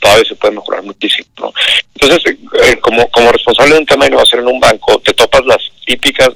todavía 0.00 0.24
se 0.24 0.34
puede 0.34 0.54
mejorar 0.54 0.82
muchísimo. 0.82 1.28
¿no? 1.38 1.52
Entonces, 1.94 2.36
eh, 2.64 2.76
como, 2.80 3.08
como 3.10 3.30
responsable 3.30 3.74
de 3.74 3.80
un 3.80 3.86
tema 3.86 4.04
de 4.04 4.10
innovación 4.10 4.40
en 4.40 4.48
un 4.48 4.60
banco, 4.60 4.98
te 5.00 5.12
topas 5.12 5.44
las 5.44 5.58
típicas, 5.84 6.30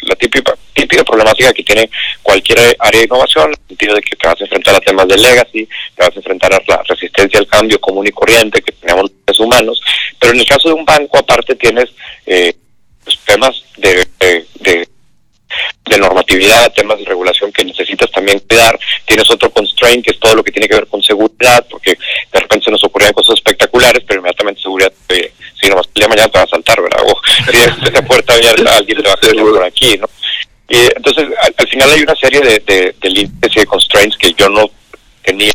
la 0.00 0.16
típica, 0.16 0.54
típica 0.72 1.04
problemática 1.04 1.52
que 1.52 1.62
tiene 1.62 1.90
cualquier 2.22 2.58
área 2.78 3.00
de 3.00 3.06
innovación, 3.06 3.46
en 3.46 3.50
el 3.50 3.68
sentido 3.68 3.94
de 3.94 4.02
que 4.02 4.16
te 4.16 4.26
vas 4.26 4.40
a 4.40 4.44
enfrentar 4.44 4.74
a 4.74 4.80
temas 4.80 5.08
de 5.08 5.16
legacy, 5.18 5.68
te 5.96 6.04
vas 6.04 6.12
a 6.12 6.18
enfrentar 6.18 6.54
a 6.54 6.62
la 6.66 6.82
resistencia 6.82 7.38
al 7.38 7.46
cambio 7.46 7.80
común 7.80 8.06
y 8.06 8.10
corriente 8.10 8.62
que 8.62 8.72
tenemos 8.72 9.10
los 9.26 9.40
humanos, 9.40 9.80
pero 10.18 10.32
en 10.32 10.40
el 10.40 10.46
caso 10.46 10.68
de 10.68 10.74
un 10.74 10.84
banco, 10.84 11.18
aparte 11.18 11.54
tienes 11.56 11.90
eh, 12.26 12.54
temas 13.26 13.62
de, 13.76 14.06
de, 14.18 14.46
de 14.60 14.88
de 15.92 15.98
normatividad, 15.98 16.72
temas 16.72 16.98
de 16.98 17.04
regulación 17.04 17.52
que 17.52 17.64
necesitas 17.64 18.10
también 18.10 18.40
cuidar. 18.40 18.78
Tienes 19.04 19.30
otro 19.30 19.50
constraint 19.50 20.04
que 20.04 20.12
es 20.12 20.18
todo 20.18 20.36
lo 20.36 20.44
que 20.44 20.52
tiene 20.52 20.68
que 20.68 20.74
ver 20.74 20.86
con 20.86 21.02
seguridad, 21.02 21.66
porque 21.70 21.98
de 22.32 22.40
repente 22.40 22.64
se 22.64 22.70
nos 22.70 22.82
ocurrían 22.84 23.12
cosas 23.12 23.34
espectaculares, 23.34 24.02
pero 24.06 24.20
inmediatamente 24.20 24.62
seguridad, 24.62 24.92
eh, 25.10 25.32
si 25.60 25.68
nomás 25.68 25.86
el 25.88 25.94
día 25.94 26.04
de 26.04 26.08
mañana 26.08 26.28
te 26.28 26.38
va 26.38 26.44
a 26.44 26.48
saltar, 26.48 26.80
¿verdad? 26.80 27.04
O 27.06 27.20
si 27.52 27.90
esa 27.90 28.02
puerta 28.02 28.34
abierta, 28.34 28.76
alguien 28.76 29.02
te 29.02 29.08
va 29.08 29.10
a 29.10 29.14
hacer 29.14 29.36
por 29.36 29.64
aquí, 29.64 29.98
¿no? 29.98 30.08
Y, 30.68 30.76
entonces, 30.96 31.28
al, 31.42 31.54
al, 31.58 31.68
final 31.68 31.90
hay 31.90 32.00
una 32.00 32.16
serie 32.16 32.40
de, 32.40 32.58
de, 32.60 32.94
de 32.98 33.10
límites 33.10 33.52
y 33.54 33.60
de 33.60 33.66
constraints 33.66 34.16
que 34.16 34.32
yo 34.32 34.48
no 34.48 34.70
tenía 35.22 35.52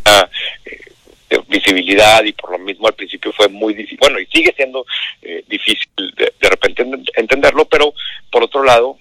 eh, 1.30 1.42
visibilidad 1.48 2.24
y 2.24 2.34
por 2.34 2.52
lo 2.52 2.60
mismo 2.60 2.88
al 2.88 2.94
principio 2.94 3.34
fue 3.34 3.48
muy 3.48 3.74
difícil, 3.74 3.98
bueno, 4.00 4.20
y 4.20 4.26
sigue 4.28 4.54
siendo 4.56 4.86
eh, 5.22 5.44
difícil 5.48 5.90
de, 6.16 6.34
de 6.40 6.50
repente 6.50 6.86
entenderlo, 7.16 7.66
pero 7.66 7.94
por 8.32 8.44
otro 8.44 8.64
lado, 8.64 8.98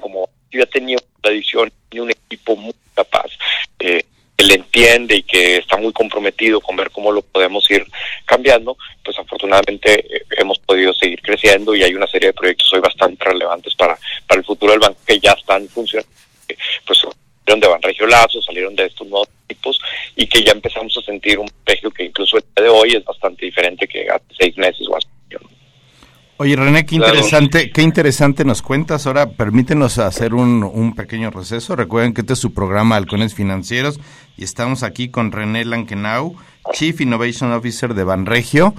como 0.00 0.28
ya 0.60 0.66
tenía 0.66 0.96
una 0.96 1.20
tradición 1.22 1.72
y 1.90 1.98
un 2.00 2.10
equipo 2.10 2.56
muy 2.56 2.74
capaz, 2.94 3.30
eh, 3.78 4.04
que 4.36 4.44
le 4.44 4.54
entiende 4.54 5.16
y 5.16 5.22
que 5.22 5.56
está 5.58 5.76
muy 5.76 5.92
comprometido 5.92 6.60
con 6.60 6.76
ver 6.76 6.90
cómo 6.90 7.12
lo 7.12 7.22
podemos 7.22 7.70
ir 7.70 7.84
cambiando, 8.24 8.76
pues 9.04 9.18
afortunadamente 9.18 10.16
eh, 10.16 10.22
hemos 10.38 10.58
podido 10.58 10.92
seguir 10.94 11.20
creciendo 11.20 11.74
y 11.74 11.82
hay 11.82 11.94
una 11.94 12.06
serie 12.06 12.28
de 12.28 12.34
proyectos 12.34 12.72
hoy 12.72 12.80
bastante 12.80 13.24
relevantes 13.24 13.74
para, 13.74 13.98
para 14.26 14.40
el 14.40 14.46
futuro 14.46 14.72
del 14.72 14.80
banco 14.80 14.98
que 15.06 15.18
ya 15.18 15.32
están 15.32 15.68
funcionando. 15.68 16.10
Pues 16.86 16.98
salieron 16.98 17.60
de 17.60 17.68
Banregio 17.68 18.06
Lazo, 18.06 18.42
salieron 18.42 18.76
de 18.76 18.86
estos 18.86 19.06
nuevos 19.06 19.28
tipos 19.46 19.80
y 20.16 20.26
que 20.26 20.42
ya 20.42 20.52
empezamos 20.52 20.96
a 20.96 21.02
sentir 21.02 21.38
un 21.38 21.50
regio 21.66 21.90
que 21.90 22.04
incluso 22.04 22.36
el 22.36 22.44
día 22.54 22.64
de 22.64 22.70
hoy 22.70 22.90
es 22.94 23.04
bastante 23.04 23.46
diferente 23.46 23.86
que 23.86 24.08
hace 24.08 24.24
seis 24.38 24.56
meses 24.56 24.86
o 24.88 24.96
así. 24.96 25.09
Oye, 26.40 26.56
René, 26.56 26.86
qué 26.86 26.94
interesante, 26.94 27.58
claro. 27.58 27.72
qué 27.74 27.82
interesante 27.82 28.44
nos 28.46 28.62
cuentas. 28.62 29.06
Ahora 29.06 29.28
permítenos 29.32 29.98
hacer 29.98 30.32
un, 30.32 30.64
un, 30.64 30.94
pequeño 30.94 31.30
receso. 31.30 31.76
Recuerden 31.76 32.14
que 32.14 32.22
este 32.22 32.32
es 32.32 32.38
su 32.38 32.54
programa 32.54 32.96
Halcones 32.96 33.34
Financieros 33.34 34.00
y 34.38 34.44
estamos 34.44 34.82
aquí 34.82 35.10
con 35.10 35.32
René 35.32 35.66
Lankenau, 35.66 36.34
Chief 36.72 36.98
Innovation 36.98 37.52
Officer 37.52 37.92
de 37.92 38.04
Banregio. 38.04 38.72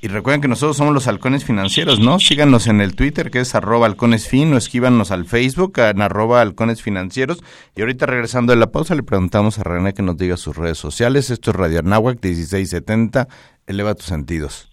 Y 0.00 0.08
recuerden 0.08 0.40
que 0.40 0.48
nosotros 0.48 0.78
somos 0.78 0.94
los 0.94 1.06
halcones 1.06 1.44
financieros, 1.44 2.00
¿no? 2.00 2.18
Síganos 2.18 2.66
en 2.66 2.80
el 2.80 2.94
Twitter, 2.94 3.30
que 3.30 3.40
es 3.40 3.54
arroba 3.54 3.84
halconesfin, 3.86 4.54
o 4.54 4.56
escríbanos 4.56 5.10
al 5.10 5.26
Facebook, 5.26 5.80
en 5.80 6.00
arroba 6.00 6.40
halcones 6.40 6.80
financieros. 6.80 7.44
Y 7.76 7.82
ahorita 7.82 8.06
regresando 8.06 8.54
de 8.54 8.58
la 8.58 8.72
pausa, 8.72 8.94
le 8.94 9.02
preguntamos 9.02 9.58
a 9.58 9.64
René 9.64 9.92
que 9.92 10.02
nos 10.02 10.16
diga 10.16 10.38
sus 10.38 10.56
redes 10.56 10.78
sociales. 10.78 11.28
Esto 11.28 11.50
es 11.50 11.56
Radio 11.58 11.80
Anáhuac 11.80 12.14
1670. 12.22 13.28
Eleva 13.66 13.94
tus 13.94 14.06
sentidos. 14.06 14.70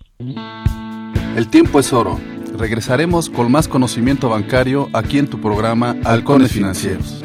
El 1.35 1.47
tiempo 1.47 1.79
es 1.79 1.93
oro. 1.93 2.19
Regresaremos 2.57 3.29
con 3.29 3.51
más 3.51 3.67
conocimiento 3.67 4.29
bancario 4.29 4.89
aquí 4.93 5.19
en 5.19 5.29
tu 5.29 5.39
programa 5.39 5.95
Halcones 6.03 6.51
Financieros. 6.51 7.23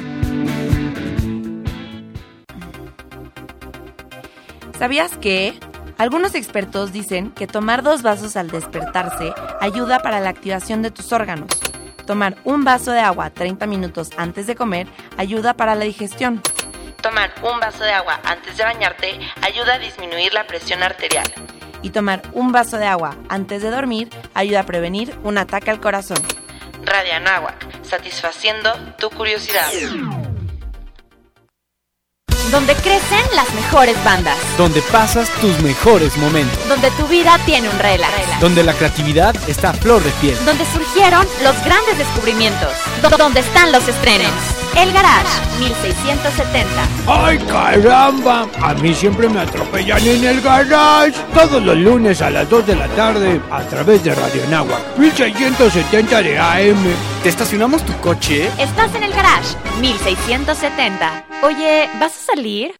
¿Sabías 4.79 5.17
que? 5.17 5.59
Algunos 5.97 6.35
expertos 6.35 6.93
dicen 6.93 7.31
que 7.31 7.47
tomar 7.47 7.83
dos 7.83 8.03
vasos 8.03 8.37
al 8.37 8.51
despertarse 8.51 9.33
ayuda 9.61 10.01
para 10.01 10.21
la 10.21 10.29
activación 10.29 10.83
de 10.83 10.90
tus 10.90 11.12
órganos. 11.12 11.49
Tomar 12.07 12.37
un 12.45 12.62
vaso 12.62 12.93
de 12.93 13.01
agua 13.01 13.31
30 13.31 13.67
minutos 13.67 14.11
antes 14.17 14.47
de 14.47 14.55
comer 14.55 14.87
ayuda 15.17 15.55
para 15.55 15.75
la 15.75 15.85
digestión. 15.85 16.43
Tomar 17.01 17.33
un 17.43 17.59
vaso 17.59 17.83
de 17.83 17.93
agua 17.93 18.21
antes 18.25 18.57
de 18.57 18.64
bañarte 18.64 19.19
ayuda 19.40 19.75
a 19.75 19.79
disminuir 19.79 20.33
la 20.35 20.47
presión 20.47 20.83
arterial 20.83 21.33
y 21.85 21.90
tomar 21.90 22.23
un 22.33 22.51
vaso 22.51 22.79
de 22.79 22.87
agua 22.87 23.16
antes 23.29 23.62
de 23.62 23.70
dormir 23.70 24.09
ayuda 24.33 24.61
a 24.61 24.66
prevenir 24.66 25.14
un 25.23 25.38
ataque 25.38 25.70
al 25.70 25.81
corazón. 25.81 26.16
Radio 26.83 27.14
Anáhuac, 27.14 27.85
satisfaciendo 27.85 28.73
tu 28.99 29.11
curiosidad. 29.11 29.70
Donde 32.51 32.75
crecen 32.77 33.25
las 33.35 33.53
mejores 33.55 34.03
bandas. 34.05 34.38
Donde 34.57 34.81
pasas 34.83 35.29
tus 35.40 35.61
mejores 35.61 36.16
momentos. 36.16 36.68
Donde 36.68 36.90
tu 36.92 37.07
vida 37.09 37.38
tiene 37.44 37.68
un 37.68 37.79
relax. 37.79 38.12
Donde 38.40 38.62
la 38.62 38.73
creatividad 38.73 39.35
está 39.49 39.70
a 39.70 39.73
flor 39.73 40.03
de 40.03 40.11
piel. 40.20 40.37
Donde 40.44 40.64
surgieron 40.66 41.27
los 41.42 41.64
grandes 41.64 41.99
descubrimientos. 41.99 42.70
Donde 43.18 43.40
están 43.40 43.73
los 43.73 43.87
estrenos. 43.88 44.63
El 44.77 44.93
Garage, 44.93 45.29
1670. 45.61 46.69
¡Ay, 47.07 47.39
caramba! 47.39 48.49
A 48.61 48.75
mí 48.75 48.93
siempre 48.93 49.29
me 49.29 49.41
atropellan 49.41 50.05
en 50.05 50.25
el 50.25 50.41
garage. 50.41 51.15
Todos 51.33 51.63
los 51.63 51.77
lunes 51.77 52.21
a 52.21 52.31
las 52.31 52.51
2 52.51 52.67
de 52.67 52.75
la 52.75 52.89
tarde 52.89 53.41
a 53.53 53.63
través 53.63 54.03
de 54.03 54.15
Radio 54.15 54.43
Nahua, 54.51 54.81
1670 54.99 56.23
de 56.23 56.39
AM. 56.39 56.85
¿Te 57.23 57.29
estacionamos 57.29 57.85
tu 57.85 57.93
coche? 58.01 58.51
Estás 58.59 58.93
en 58.97 59.05
el 59.05 59.13
Garage, 59.13 59.55
1670. 59.81 61.25
Oye, 61.45 61.89
¿vas 62.01 62.13
a 62.13 62.35
salir? 62.35 62.75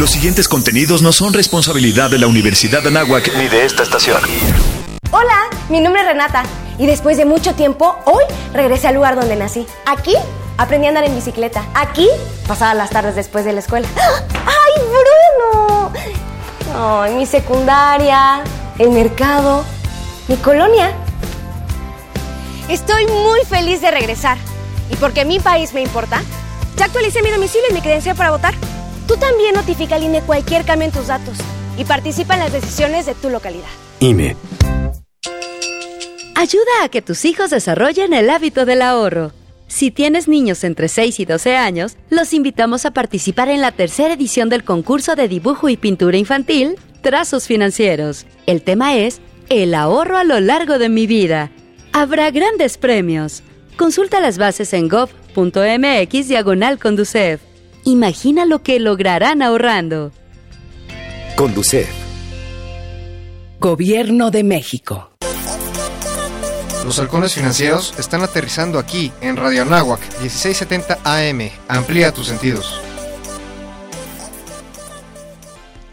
Los 0.00 0.10
siguientes 0.10 0.48
contenidos 0.48 1.02
no 1.02 1.12
son 1.12 1.32
responsabilidad 1.32 2.10
de 2.10 2.18
la 2.18 2.26
Universidad 2.26 2.82
de 2.82 2.88
Anáhuac 2.88 3.32
ni 3.36 3.46
de 3.46 3.64
esta 3.64 3.84
estación. 3.84 4.20
Hola, 5.12 5.44
mi 5.68 5.80
nombre 5.80 6.02
es 6.02 6.08
Renata 6.08 6.42
y 6.78 6.86
después 6.86 7.16
de 7.16 7.26
mucho 7.26 7.54
tiempo, 7.54 7.96
hoy 8.06 8.24
regresé 8.52 8.88
al 8.88 8.96
lugar 8.96 9.14
donde 9.14 9.36
nací. 9.36 9.64
Aquí 9.86 10.14
aprendí 10.58 10.86
a 10.86 10.90
andar 10.90 11.04
en 11.04 11.14
bicicleta. 11.14 11.64
Aquí 11.74 12.08
pasaba 12.46 12.74
las 12.74 12.90
tardes 12.90 13.14
después 13.14 13.44
de 13.44 13.52
la 13.52 13.60
escuela. 13.60 13.88
¡Ay, 13.96 14.82
Bruno! 14.88 15.92
Ay, 16.74 17.14
mi 17.14 17.26
secundaria, 17.26 18.42
el 18.78 18.90
mercado, 18.90 19.64
mi 20.28 20.36
colonia. 20.36 20.92
Estoy 22.68 23.06
muy 23.06 23.40
feliz 23.44 23.80
de 23.80 23.90
regresar. 23.90 24.38
Y 24.90 24.96
porque 24.96 25.24
mi 25.24 25.40
país 25.40 25.72
me 25.72 25.82
importa, 25.82 26.22
ya 26.76 26.86
actualicé 26.86 27.22
mi 27.22 27.30
domicilio 27.30 27.66
y 27.70 27.74
mi 27.74 27.80
credencial 27.80 28.16
para 28.16 28.30
votar. 28.30 28.54
Tú 29.06 29.16
también 29.16 29.54
notifica 29.54 29.96
al 29.96 30.02
INE 30.02 30.22
cualquier 30.22 30.64
cambio 30.64 30.86
en 30.86 30.92
tus 30.92 31.08
datos 31.08 31.36
y 31.76 31.84
participa 31.84 32.34
en 32.34 32.40
las 32.40 32.52
decisiones 32.52 33.06
de 33.06 33.14
tu 33.14 33.30
localidad. 33.30 33.68
INE. 34.00 34.36
Ayuda 36.34 36.84
a 36.84 36.88
que 36.88 37.02
tus 37.02 37.24
hijos 37.24 37.50
desarrollen 37.50 38.12
el 38.14 38.28
hábito 38.30 38.64
del 38.64 38.82
ahorro. 38.82 39.32
Si 39.72 39.90
tienes 39.90 40.28
niños 40.28 40.64
entre 40.64 40.86
6 40.86 41.18
y 41.20 41.24
12 41.24 41.56
años, 41.56 41.96
los 42.10 42.34
invitamos 42.34 42.84
a 42.84 42.90
participar 42.90 43.48
en 43.48 43.62
la 43.62 43.72
tercera 43.72 44.12
edición 44.12 44.50
del 44.50 44.64
concurso 44.64 45.16
de 45.16 45.28
dibujo 45.28 45.70
y 45.70 45.78
pintura 45.78 46.18
infantil 46.18 46.76
Trazos 47.00 47.46
Financieros. 47.46 48.26
El 48.44 48.60
tema 48.60 48.96
es 48.96 49.22
El 49.48 49.72
ahorro 49.72 50.18
a 50.18 50.24
lo 50.24 50.40
largo 50.40 50.78
de 50.78 50.90
mi 50.90 51.06
vida. 51.06 51.50
Habrá 51.94 52.30
grandes 52.30 52.76
premios. 52.76 53.42
Consulta 53.78 54.20
las 54.20 54.36
bases 54.36 54.74
en 54.74 54.90
gov.mx 54.90 56.28
diagonal 56.28 56.78
Conducef. 56.78 57.40
Imagina 57.84 58.44
lo 58.44 58.62
que 58.62 58.78
lograrán 58.78 59.40
ahorrando. 59.40 60.12
Conducef. 61.34 61.88
Gobierno 63.58 64.30
de 64.30 64.44
México. 64.44 65.11
Los 66.84 66.98
halcones 66.98 67.34
financieros 67.34 67.94
están 67.98 68.22
aterrizando 68.22 68.78
aquí, 68.78 69.12
en 69.20 69.36
Radio 69.36 69.62
Anáhuac, 69.62 70.00
1670 70.20 70.98
AM. 71.04 71.50
Amplía 71.68 72.12
tus 72.12 72.26
sentidos. 72.26 72.80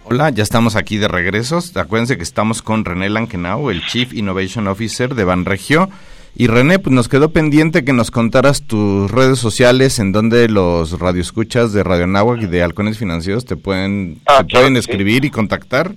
Hola, 0.04 0.32
ya 0.32 0.42
estamos 0.42 0.76
aquí 0.76 0.98
de 0.98 1.08
regresos. 1.08 1.76
Acuérdense 1.78 2.18
que 2.18 2.24
estamos 2.24 2.64
con 2.64 2.84
René 2.86 3.10
Lankenau, 3.10 3.70
el 3.70 3.86
Chief 3.86 4.14
Innovation 4.14 4.68
Officer 4.68 5.14
de 5.14 5.24
Banregio. 5.24 5.90
Y 6.36 6.48
René, 6.48 6.80
pues 6.80 6.94
nos 6.94 7.08
quedó 7.08 7.32
pendiente 7.32 7.84
que 7.84 7.94
nos 7.94 8.10
contaras 8.10 8.64
tus 8.64 9.10
redes 9.12 9.38
sociales 9.40 10.00
en 10.00 10.12
donde 10.12 10.48
los 10.48 10.98
radioescuchas 11.00 11.72
de 11.74 11.84
Radio 11.84 12.06
Anáhuac 12.06 12.42
y 12.42 12.46
de 12.48 12.64
Halcones 12.64 12.98
Financieros 12.98 13.46
te 13.46 13.56
pueden, 13.56 14.20
Ah, 14.26 14.40
te 14.40 14.46
claro 14.48 14.66
pueden 14.68 14.74
sí. 14.74 14.80
escribir 14.90 15.26
y 15.26 15.30
contactar. 15.32 15.94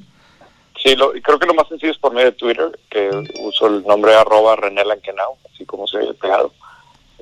Sí, 0.83 0.97
lo, 0.97 1.13
creo 1.13 1.39
que 1.39 1.47
lo 1.47 1.55
más 1.55 1.69
sencillo 1.69 1.93
es 1.93 1.99
por 1.99 2.13
medio 2.13 2.33
de 2.33 2.37
Twitter, 2.37 2.77
que 2.91 3.09
uso 3.41 3.69
el 3.69 3.85
nombre 3.85 4.15
arroba 4.15 4.57
René 4.57 4.85
Lankenau, 4.85 5.37
así 5.53 5.65
como 5.65 5.87
se 5.87 5.99
ha 5.99 6.13
pegado. 6.15 6.53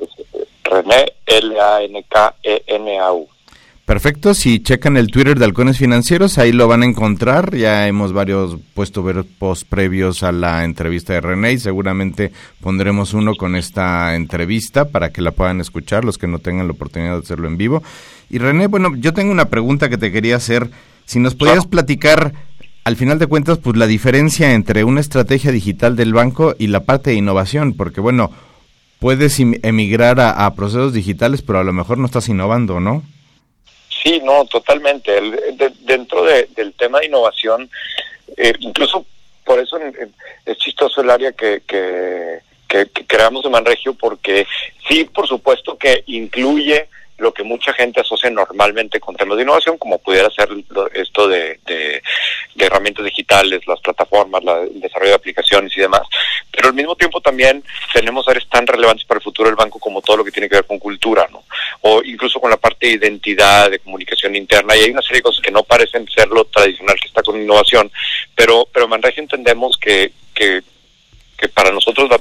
Es, 0.01 0.09
eh, 0.33 0.47
René 0.65 1.13
L-A-N-K-E-N-A-U. 1.27 3.29
Perfecto, 3.85 4.33
si 4.35 4.63
checan 4.63 4.97
el 4.97 5.09
Twitter 5.09 5.37
de 5.37 5.45
Halcones 5.45 5.77
Financieros, 5.77 6.39
ahí 6.39 6.53
lo 6.53 6.69
van 6.69 6.85
a 6.85 6.87
encontrar. 6.87 7.57
Ya 7.57 7.89
hemos 7.89 8.13
varios 8.13 8.57
puesto 8.73 9.03
ver 9.03 9.25
post 9.39 9.69
previos 9.69 10.23
a 10.23 10.31
la 10.31 10.63
entrevista 10.65 11.13
de 11.13 11.21
René 11.21 11.55
y 11.55 11.59
seguramente 11.59 12.31
pondremos 12.61 13.15
uno 13.15 13.35
con 13.35 13.57
esta 13.57 14.15
entrevista 14.15 14.85
para 14.85 15.11
que 15.11 15.23
la 15.23 15.33
puedan 15.33 15.61
escuchar 15.61 16.05
los 16.05 16.19
que 16.19 16.29
no 16.29 16.39
tengan 16.39 16.69
la 16.69 16.75
oportunidad 16.75 17.15
de 17.15 17.19
hacerlo 17.19 17.49
en 17.49 17.57
vivo. 17.57 17.83
Y 18.31 18.39
René, 18.39 18.69
bueno, 18.69 18.95
yo 18.97 19.13
tengo 19.13 19.33
una 19.33 19.47
pregunta 19.47 19.89
que 19.89 19.99
te 19.99 20.13
quería 20.13 20.37
hacer. 20.37 20.71
Si 21.05 21.19
nos 21.19 21.35
podías 21.35 21.67
platicar, 21.67 22.33
al 22.85 22.97
final 22.97 23.19
de 23.19 23.27
cuentas, 23.27 23.59
pues 23.59 23.77
la 23.77 23.87
diferencia 23.87 24.53
entre 24.55 24.85
una 24.85 25.01
estrategia 25.01 25.53
digital 25.53 25.97
del 25.97 26.13
banco 26.13 26.55
y 26.59 26.69
la 26.69 26.81
parte 26.81 27.11
de 27.11 27.17
innovación, 27.17 27.75
porque 27.77 28.01
bueno, 28.01 28.33
puedes 28.99 29.39
im- 29.41 29.61
emigrar 29.63 30.21
a, 30.21 30.53
procesos 30.55 30.93
digitales, 30.93 31.43
pero 31.43 31.59
a 31.61 31.65
lo 31.65 31.73
mejor 31.73 31.99
no 31.99 32.07
estás 32.07 32.29
innovando, 32.29 32.81
¿no? 32.81 33.03
Sí, 34.03 34.21
no, 34.25 34.45
totalmente. 34.47 35.17
El- 35.19 35.57
de- 35.57 35.73
dentro 35.83 36.25
de- 36.25 36.49
del 36.57 36.73
tema 36.75 37.01
de 37.01 37.07
innovación, 37.07 37.69
eh, 38.37 38.53
incluso 38.61 39.05
por 39.45 39.59
eso 39.59 39.79
es 40.47 40.57
chistoso 40.59 41.01
el 41.03 41.11
área 41.11 41.33
que, 41.33 41.63
que, 41.67 42.39
que- 42.69 42.87
que 42.87 43.05
creamos 43.07 43.45
en 43.45 43.51
Manregio, 43.53 43.95
porque 43.95 44.47
sí, 44.89 45.05
por 45.13 45.27
supuesto 45.27 45.77
que 45.77 46.03
incluye 46.07 46.89
lo 47.21 47.33
que 47.33 47.43
mucha 47.43 47.73
gente 47.75 48.01
asocia 48.01 48.31
normalmente 48.31 48.99
con 48.99 49.15
temas 49.17 49.37
de 49.37 49.43
innovación, 49.45 49.79
como 49.79 49.99
pudiera 49.99 50.31
ser 50.31 50.49
esto 50.95 51.29
de, 51.29 51.61
de- 51.67 52.03
herramientas 52.59 53.05
digitales, 53.05 53.67
las 53.67 53.81
plataformas, 53.81 54.45
la- 54.45 54.61
el 54.63 54.81
desarrollo 54.81 55.11
de 55.11 55.17
aplicaciones 55.17 55.75
y 55.77 55.81
demás. 55.81 56.03
Pero 56.51 56.69
al 56.69 56.75
mismo 56.75 56.95
tiempo 56.97 57.21
también 57.21 57.63
tenemos 57.93 58.29
áreas 58.29 58.49
tan 58.49 58.67
relevantes 58.67 59.05
para 59.07 59.19
el 59.19 59.25
futuro 59.25 59.49
del 59.49 59.57
banco 59.57 59.79
como 59.79 60.03
todo 60.03 60.19
lo 60.19 60.25
que 60.25 60.31
tiene 60.31 60.49
que 60.49 60.57
ver 60.57 60.67
con 60.67 60.79
cultura, 60.79 61.27
¿no? 61.31 61.45
O 61.83 62.03
incluso 62.05 62.41
con 62.41 62.51
la 62.51 62.57
parte 62.57 62.87
de 62.87 62.93
identidad, 62.95 63.71
de 63.71 63.79
comunicación 63.79 64.37
interna, 64.37 64.77
y 64.77 64.81
hay 64.81 64.91
una 64.91 65.03
serie 65.03 65.19
de 65.19 65.23
cosas 65.23 65.43
que 65.43 65.51
no 65.51 65.63
parecen 65.63 66.07
ser 66.09 66.29
lo 66.29 66.45
tradicional 66.45 66.97
que 67.01 67.09
está 67.09 67.23
con 67.23 67.41
innovación, 67.41 67.91
pero, 68.35 68.67
pero 68.73 68.87
en 68.87 69.01
entendemos 69.17 69.79
que, 69.79 70.13
que, 70.35 70.63
que 71.39 71.49
para 71.49 71.71
nosotros 71.71 72.09
la, 72.11 72.19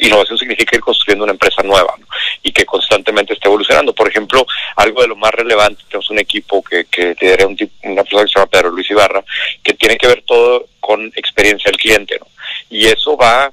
innovación 0.00 0.38
significa 0.38 0.76
ir 0.76 0.82
construyendo 0.82 1.24
una 1.24 1.32
empresa 1.32 1.62
nueva 1.62 1.94
¿no? 1.98 2.06
y 2.42 2.52
que 2.52 2.64
constantemente 2.64 3.34
esté 3.34 3.48
evolucionando. 3.48 3.94
Por 3.94 4.08
ejemplo, 4.08 4.46
algo 4.76 5.02
de 5.02 5.08
lo 5.08 5.16
más 5.16 5.32
relevante, 5.32 5.82
tenemos 5.88 6.10
un 6.10 6.18
equipo 6.18 6.62
que, 6.62 6.84
que 6.86 7.16
un 7.46 7.56
una 7.82 8.02
persona 8.02 8.22
que 8.24 8.28
se 8.28 8.38
llama 8.38 8.50
Pedro 8.50 8.70
Luis 8.70 8.90
Ibarra, 8.90 9.24
que 9.62 9.74
tiene 9.74 9.96
que 9.96 10.06
ver 10.06 10.22
todo 10.26 10.66
con 10.80 11.06
experiencia 11.16 11.70
del 11.70 11.80
cliente. 11.80 12.18
¿no? 12.18 12.26
Y 12.68 12.86
eso 12.86 13.16
va 13.16 13.52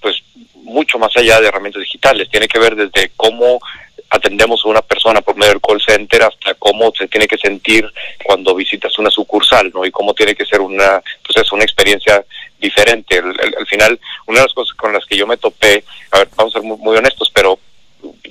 pues 0.00 0.22
mucho 0.54 0.98
más 0.98 1.16
allá 1.16 1.40
de 1.40 1.48
herramientas 1.48 1.82
digitales, 1.82 2.28
tiene 2.30 2.48
que 2.48 2.58
ver 2.58 2.76
desde 2.76 3.10
cómo 3.16 3.58
atendemos 4.10 4.64
a 4.64 4.68
una 4.68 4.82
persona 4.82 5.20
por 5.20 5.36
medio 5.36 5.52
del 5.52 5.60
call 5.60 5.80
center 5.80 6.22
hasta 6.22 6.54
cómo 6.54 6.92
se 6.96 7.08
tiene 7.08 7.26
que 7.26 7.36
sentir 7.36 7.90
cuando 8.24 8.54
visitas 8.54 8.98
una 8.98 9.10
sucursal, 9.10 9.70
¿no? 9.74 9.84
Y 9.84 9.90
cómo 9.90 10.14
tiene 10.14 10.34
que 10.34 10.46
ser 10.46 10.60
una, 10.60 11.02
pues 11.24 11.44
es 11.44 11.52
una 11.52 11.64
experiencia 11.64 12.24
diferente. 12.58 13.18
Al 13.18 13.66
final, 13.66 13.98
una 14.26 14.40
de 14.40 14.44
las 14.46 14.54
cosas 14.54 14.74
con 14.76 14.92
las 14.92 15.04
que 15.06 15.16
yo 15.16 15.26
me 15.26 15.36
topé, 15.36 15.84
a 16.10 16.18
ver, 16.18 16.28
vamos 16.36 16.54
a 16.54 16.60
ser 16.60 16.68
muy, 16.68 16.96
honestos, 16.96 17.30
pero 17.34 17.58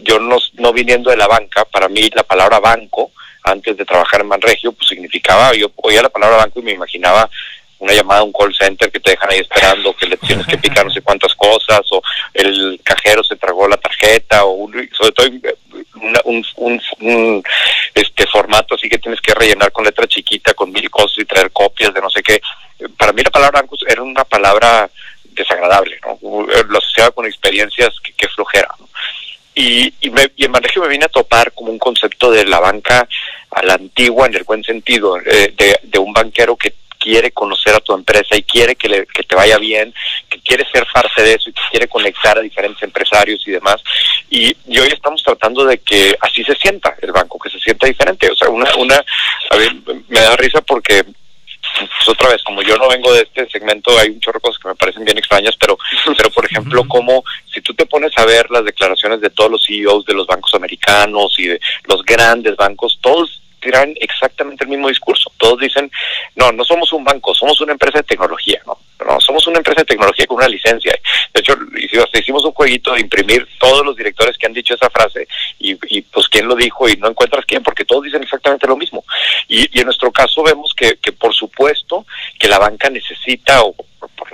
yo 0.04 0.20
no, 0.20 0.38
no 0.54 0.74
viniendo 0.74 1.10
de 1.10 1.18
la 1.18 1.28
banca, 1.28 1.66
para 1.66 1.88
mí 1.90 2.10
la 2.16 2.24
palabra 2.24 2.60
banco, 2.60 3.12
antes 3.44 3.78
de 3.78 3.86
trabajar 3.86 4.22
en 4.22 4.28
Manregio, 4.28 4.72
pues 4.74 4.88
significaba, 4.90 5.54
yo 5.54 5.72
oía 5.78 6.02
la 6.02 6.10
palabra 6.10 6.38
banco 6.38 6.60
y 6.60 6.64
me 6.64 6.72
imaginaba 6.74 7.30
una 7.80 7.94
llamada 7.94 8.24
un 8.24 8.34
call 8.34 8.54
center 8.56 8.92
que 8.92 9.00
te 9.00 9.12
dejan 9.12 9.30
ahí 9.32 9.40
esperando, 9.40 9.96
que 9.96 10.08
le 10.08 10.18
tienes 10.18 10.48
que 10.48 10.58
picar 10.58 10.86
no 10.86 10.92
sé 10.92 11.02
cuántas 11.02 11.34
cosas, 11.36 11.82
o 11.92 12.02
el 12.34 12.80
cajero 12.84 13.24
se 13.24 13.36
tragó 13.36 13.68
la 13.68 13.78
tarjeta, 13.78 14.46
o 14.46 14.52
un- 14.52 14.90
sobre 14.98 15.12
todo 15.12 15.28
una- 16.08 16.22
un, 17.06 17.44
este 17.94 18.26
formato 18.28 18.76
así 18.76 18.90
que 18.90 18.98
tienes 18.98 19.22
que 19.22 19.34
rellenar 19.34 19.72
con 19.72 19.84
letra 19.86 20.08
chiquita, 20.08 20.54
con 20.54 20.72
mil 20.72 20.90
cosas 20.90 21.18
y 21.20 21.26
traer 21.26 21.52
copias 21.52 21.94
de 21.94 22.02
no 22.02 22.10
sé 22.10 22.22
qué. 22.24 22.42
Para 22.98 23.12
mí 23.14 23.22
la 23.24 23.32
palabra 23.32 23.62
banco 23.62 23.76
era 23.88 24.02
una 24.04 24.24
palabra 24.24 24.90
desagradable, 25.24 26.00
¿no? 26.06 26.18
Lo 26.68 26.78
asociaba 26.78 27.12
con 27.12 27.26
experiencias 27.26 27.94
que, 28.04 28.14
que 28.14 28.28
flojera. 28.30 28.70
Y, 29.56 29.92
y, 30.02 30.10
me, 30.12 30.32
y 30.36 30.46
en 30.46 30.52
Manregio 30.52 30.84
me 30.84 30.88
vine 30.88 31.06
a 31.06 31.10
topar 31.10 31.52
como 31.54 31.72
un 31.72 31.80
concepto 31.80 32.30
de 32.32 32.46
la 32.46 32.60
banca 32.60 33.08
a 33.52 33.64
la 33.64 33.74
antigua, 33.74 34.28
en 34.28 34.36
el 34.36 34.44
buen 34.44 34.64
sentido, 34.64 35.18
eh, 35.20 35.54
de, 35.56 35.80
de 35.82 35.98
un 36.00 36.14
banquero 36.14 36.56
que 36.56 36.74
quiere 37.00 37.32
conocer 37.32 37.74
a 37.74 37.80
tu 37.80 37.94
empresa 37.94 38.36
y 38.36 38.44
quiere 38.44 38.76
que, 38.76 38.88
le- 38.90 39.08
que 39.08 39.24
te 39.24 39.36
vaya 39.36 39.58
bien, 39.58 39.94
quiere 40.48 40.66
ser 40.72 40.86
parte 40.94 41.22
de 41.22 41.34
eso 41.34 41.50
y 41.50 41.54
que 41.54 41.62
quiere 41.72 41.88
conectar 41.88 42.38
a 42.38 42.42
diferentes 42.42 42.82
empresarios 42.82 43.46
y 43.48 43.52
demás. 43.52 43.84
Y, 44.30 44.56
y 44.68 44.80
hoy 44.80 44.88
estamos 44.88 45.22
tratando 45.24 45.66
de 45.66 45.78
que 45.80 46.18
así 46.22 46.44
se 46.44 46.56
sienta 46.56 46.96
el 47.02 47.12
banco, 47.12 47.38
que 47.40 47.50
se 47.50 47.60
sienta 47.60 47.88
diferente. 47.88 48.30
O 48.32 48.36
sea, 48.36 48.50
una, 48.50 48.74
una, 48.76 49.04
a 49.50 49.58
ver, 49.58 49.74
me 50.08 50.20
da 50.20 50.36
risa 50.38 50.62
porque 50.62 51.04
pues 51.78 52.10
otra 52.10 52.30
vez, 52.30 52.42
como 52.44 52.62
yo 52.62 52.78
no 52.78 52.88
vengo 52.88 53.14
de 53.14 53.22
este 53.22 53.48
segmento, 53.50 53.98
hay 54.00 54.10
un 54.10 54.20
chorro 54.20 54.40
de 54.40 54.42
cosas 54.42 54.62
que 54.62 54.70
me 54.70 54.76
parecen 54.76 55.06
bien 55.06 55.18
extrañas, 55.18 55.56
pero, 55.58 55.78
pero 56.18 56.30
por 56.32 56.46
ejemplo, 56.46 56.88
como 56.88 57.24
si 57.52 57.62
tú 57.62 57.74
te 57.74 57.86
pones 57.86 58.18
a 58.18 58.26
ver 58.26 58.50
las 58.50 58.64
declaraciones 58.64 59.22
de 59.22 59.30
todos 59.30 59.52
los 59.52 59.66
CEOs 59.66 60.06
de 60.06 60.14
los 60.14 60.26
bancos 60.26 60.54
americanos 60.54 61.36
y 61.38 61.48
de 61.48 61.60
los 61.86 62.04
grandes 62.04 62.56
bancos, 62.56 62.98
todos 63.02 63.42
tiran 63.60 63.94
exactamente 64.00 64.64
el 64.64 64.70
mismo 64.70 64.88
discurso. 64.88 65.32
Todos 65.38 65.60
dicen, 65.60 65.92
no, 66.36 66.52
no 66.52 66.64
somos 66.64 66.92
un 66.94 67.04
banco, 67.04 67.34
somos 67.34 67.60
una 67.62 67.74
empresa 67.74 68.00
de 68.00 68.04
tecnología, 68.04 68.62
¿no? 68.66 68.78
No, 69.06 69.20
somos 69.20 69.46
una 69.48 69.60
empresa 69.60 69.82
de 69.82 69.86
tecnología 69.86 70.26
con 70.26 70.38
una 70.38 70.48
licencia. 70.48 70.98
De 71.34 71.40
hecho, 71.40 71.56
hicimos, 72.14 72.44
un 72.44 72.52
jueguito 72.52 72.94
de 72.94 73.02
imprimir 73.02 73.48
todos 73.60 73.86
los 73.86 73.96
directores 73.96 74.38
que 74.38 74.48
han 74.48 74.54
dicho 74.54 74.74
esa 74.74 74.90
frase 74.90 75.28
y, 75.60 75.78
y 75.96 76.02
pues 76.02 76.28
quién 76.28 76.48
lo 76.48 76.56
dijo 76.56 76.88
y 76.90 76.98
no 76.98 77.10
encuentras 77.10 77.46
quién, 77.46 77.64
porque 77.64 77.86
todos 77.86 78.04
dicen 78.04 78.24
exactamente 78.24 78.68
lo 78.68 78.76
mismo. 78.76 79.04
Y, 79.48 79.70
y 79.78 79.80
en 79.80 79.86
nuestro 79.86 80.12
caso 80.12 80.44
vemos 80.44 80.74
que, 80.76 80.98
que 80.98 81.12
por 81.12 81.34
supuesto 81.34 82.06
que 82.40 82.48
la 82.48 82.60
banca 82.60 82.90
necesita 82.90 83.64
o 83.64 83.76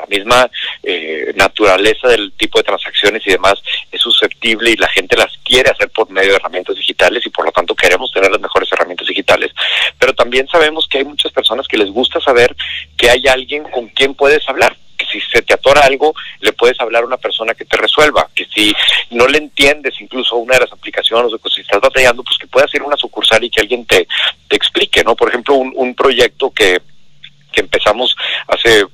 la 0.04 0.18
misma 0.18 0.52
eh, 0.84 1.34
naturaleza 1.36 2.08
del 2.10 2.34
tipo 2.34 2.60
de 2.60 2.64
transacciones 2.64 3.26
y 3.26 3.32
demás 3.32 3.56
es 3.92 4.02
susceptible 4.02 4.72
y 4.72 4.76
la 4.76 4.90
gente 4.90 5.16
las 5.16 5.38
quiere 5.44 5.70
hacer 5.70 5.90
por 5.90 6.10
medio 6.10 6.32
de 6.32 6.36
herramientas 6.36 6.76
digitales 6.76 7.26
y 7.26 7.30
por 7.30 7.46
lo 7.46 7.52
tanto 7.52 7.76
queremos 7.76 8.12
tener 8.12 8.32
las 8.32 8.42
mejores 8.42 8.72
herramientas 8.72 9.08
digitales. 9.08 9.52
Pero 9.98 10.14
también 10.14 10.48
sabemos 10.48 10.88
que 10.88 11.00
hay 11.00 11.06
muchas 11.06 11.32
personas 11.32 11.68
que 11.68 11.78
les 11.78 11.90
gusta 11.90 12.20
saber 12.20 12.56
que 12.98 13.10
hay 13.10 13.28
alguien 13.28 13.64
con 13.64 13.88
quien 13.90 14.14
puedes 14.14 14.48
hablar 14.48 14.76
que 14.98 15.06
si 15.08 15.20
se 15.22 15.42
te 15.42 15.56
atora 15.56 15.82
algo, 15.82 16.14
le 16.42 16.54
puedes 16.54 16.80
hablar 16.80 17.04
a 17.04 17.08
una 17.08 17.18
persona 17.18 17.56
que 17.56 17.66
te 17.66 17.78
resuelva, 17.78 18.30
que 18.36 18.46
si 18.46 18.74
no 19.10 19.28
le 19.28 19.40
entiendes 19.40 20.00
incluso 20.00 20.36
una 20.36 20.54
de 20.54 20.62
las 20.62 20.72
aplicaciones 20.72 21.34
o 21.34 21.40
que 21.40 21.50
si 21.50 21.62
estás 21.62 21.82
batallando, 21.82 22.24
pues 22.24 22.38
que 22.38 22.46
puedas 22.46 22.74
ir 22.76 22.82
a 22.82 22.86
una 22.86 22.96
sucursal 22.96 23.44
y 23.44 23.50
que 23.50 23.62
alguien 23.62 23.86
te, 23.86 24.08
explique, 24.52 25.04
¿no? 25.04 25.16
Por 25.16 25.30
ejemplo, 25.30 25.56
un, 25.56 25.74
un 25.76 25.96
proyecto 25.96 26.52
que, 26.52 26.80
que 27.54 27.62
empezamos 27.62 28.16
hace 28.48 28.86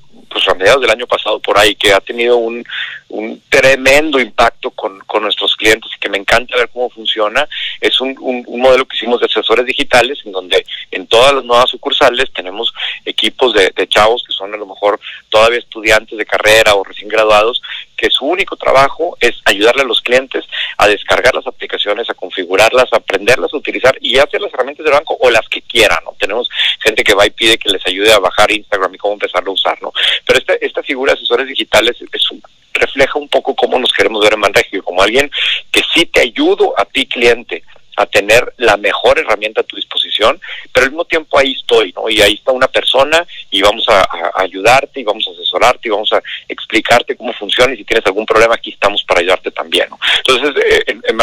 pues 0.45 0.75
a 0.75 0.77
del 0.79 0.89
año 0.89 1.07
pasado 1.07 1.39
por 1.39 1.57
ahí, 1.57 1.75
que 1.75 1.93
ha 1.93 1.99
tenido 1.99 2.37
un, 2.37 2.63
un 3.09 3.41
tremendo 3.49 4.19
impacto 4.19 4.71
con, 4.71 4.99
con 4.99 5.23
nuestros 5.23 5.55
clientes 5.55 5.89
y 5.95 5.99
que 5.99 6.09
me 6.09 6.17
encanta 6.17 6.55
ver 6.55 6.69
cómo 6.69 6.89
funciona. 6.89 7.47
Es 7.81 7.99
un, 8.01 8.15
un, 8.19 8.43
un 8.47 8.61
modelo 8.61 8.85
que 8.85 8.95
hicimos 8.95 9.19
de 9.19 9.25
asesores 9.25 9.65
digitales 9.65 10.19
en 10.25 10.31
donde 10.31 10.65
en 10.91 11.07
todas 11.07 11.33
las 11.33 11.43
nuevas 11.43 11.69
sucursales 11.69 12.31
tenemos 12.33 12.73
equipos 13.05 13.53
de, 13.53 13.71
de 13.75 13.87
chavos 13.87 14.23
que 14.25 14.33
son 14.33 14.53
a 14.53 14.57
lo 14.57 14.65
mejor 14.65 14.99
todavía 15.29 15.59
estudiantes 15.59 16.17
de 16.17 16.25
carrera 16.25 16.75
o 16.75 16.83
recién 16.83 17.09
graduados 17.09 17.61
que 17.99 18.09
su 18.09 18.25
único 18.25 18.55
trabajo 18.55 19.17
es 19.19 19.41
ayudarle 19.45 19.81
a 19.81 19.85
los 19.85 20.01
clientes 20.01 20.45
a 20.77 20.87
descargar 20.87 21.35
las 21.35 21.45
aplicaciones, 21.47 22.09
a 22.09 22.13
configurarlas, 22.13 22.91
a 22.93 22.97
aprenderlas 22.97 23.53
a 23.53 23.57
utilizar 23.57 23.97
y 23.99 24.17
hacer 24.17 24.41
las 24.41 24.53
herramientas 24.53 24.85
del 24.85 24.93
banco 24.93 25.17
o 25.19 25.29
las 25.29 25.47
que 25.49 25.61
quieran, 25.61 25.99
¿no? 26.05 26.15
Tenemos 26.17 26.49
gente 26.79 27.03
que 27.03 27.13
va 27.13 27.25
y 27.25 27.31
pide 27.31 27.57
que 27.57 27.69
les 27.69 27.85
ayude 27.85 28.13
a 28.13 28.19
bajar 28.19 28.51
Instagram 28.51 28.95
y 28.95 28.97
cómo 28.97 29.15
empezarlo 29.15 29.51
a 29.51 29.53
usar, 29.53 29.81
¿no? 29.81 29.91
Pero 30.25 30.39
esta, 30.39 30.53
esta 30.53 30.81
figura 30.83 31.13
de 31.13 31.19
asesores 31.19 31.47
digitales 31.47 31.97
es 31.99 32.31
un, 32.31 32.41
refleja 32.73 33.19
un 33.19 33.27
poco 33.27 33.53
cómo 33.55 33.77
nos 33.77 33.91
queremos 33.91 34.23
ver 34.23 34.33
en 34.33 34.39
Manregio, 34.39 34.83
como 34.83 35.01
alguien 35.01 35.29
que 35.71 35.81
sí 35.93 36.05
te 36.05 36.21
ayudo 36.21 36.73
a 36.79 36.85
ti 36.85 37.05
cliente 37.05 37.63
a 37.99 38.05
tener 38.05 38.53
la 38.57 38.77
mejor 38.77 39.19
herramienta 39.19 39.59
a 39.59 39.65
tu 39.65 39.75
disposición, 39.75 40.39
pero 40.71 40.85
al 40.85 40.91
mismo 40.91 41.03
tiempo 41.03 41.37
ahí 41.37 41.51
estoy, 41.51 41.91
¿no? 41.91 42.09
Y 42.09 42.21
ahí 42.21 42.35
está 42.35 42.53
una 42.53 42.69
persona 42.69 43.27
y 43.51 43.61
vamos 43.61 43.85
a, 43.89 44.07
ayudarte 44.35 45.01
y 45.01 45.03
vamos 45.03 45.27
a 45.27 45.31
asesorarte 45.31 45.89
y 45.89 45.91
vamos 45.91 46.13
a 46.13 46.21
explicarte 46.47 47.17
cómo 47.17 47.33
funciona 47.33 47.73
y 47.73 47.77
si 47.77 47.83
tienes 47.83 48.05
algún 48.05 48.25
problema 48.25 48.55
aquí 48.55 48.71
estamos 48.71 49.03
para 49.03 49.19
ayudarte 49.19 49.51
también, 49.51 49.89
¿no? 49.89 49.99
Entonces, 50.17 50.63
eh, 50.63 50.83
en, 50.87 51.01
en 51.05 51.17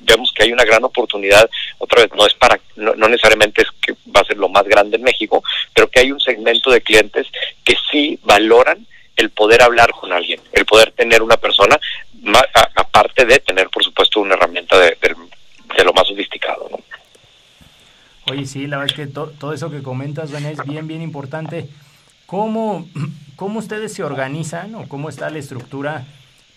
vemos 0.00 0.32
que 0.32 0.44
hay 0.44 0.52
una 0.52 0.64
gran 0.64 0.84
oportunidad, 0.84 1.50
otra 1.78 2.02
vez, 2.02 2.12
no 2.14 2.26
es 2.26 2.34
para, 2.34 2.60
no, 2.76 2.94
no 2.94 3.08
necesariamente 3.08 3.62
es 3.62 3.68
que 3.80 3.94
va 4.14 4.20
a 4.20 4.24
ser 4.24 4.36
lo 4.36 4.48
más 4.48 4.64
grande 4.64 4.96
en 4.96 5.02
México, 5.02 5.42
pero 5.74 5.88
que 5.88 5.98
hay 5.98 6.12
un 6.12 6.20
segmento 6.20 6.70
de 6.70 6.80
clientes 6.80 7.26
que 7.64 7.74
sí 7.90 8.20
valoran 8.22 8.86
el 9.16 9.30
poder 9.30 9.62
hablar 9.62 9.90
con 9.90 10.12
alguien, 10.12 10.40
el 10.52 10.64
poder 10.64 10.92
tener 10.92 11.22
una 11.22 11.36
persona, 11.36 11.78
aparte 12.74 13.24
de 13.24 13.38
tener, 13.40 13.68
por 13.68 13.84
supuesto, 13.84 14.20
una 14.20 14.34
herramienta 14.34 14.78
de, 14.78 14.96
de, 15.00 15.14
de 15.76 15.84
lo 15.84 15.92
más 15.92 16.06
sofisticado. 16.08 16.68
¿no? 16.70 16.78
Sí, 18.46 18.66
la 18.66 18.78
verdad 18.78 18.92
es 18.98 19.06
que 19.06 19.12
to, 19.12 19.26
todo 19.38 19.52
eso 19.52 19.70
que 19.70 19.82
comentas, 19.82 20.30
René, 20.30 20.52
es 20.52 20.64
bien, 20.64 20.86
bien 20.86 21.02
importante. 21.02 21.68
¿Cómo, 22.26 22.88
¿Cómo 23.36 23.58
ustedes 23.58 23.92
se 23.92 24.02
organizan 24.04 24.74
o 24.76 24.88
cómo 24.88 25.08
está 25.08 25.28
la 25.30 25.38
estructura 25.38 26.04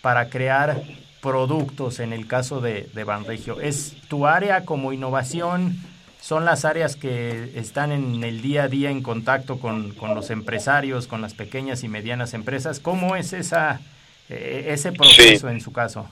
para 0.00 0.28
crear 0.30 0.80
productos 1.20 1.98
en 1.98 2.12
el 2.12 2.26
caso 2.26 2.60
de, 2.60 2.88
de 2.94 3.04
Banregio? 3.04 3.60
¿Es 3.60 3.96
tu 4.08 4.26
área 4.26 4.64
como 4.64 4.92
innovación? 4.92 5.76
¿Son 6.20 6.44
las 6.44 6.64
áreas 6.64 6.96
que 6.96 7.52
están 7.56 7.90
en 7.92 8.22
el 8.24 8.42
día 8.42 8.64
a 8.64 8.68
día 8.68 8.90
en 8.90 9.02
contacto 9.02 9.58
con, 9.60 9.92
con 9.92 10.14
los 10.14 10.30
empresarios, 10.30 11.06
con 11.06 11.20
las 11.20 11.34
pequeñas 11.34 11.82
y 11.84 11.88
medianas 11.88 12.34
empresas? 12.34 12.80
¿Cómo 12.80 13.16
es 13.16 13.32
esa, 13.32 13.80
eh, 14.28 14.66
ese 14.68 14.92
proceso 14.92 15.48
Sí. 15.48 15.52
en 15.54 15.60
su 15.60 15.72
caso? 15.72 16.08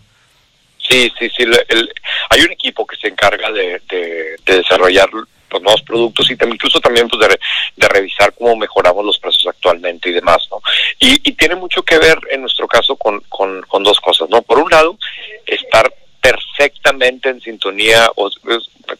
Sí, 0.79 1.11
sí, 1.19 1.29
sí. 1.37 1.43
el- 1.43 1.59
el- 1.69 1.91
hay 2.31 2.41
un 2.43 2.53
equipo 2.53 2.87
que 2.87 2.97
se 2.97 3.09
encarga 3.09 3.51
de, 3.51 3.81
de- 3.91 4.37
de 4.47 4.57
desarrollar 4.57 5.09
los 5.51 5.63
nuevos 5.63 5.83
productos 5.83 6.31
y 6.31 6.37
también, 6.37 6.57
incluso 6.57 6.81
también 6.81 7.09
pues, 7.09 7.29
de, 7.29 7.39
de 7.77 7.89
revisar 7.89 8.33
cómo 8.35 8.57
mejoramos 8.57 9.05
los 9.05 9.19
procesos 9.19 9.49
actualmente 9.49 10.09
y 10.11 10.13
demás, 10.13 10.47
¿no? 10.51 10.61
Y, 10.99 11.15
y 11.29 11.33
tiene 11.33 11.55
mucho 11.55 11.83
que 11.83 11.99
ver 11.99 12.19
en 12.31 12.41
nuestro 12.43 12.67
caso 12.67 12.97
con, 12.97 13.21
con, 13.29 13.63
con 13.63 13.83
dos 13.83 14.01
cosas, 14.01 14.29
¿no? 14.31 14.43
Por 14.43 14.59
un 14.59 14.71
lado, 14.71 14.99
estar 15.47 15.93
perfectamente 16.21 17.29
en 17.29 17.41
sintonía, 17.41 18.11
o, 18.17 18.29
es- 18.29 18.39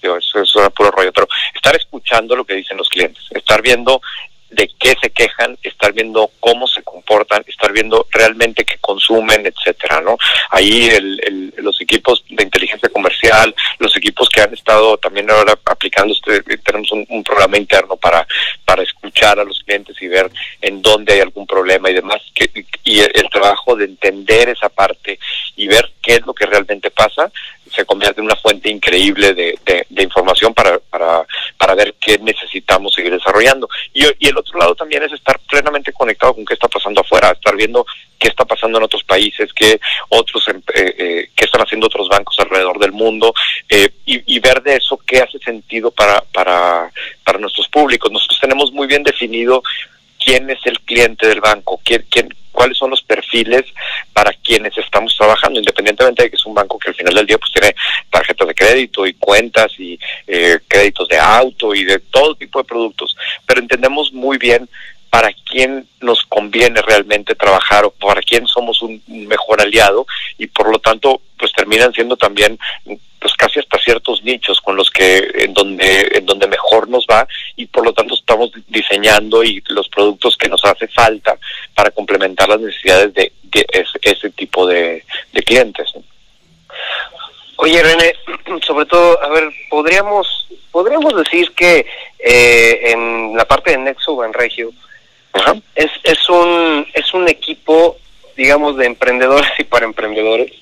eso, 0.03 0.41
eso 0.43 0.61
era 0.61 0.71
puro 0.71 0.91
rollo, 0.91 1.13
pero 1.13 1.29
estar 1.55 1.75
escuchando 1.77 2.35
lo 2.37 2.45
que 2.45 2.55
dicen 2.55 2.77
los 2.77 2.89
clientes, 2.89 3.25
estar 3.31 3.63
viendo 3.63 4.01
de 4.51 4.71
qué 4.79 4.95
se 5.01 5.11
quejan, 5.11 5.59
estar 5.63 5.93
viendo 5.93 6.31
cómo 6.41 6.67
se 6.67 6.83
comportan, 6.83 7.45
estar 7.47 7.73
viendo 7.73 8.07
realmente 8.11 8.65
qué 8.65 8.77
consumen, 8.81 9.45
etcétera, 9.47 10.01
¿no? 10.01 10.17
Ahí 10.51 10.89
el, 10.89 11.21
el- 11.25 11.55
los 11.59 11.81
equipos 11.81 12.25
de 12.29 12.45
inteligencia 12.45 12.89
comercial, 12.91 13.55
los 13.79 13.97
equipos 13.97 14.29
que 14.29 14.41
han 14.41 14.53
estado 14.55 14.97
también 14.99 15.29
ahora 15.31 15.59
aplicando, 15.65 16.15
este, 16.15 16.41
tenemos 16.59 16.93
un, 16.93 17.25
programa 17.25 17.57
interno 17.57 17.97
para, 17.97 18.27
para 18.65 18.83
escuchar 18.83 19.41
a 19.41 19.45
los 19.45 19.61
clientes 19.65 19.97
y 20.01 20.07
ver 20.07 20.31
en 20.61 20.81
dónde 20.81 21.15
hay 21.15 21.21
algún 21.21 21.47
problema 21.47 21.91
y 21.91 21.95
demás, 21.95 22.23
que, 22.35 22.49
y 22.85 23.01
el 23.01 23.29
trabajo 23.31 23.75
de 23.75 23.87
entender 23.87 24.49
esa 24.51 24.69
parte 24.69 25.19
y 25.57 25.67
ver 25.67 25.91
qué 26.03 26.15
es 26.17 26.27
lo 26.27 26.35
que 26.35 26.47
realmente 26.47 26.91
pasa, 26.91 27.33
se 27.77 27.85
convierte 27.85 28.21
en 28.21 28.27
una 28.27 28.37
fuente 28.37 28.71
increíble 28.71 29.35
de, 29.35 29.59
de, 29.89 30.03
información 30.03 30.55
para, 30.55 30.79
para, 30.79 31.27
para 31.59 31.75
ver 31.75 31.95
qué 32.01 32.19
necesitamos 32.19 32.95
seguir 32.95 33.13
desarrollando. 33.13 33.69
Y, 33.93 34.05
y 34.19 34.29
el 34.29 34.37
otro 34.39 34.59
lado 34.59 34.75
también 34.75 35.03
es 35.03 35.13
estar 35.13 35.39
plenamente 35.49 35.93
conectado 35.93 36.35
con 36.35 36.45
qué 36.45 36.55
está 36.55 36.69
pasando 36.69 37.03
afuera, 37.03 37.33
estar 37.33 37.55
viendo 37.55 37.85
qué 38.19 38.29
está 38.29 38.45
pasando 38.45 38.79
en 38.79 38.85
otros 38.85 39.05
países, 39.05 39.53
qué 39.53 39.79
otros 40.09 40.49
em- 40.49 40.63
eh, 40.75 40.95
eh, 40.99 41.31
qué 41.35 41.45
están 41.45 41.61
haciendo 41.61 41.87
otros 41.87 42.09
bancos 42.09 42.39
alrededor 42.41 42.79
del 42.79 42.93
mundo 42.93 43.35
eh, 43.69 43.91
y, 44.07 44.37
y 44.37 44.41
ver 44.41 44.63
de 44.63 44.77
eso 44.77 44.99
qué 45.07 45.21
hace 45.21 45.39
sentido 45.39 45.91
para, 45.91 46.23
para, 46.33 46.91
para 47.25 47.39
nuestros 47.39 47.69
públicos. 47.69 48.11
Nosotros 48.11 48.41
tenemos 48.41 48.73
muy 48.73 48.87
bien 48.87 49.03
definido 49.03 49.63
quién 50.19 50.49
es 50.51 50.59
el 50.65 50.81
cliente 50.81 51.27
del 51.29 51.41
banco, 51.41 51.81
quién, 51.85 52.05
quién, 52.11 52.35
cuáles 52.53 52.79
son 52.79 52.91
los 52.91 53.03
perfiles 53.03 53.65
para 54.17 54.33
quienes 54.33 54.73
estamos 54.79 55.15
trabajando, 55.15 55.59
independientemente 55.59 56.23
de 56.23 56.31
que 56.31 56.37
es 56.37 56.47
un 56.47 56.55
banco 56.55 56.79
que 56.79 56.89
al 56.89 56.95
final 56.95 57.13
del 57.13 57.27
día 57.27 57.37
pues 57.37 57.53
tiene 57.53 57.77
tarjetas 58.09 58.49
de 58.49 58.55
crédito 58.55 59.07
y 59.07 59.13
cuentas 59.13 59.71
y 59.79 59.99
eh, 60.27 60.59
créditos 60.67 61.07
de 61.09 61.19
auto 61.19 61.75
y 61.75 61.85
de 61.85 61.99
todo 61.99 62.35
tipo 62.35 62.59
de 62.59 62.65
productos, 62.65 63.15
pero 63.45 63.61
entendemos 63.61 64.15
muy 64.15 64.39
bien 64.39 64.67
para 65.11 65.31
quién 65.45 65.87
nos 66.01 66.23
conviene 66.25 66.81
realmente 66.81 67.35
trabajar 67.35 67.85
o 67.85 67.91
para 67.91 68.23
quién 68.23 68.47
somos 68.47 68.81
un 68.81 69.03
mejor 69.07 69.61
aliado 69.61 70.07
y 70.39 70.47
por 70.47 70.71
lo 70.73 70.79
tanto 70.79 71.21
pues 71.39 71.53
terminan 71.53 71.93
siendo 71.93 72.17
también 72.17 72.59
pues 73.21 73.35
casi 73.35 73.59
hasta 73.59 73.79
ciertos 73.79 74.23
nichos 74.25 74.61
con 74.61 74.77
los 74.77 74.91
que 74.91 75.31
en 75.35 75.53
donde 75.53 76.09
en 76.15 76.25
donde 76.25 76.47
mejor 76.47 76.89
nos 76.89 77.07
va 77.07 77.27
y 77.57 77.67
por 77.67 77.85
lo 77.85 77.93
tanto 77.93 78.15
estamos 78.15 78.51
diseñando 78.69 79.43
y 79.45 79.63
los 79.69 79.89
productos 79.89 80.37
que 80.37 80.49
nos 80.49 80.65
hace 80.65 80.89
falta 80.89 81.39
para 81.75 81.91
complementar 81.91 82.49
las 82.49 82.61
necesidades 82.61 83.13
de, 83.15 83.33
de 83.65 83.87
ese, 84.03 84.31
tipo 84.31 84.67
de, 84.67 85.05
clientes. 85.45 85.93
Oye, 87.57 87.83
René, 87.83 88.15
sobre 88.67 88.87
todo, 88.87 89.23
a 89.23 89.29
ver, 89.29 89.51
podríamos 89.71 90.49
podríamos 90.71 91.17
decir 91.17 91.53
que 91.53 91.87
eh, 92.19 92.91
en 92.93 93.35
la 93.35 93.47
parte 93.47 93.71
de 93.71 93.79
Nexo 93.79 94.15
Banregio 94.15 94.73
es 95.75 95.91
es 96.03 96.29
un 96.29 96.87
es 96.93 97.15
un 97.15 97.29
equipo, 97.29 97.97
digamos, 98.37 98.77
de 98.77 98.87
emprendedores 98.87 99.51
y 99.59 99.65
para 99.65 99.87
emprendedores. 99.87 100.53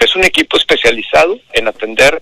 Es 0.00 0.16
un 0.16 0.24
equipo 0.24 0.56
especializado 0.56 1.38
en 1.52 1.68
atender 1.68 2.20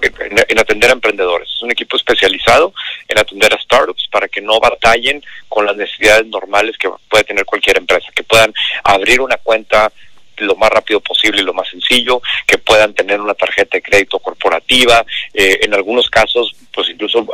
en, 0.00 0.36
en 0.48 0.58
atender 0.58 0.90
a 0.90 0.94
emprendedores. 0.94 1.48
Es 1.54 1.62
un 1.62 1.70
equipo 1.70 1.96
especializado 1.96 2.72
en 3.06 3.18
atender 3.18 3.52
a 3.54 3.60
startups 3.60 4.08
para 4.10 4.28
que 4.28 4.40
no 4.40 4.58
batallen 4.58 5.22
con 5.48 5.66
las 5.66 5.76
necesidades 5.76 6.26
normales 6.26 6.76
que 6.78 6.90
puede 7.08 7.24
tener 7.24 7.44
cualquier 7.44 7.78
empresa, 7.78 8.08
que 8.14 8.22
puedan 8.22 8.52
abrir 8.82 9.20
una 9.20 9.36
cuenta 9.36 9.92
lo 10.38 10.54
más 10.54 10.70
rápido 10.70 11.00
posible 11.00 11.40
y 11.40 11.44
lo 11.44 11.52
más 11.52 11.68
sencillo, 11.68 12.22
que 12.46 12.58
puedan 12.58 12.94
tener 12.94 13.20
una 13.20 13.34
tarjeta 13.34 13.76
de 13.76 13.82
crédito 13.82 14.20
corporativa, 14.20 15.04
eh, 15.34 15.58
en 15.62 15.74
algunos 15.74 16.08
casos, 16.08 16.54
pues 16.72 16.88
incluso 16.90 17.26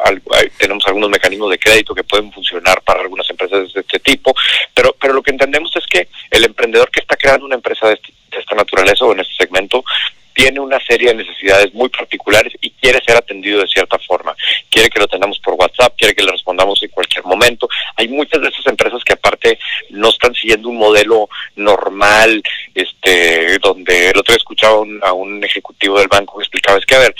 tenemos 0.57 0.83
algunos 0.87 1.11
mecanismos 1.11 1.51
de 1.51 1.59
crédito 1.59 1.95
que 1.95 2.03
pueden 2.03 2.33
funcionar 2.33 2.81
para 2.81 3.03
algunas 3.03 3.29
empresas 3.29 3.73
de 3.75 3.81
este 3.81 3.99
tipo, 4.01 4.35
pero, 4.73 4.97
pero 4.99 5.13
lo 5.13 5.23
que 5.23 5.33
entendemos 5.33 5.71
es 5.77 5.87
que 5.87 6.09
el 6.31 6.45
emprendedor 6.45 6.91
que 6.91 7.01
está 7.01 7.15
creando 7.17 7.45
una 7.45 7.57
empresa 7.57 7.89
de, 7.89 7.95
este- 7.95 8.15
esta 8.41 8.55
naturaleza 8.55 9.05
o 9.05 9.13
en 9.13 9.21
este 9.21 9.35
segmento, 9.35 9.85
tiene 10.33 10.59
una 10.59 10.81
serie 10.85 11.09
de 11.11 11.15
necesidades 11.23 11.73
muy 11.75 11.89
particulares 11.89 12.53
y 12.61 12.71
quiere 12.71 13.01
ser 13.05 13.17
atendido 13.17 13.61
de 13.61 13.69
cierta 13.69 13.97
forma. 14.01 14.35
Quiere 14.69 14.91
que 14.91 14.99
lo 14.99 15.07
tengamos 15.07 15.39
por 15.39 15.55
WhatsApp, 15.55 15.95
quiere 15.97 16.13
que 16.13 16.25
le 16.25 16.33
respondamos 16.33 16.83
en 16.83 16.89
cualquier 16.91 17.25
momento. 17.25 17.69
Hay 17.95 18.09
muchas 18.09 18.43
de 18.43 18.49
esas 18.49 18.67
empresas 18.67 19.05
que 19.05 19.13
aparte 19.13 19.59
no 19.91 20.09
están 20.09 20.35
siguiendo 20.35 20.69
un 20.71 20.79
modelo 20.79 21.29
normal, 21.55 22.43
este, 22.75 23.59
donde 23.61 24.11
el 24.11 24.19
otro 24.19 24.33
día 24.33 24.39
escuchaba 24.39 24.81
un- 24.81 25.01
a 25.05 25.13
un 25.13 25.43
ejecutivo 25.45 25.99
del 26.01 26.09
banco 26.09 26.37
que 26.39 26.43
explicaba, 26.43 26.79
es 26.79 26.87
que 26.87 26.97
a 26.97 26.99
ver, 26.99 27.15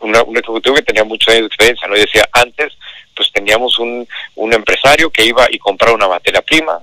una- 0.00 0.22
un 0.22 0.36
ejecutivo 0.36 0.74
que 0.76 0.82
tenía 0.82 1.04
muchos 1.04 1.28
años 1.28 1.42
de 1.42 1.46
experiencia, 1.48 1.86
¿no? 1.86 1.96
Y 1.96 2.00
decía, 2.00 2.26
antes 2.32 2.72
pues 3.14 3.30
teníamos 3.32 3.78
un, 3.78 4.06
un 4.36 4.52
empresario 4.54 5.10
que 5.10 5.24
iba 5.24 5.46
y 5.50 5.58
compraba 5.58 5.94
una 5.96 6.08
materia 6.08 6.40
prima, 6.40 6.78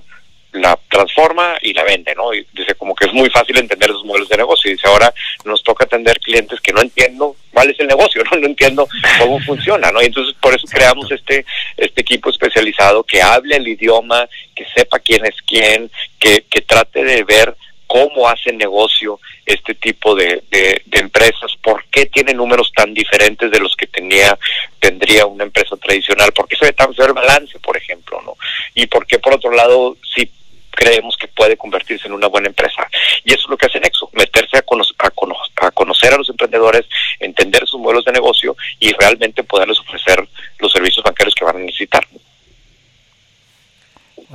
la 0.56 0.78
transforma 0.88 1.56
y 1.62 1.72
la 1.72 1.84
vende, 1.84 2.14
¿no? 2.14 2.32
Y 2.34 2.46
dice 2.52 2.74
como 2.74 2.94
que 2.94 3.06
es 3.06 3.12
muy 3.12 3.30
fácil 3.30 3.58
entender 3.58 3.90
esos 3.90 4.04
modelos 4.04 4.28
de 4.28 4.36
negocio. 4.36 4.70
Y 4.70 4.74
dice, 4.74 4.88
ahora 4.88 5.12
nos 5.44 5.62
toca 5.62 5.84
atender 5.84 6.18
clientes 6.20 6.60
que 6.60 6.72
no 6.72 6.80
entiendo 6.80 7.36
cuál 7.52 7.70
es 7.70 7.80
el 7.80 7.86
negocio, 7.86 8.22
¿no? 8.30 8.38
No 8.38 8.46
entiendo 8.46 8.88
cómo 9.18 9.40
funciona, 9.40 9.90
¿no? 9.90 10.02
Y 10.02 10.06
entonces 10.06 10.34
por 10.40 10.54
eso 10.54 10.66
creamos 10.68 11.10
este, 11.10 11.44
este 11.76 12.00
equipo 12.00 12.30
especializado 12.30 13.04
que 13.04 13.22
hable 13.22 13.56
el 13.56 13.68
idioma, 13.68 14.28
que 14.54 14.66
sepa 14.74 14.98
quién 14.98 15.24
es 15.26 15.36
quién, 15.46 15.90
que, 16.18 16.44
que 16.50 16.60
trate 16.62 17.04
de 17.04 17.24
ver 17.24 17.56
cómo 17.86 18.28
hace 18.28 18.52
negocio 18.52 19.20
este 19.44 19.74
tipo 19.74 20.14
de, 20.16 20.42
de, 20.50 20.82
de 20.84 20.98
empresas, 20.98 21.52
por 21.62 21.84
qué 21.84 22.06
tiene 22.06 22.34
números 22.34 22.72
tan 22.74 22.92
diferentes 22.92 23.50
de 23.50 23.60
los 23.60 23.76
que 23.76 23.86
tenía 23.86 24.36
tendría 24.80 25.26
una 25.26 25.44
empresa 25.44 25.76
tradicional, 25.76 26.32
por 26.32 26.48
qué 26.48 26.56
se 26.56 26.66
ve 26.66 26.72
tan 26.72 26.94
feo 26.94 27.06
el 27.06 27.12
balance, 27.12 27.58
por 27.60 27.76
ejemplo, 27.76 28.20
¿no? 28.24 28.36
Y 28.74 28.86
por 28.86 29.06
qué 29.06 29.18
por 29.18 29.34
otro 29.34 29.50
lado, 29.52 29.96
si 30.14 30.30
creemos 30.76 31.16
que 31.16 31.26
puede 31.26 31.56
convertirse 31.56 32.06
en 32.06 32.12
una 32.12 32.28
buena 32.28 32.48
empresa. 32.48 32.88
Y 33.24 33.32
eso 33.32 33.42
es 33.42 33.48
lo 33.48 33.56
que 33.56 33.66
hace 33.66 33.80
Nexo, 33.80 34.08
meterse 34.12 34.58
a, 34.58 34.60
a, 34.60 35.70
conocer 35.72 36.12
a 36.12 36.18
los 36.18 36.28
emprendedores, 36.30 36.86
entender 37.18 37.66
sus 37.66 37.80
modelos 37.80 38.04
de 38.04 38.12
negocio 38.12 38.56
y 38.78 38.92
realmente 38.92 39.42
poderles 39.42 39.80
ofrecer 39.80 40.28
los 40.58 40.70
servicios 40.70 41.02
bancarios 41.02 41.34
que 41.34 41.44
van 41.44 41.56
a 41.56 41.60
necesitar. 41.60 42.06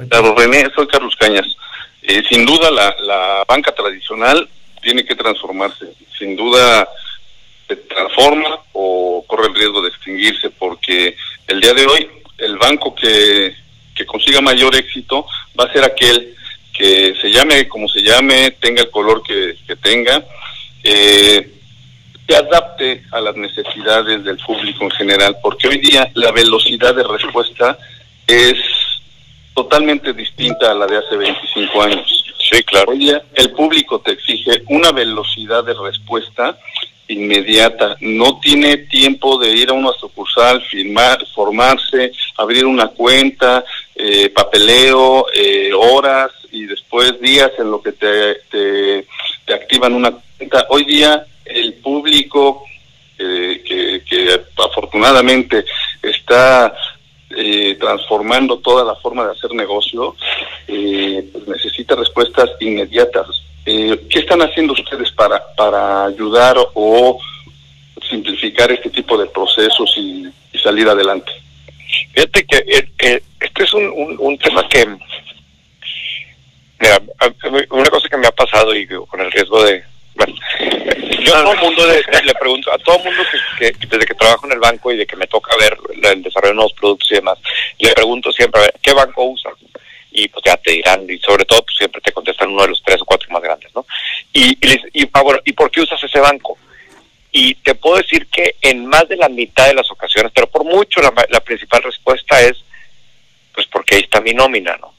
Claro, 0.10 0.36
René, 0.36 0.70
soy 0.76 0.88
Carlos 0.88 1.16
Cañas. 1.16 1.56
Eh, 2.02 2.24
sin 2.28 2.46
duda 2.46 2.72
la, 2.72 2.96
la 3.00 3.46
banca 3.48 3.72
tradicional 3.72 4.50
tiene 4.82 5.06
que 5.06 5.16
transformarse. 5.16 5.86
Sin 6.18 6.36
duda 6.36 6.88
se 7.68 7.76
transforma 7.76 8.60
o 8.74 9.24
corre 9.28 9.48
el 9.48 9.56
riesgo 9.56 9.82
de 9.82 9.90
extinguirse 9.90 10.50
porque 10.50 11.16
el 11.48 11.62
día 11.62 11.74
de 11.74 11.86
hoy 11.86 12.10
el 12.40 12.58
banco 12.58 12.96
que, 12.96 13.56
que 13.96 14.06
consiga 14.06 14.42
mayor 14.42 14.76
éxito 14.76 15.26
va 15.60 15.66
a 15.66 15.74
ser 15.74 15.84
aquel 15.84 16.36
que 16.74 17.14
se 17.22 17.30
llame 17.30 17.68
como 17.68 17.88
se 17.88 18.02
llame, 18.02 18.52
tenga 18.52 18.82
el 18.82 18.90
color 18.90 19.22
que, 19.24 19.56
que 19.68 19.76
tenga, 19.76 20.24
eh, 20.84 21.52
se 22.28 22.36
adapte 22.36 23.04
a 23.12 23.20
las 23.20 23.36
necesidades 23.36 24.24
del 24.24 24.38
público 24.38 24.86
en 24.86 24.92
general, 24.92 25.38
porque 25.44 25.68
hoy 25.68 25.80
día 25.80 26.10
la 26.14 26.32
velocidad 26.32 26.96
de 26.96 27.04
respuesta 27.04 27.78
es 28.26 28.56
totalmente 29.54 30.14
distinta 30.14 30.72
a 30.72 30.74
la 30.74 30.88
de 30.88 30.98
hace 30.98 31.18
25 31.18 31.84
años. 31.84 32.26
Sí, 32.50 32.64
claro. 32.64 32.92
Hoy 32.92 33.00
día 33.00 33.24
el 33.36 33.52
público 33.52 34.00
te 34.00 34.12
exige 34.12 34.64
una 34.68 34.92
velocidad 34.92 35.64
de 35.64 35.74
respuesta 35.74 36.58
inmediata. 37.12 37.96
No 38.00 38.40
tiene 38.40 38.78
tiempo 38.78 39.38
de 39.38 39.52
ir 39.52 39.70
a 39.70 39.74
una 39.74 39.92
sucursal, 39.94 40.62
firmar, 40.64 41.26
formarse, 41.34 42.12
abrir 42.38 42.66
una 42.66 42.88
cuenta, 42.88 43.64
eh, 43.96 44.30
papeleo, 44.30 45.28
eh, 45.34 45.72
horas 45.74 46.32
y 46.52 46.66
después 46.66 47.20
días 47.22 47.52
en 47.60 47.72
lo 47.72 47.82
que 47.82 47.92
te, 47.92 48.36
te, 48.50 49.06
te 49.46 49.54
activan 49.54 49.94
una 49.94 50.12
cuenta. 50.38 50.66
Hoy 50.70 50.86
día 50.86 51.26
el 51.46 51.74
público 51.76 52.64
eh, 53.18 53.62
que, 53.66 54.04
que 54.04 54.42
afortunadamente 54.58 55.66
está 56.02 56.74
eh, 57.38 57.76
transformando 57.80 58.60
toda 58.60 58.84
la 58.84 58.96
forma 58.96 59.26
de 59.26 59.32
hacer 59.32 59.54
negocio, 59.54 60.16
eh, 60.68 61.28
pues 61.32 61.48
necesita 61.48 61.96
respuestas 61.96 62.50
inmediatas. 62.60 63.28
Eh, 63.66 64.08
¿Qué 64.10 64.20
están 64.20 64.42
haciendo 64.42 64.74
ustedes 64.74 65.12
para, 65.12 65.42
para 65.56 66.06
ayudar 66.06 66.58
o 66.74 67.20
simplificar 68.10 68.72
este 68.72 68.90
tipo 68.90 69.18
de 69.18 69.28
procesos 69.28 69.94
y, 69.98 70.26
salir 70.62 70.88
adelante? 70.88 71.32
Fíjate 72.14 72.46
que 72.46 72.64
este 73.40 73.64
es 73.64 73.74
un, 73.74 74.16
un, 74.20 74.38
tema 74.38 74.68
que, 74.70 74.86
mira, 76.80 77.02
una 77.72 77.90
cosa 77.90 78.08
que 78.08 78.18
me 78.18 78.28
ha 78.28 78.32
pasado 78.32 78.76
y 78.76 78.86
con 78.88 79.22
el 79.22 79.32
riesgo 79.32 79.64
de, 79.64 79.84
bueno, 80.26 80.36
yo 81.24 81.36
a 81.36 81.44
todo 81.44 81.54
el 81.54 81.60
mundo 81.60 81.84
le, 81.88 82.34
pregunto, 82.36 82.72
a 82.72 82.78
todo 82.80 82.98
el 82.98 83.04
mundo 83.06 83.24
que, 83.58 83.72
desde 83.72 84.06
que 84.06 84.14
trabajo 84.14 84.46
en 84.46 84.54
el 84.54 84.60
banco 84.60 84.92
y 84.92 84.98
de 84.98 85.06
que 85.06 85.16
me 85.16 85.28
toca 85.28 85.56
ver 85.58 85.78
el 86.04 86.24
desarrollo 86.24 86.52
de 86.52 86.56
nuevos 86.56 86.74
productos 86.74 87.12
y 87.12 87.16
demás, 87.16 87.38
le 87.80 87.94
pregunto 87.94 88.32
siempre, 88.32 88.62
a 88.62 88.66
ver, 88.66 88.74
¿qué 88.82 88.94
banco 88.94 89.24
usas? 89.24 89.54
Y 90.12 90.28
pues 90.28 90.44
ya 90.46 90.58
te 90.58 90.72
dirán, 90.72 91.06
y 91.10 91.18
sobre 91.20 91.46
todo 91.46 91.64
pues 91.64 91.78
siempre 91.78 92.02
te 92.02 92.12
contestan 92.12 92.50
uno 92.50 92.64
de 92.64 92.70
los 92.70 92.84
tres 92.84 93.02
o 93.02 93.06
cuatro 93.06 93.30
más 93.32 93.42
grandes, 93.42 93.74
¿no? 93.74 93.86
Y, 94.34 94.58
y, 94.94 95.10
ah, 95.14 95.24
¿y 95.46 95.54
por 95.54 95.72
qué 95.72 95.82
usas 95.82 96.04
ese 96.04 96.20
banco? 96.20 96.58
Y 97.32 97.56
te 97.56 97.76
puedo 97.76 97.98
decir 97.98 98.28
que 98.28 98.56
en 98.62 98.86
más 98.86 99.08
de 99.08 99.16
la 99.16 99.30
mitad 99.30 99.68
de 99.68 99.74
las 99.74 99.90
ocasiones, 99.90 100.32
pero 100.36 100.48
por 100.48 100.66
mucho 100.66 101.02
la, 101.02 101.14
la 101.30 101.40
principal 101.40 101.82
respuesta 101.82 102.42
es, 102.42 102.58
pues 103.54 103.68
porque 103.68 103.96
ahí 103.96 104.02
está 104.02 104.20
mi 104.20 104.34
nómina, 104.34 104.76
¿no? 104.78 104.94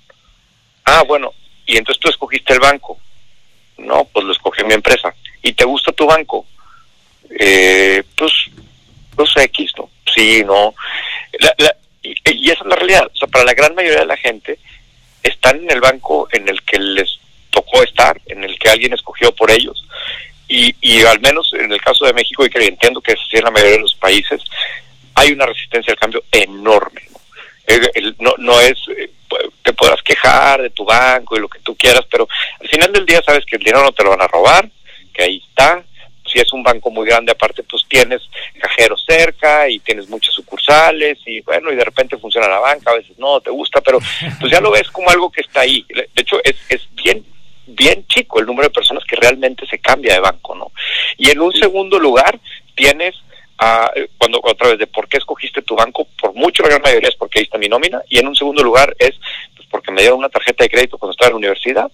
Ah, 0.85 1.03
bueno, 1.07 1.33
y 1.67 1.77
entonces 1.77 2.01
tú 2.01 2.09
escogiste 2.09 2.55
el 2.55 2.61
banco 2.61 2.99
no, 3.83 4.05
pues 4.13 4.25
lo 4.25 4.33
escogió 4.33 4.67
mi 4.67 4.75
empresa. 4.75 5.15
¿Y 5.43 5.53
te 5.53 5.65
gusta 5.65 5.93
tu 5.93 6.07
banco? 6.07 6.47
Eh, 7.39 8.03
pues, 8.17 8.33
pues 9.15 9.31
X, 9.37 9.73
¿no? 9.77 9.91
Sí, 10.15 10.43
no. 10.45 10.75
y, 12.03 12.51
esa 12.51 12.63
es 12.63 12.67
la 12.67 12.77
realidad. 12.77 13.11
O 13.13 13.17
sea, 13.17 13.29
para 13.29 13.45
la 13.45 13.55
gran 13.55 13.75
mayoría 13.75 14.01
de 14.01 14.07
la 14.07 14.17
gente, 14.17 14.59
están 15.23 15.57
en 15.57 15.71
el 15.71 15.81
banco 15.81 16.29
en 16.33 16.49
el 16.49 16.63
que 16.63 16.79
les 16.79 17.19
tocó 17.51 17.83
estar, 17.83 18.21
en 18.27 18.45
el 18.45 18.59
que 18.59 18.71
alguien 18.71 18.93
escogió 18.93 19.35
por 19.35 19.51
ellos. 19.51 19.87
Y, 20.49 20.75
y 20.81 21.03
al 21.03 21.21
menos 21.21 21.53
en 21.55 21.73
el 21.73 21.81
caso 21.81 22.05
de 22.05 22.13
México, 22.13 22.45
y 22.45 22.51
que 22.51 22.65
entiendo 22.65 23.01
que 23.01 23.13
es 23.13 23.21
así 23.21 23.37
en 23.37 23.45
la 23.45 23.51
mayoría 23.51 23.77
de 23.77 23.83
los 23.83 23.95
países, 23.95 24.43
hay 25.15 25.33
una 25.33 25.47
resistencia 25.47 25.93
al 25.93 25.99
cambio 25.99 26.23
enorme. 26.31 27.03
no, 28.19 28.35
no 28.39 28.61
es, 28.61 28.79
eh, 28.97 29.11
te 29.63 29.73
podrás 29.73 30.03
quejar 30.03 30.63
de 30.63 30.71
tu 30.71 30.85
banco 30.85 31.37
y 31.37 31.41
lo 31.41 31.49
que 31.49 31.61
tú 31.61 31.77
quieras, 31.77 32.03
pero 32.11 32.29
al 32.61 32.69
final 32.69 32.93
del 32.93 33.07
día 33.07 33.23
sabes 33.25 33.45
que 33.45 33.57
el 33.57 33.63
dinero 33.63 33.83
no 33.83 33.93
te 33.93 34.03
lo 34.03 34.11
van 34.11 34.23
a 34.23 34.29
robar, 34.29 34.69
que 35.13 35.23
ahí 35.23 35.43
está. 35.49 35.83
Si 36.25 36.39
es 36.39 36.53
un 36.53 36.63
banco 36.63 36.91
muy 36.91 37.07
grande, 37.07 37.33
aparte, 37.33 37.63
pues 37.65 37.85
tienes 37.89 38.23
cajeros 38.59 39.05
cerca 39.07 39.69
y 39.69 39.81
tienes 39.81 40.09
muchas 40.09 40.33
sucursales 40.33 41.19
y 41.27 41.41
bueno, 41.43 41.71
y 41.71 41.77
de 41.77 41.85
repente 41.85 42.17
funciona 42.17 42.49
la 42.49 42.59
banca, 42.59 42.91
a 42.91 42.95
veces 42.95 43.19
no, 43.19 43.41
te 43.41 43.51
gusta, 43.51 43.81
pero 43.81 43.99
pues 44.41 44.51
ya 44.51 44.61
lo 44.61 44.71
ves 44.71 44.89
como 44.91 45.11
algo 45.11 45.31
que 45.31 45.43
está 45.43 45.61
ahí. 45.61 45.85
De 45.89 46.09
hecho, 46.17 46.41
es, 46.45 46.57
es 46.69 46.89
bien 46.95 47.25
bien 47.67 48.05
chico 48.07 48.41
el 48.41 48.47
número 48.47 48.69
de 48.69 48.75
personas 48.75 49.05
que 49.05 49.17
realmente 49.17 49.67
se 49.67 49.79
cambia 49.79 50.15
de 50.15 50.21
banco, 50.21 50.55
¿no? 50.55 50.73
Y 51.17 51.31
en 51.31 51.41
un 51.41 51.53
segundo 51.53 51.99
lugar, 51.99 52.39
tienes 52.75 53.15
cuando 54.19 54.41
otra 54.43 54.69
vez 54.69 54.79
de 54.79 54.87
por 54.87 55.09
qué 55.09 55.19
escogiste 55.19 55.63
tu 55.63 55.77
banco, 55.77 56.07
por 56.21 56.35
mucho 56.35 56.63
la 56.63 56.71
gran 56.71 56.83
mayoría 56.83 57.09
es 57.09 57.17
porque 57.17 57.41
está 57.41 57.59
mi 57.59 57.69
nómina, 57.69 58.03
y 58.09 58.19
en 58.19 58.27
un 58.27 58.37
segundo 58.37 58.63
lugar 58.63 58.95
es 58.99 59.13
pues, 59.57 59.69
porque 59.71 59.91
me 59.91 60.01
dieron 60.01 60.19
una 60.19 60.29
tarjeta 60.29 60.65
de 60.65 60.71
crédito 60.71 60.99
cuando 60.99 61.13
estaba 61.13 61.29
en 61.29 61.35
la 61.35 61.39
universidad, 61.39 61.91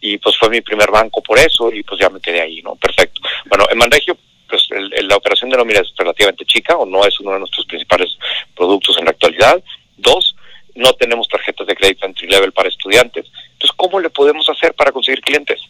y 0.00 0.18
pues 0.18 0.36
fue 0.36 0.48
mi 0.48 0.60
primer 0.60 0.90
banco 0.90 1.22
por 1.22 1.38
eso, 1.38 1.72
y 1.72 1.82
pues 1.82 2.00
ya 2.00 2.08
me 2.08 2.20
quedé 2.20 2.40
ahí, 2.40 2.62
¿no? 2.62 2.76
Perfecto. 2.76 3.20
Bueno, 3.46 3.66
en 3.70 3.78
Manregio, 3.78 4.16
pues 4.48 4.68
la 4.70 5.16
operación 5.16 5.50
de 5.50 5.56
nómina 5.56 5.80
es 5.80 5.92
relativamente 5.96 6.44
chica, 6.44 6.76
o 6.76 6.86
no 6.86 7.04
es 7.04 7.18
uno 7.20 7.32
de 7.32 7.40
nuestros 7.40 7.66
principales 7.66 8.16
productos 8.54 8.96
en 8.98 9.06
la 9.06 9.10
actualidad. 9.10 9.62
Dos, 9.96 10.36
no 10.74 10.92
tenemos 10.92 11.28
tarjetas 11.28 11.66
de 11.66 11.74
crédito 11.74 12.06
entry 12.06 12.28
level 12.28 12.52
para 12.52 12.68
estudiantes. 12.68 13.26
Entonces, 13.52 13.76
¿cómo 13.76 13.98
le 13.98 14.10
podemos 14.10 14.48
hacer 14.48 14.74
para 14.74 14.92
conseguir 14.92 15.20
clientes? 15.20 15.60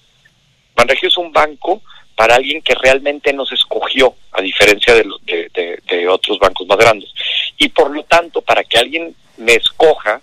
Manregio 0.77 1.09
es 1.09 1.16
un 1.16 1.33
banco 1.33 1.83
para 2.14 2.35
alguien 2.35 2.61
que 2.62 2.75
realmente 2.75 3.33
nos 3.33 3.53
escogió, 3.53 4.14
a 4.37 4.42
diferencia 4.42 4.94
de, 4.94 5.81
de, 5.88 6.09
otros 6.09 6.38
bancos 6.38 6.66
más 6.66 6.79
grandes. 6.79 7.11
Y 7.59 7.68
por 7.68 7.90
lo 7.90 8.03
tanto, 8.05 8.42
para 8.42 8.62
que 8.64 8.79
alguien 8.79 9.14
me 9.38 9.55
escoja, 9.55 10.20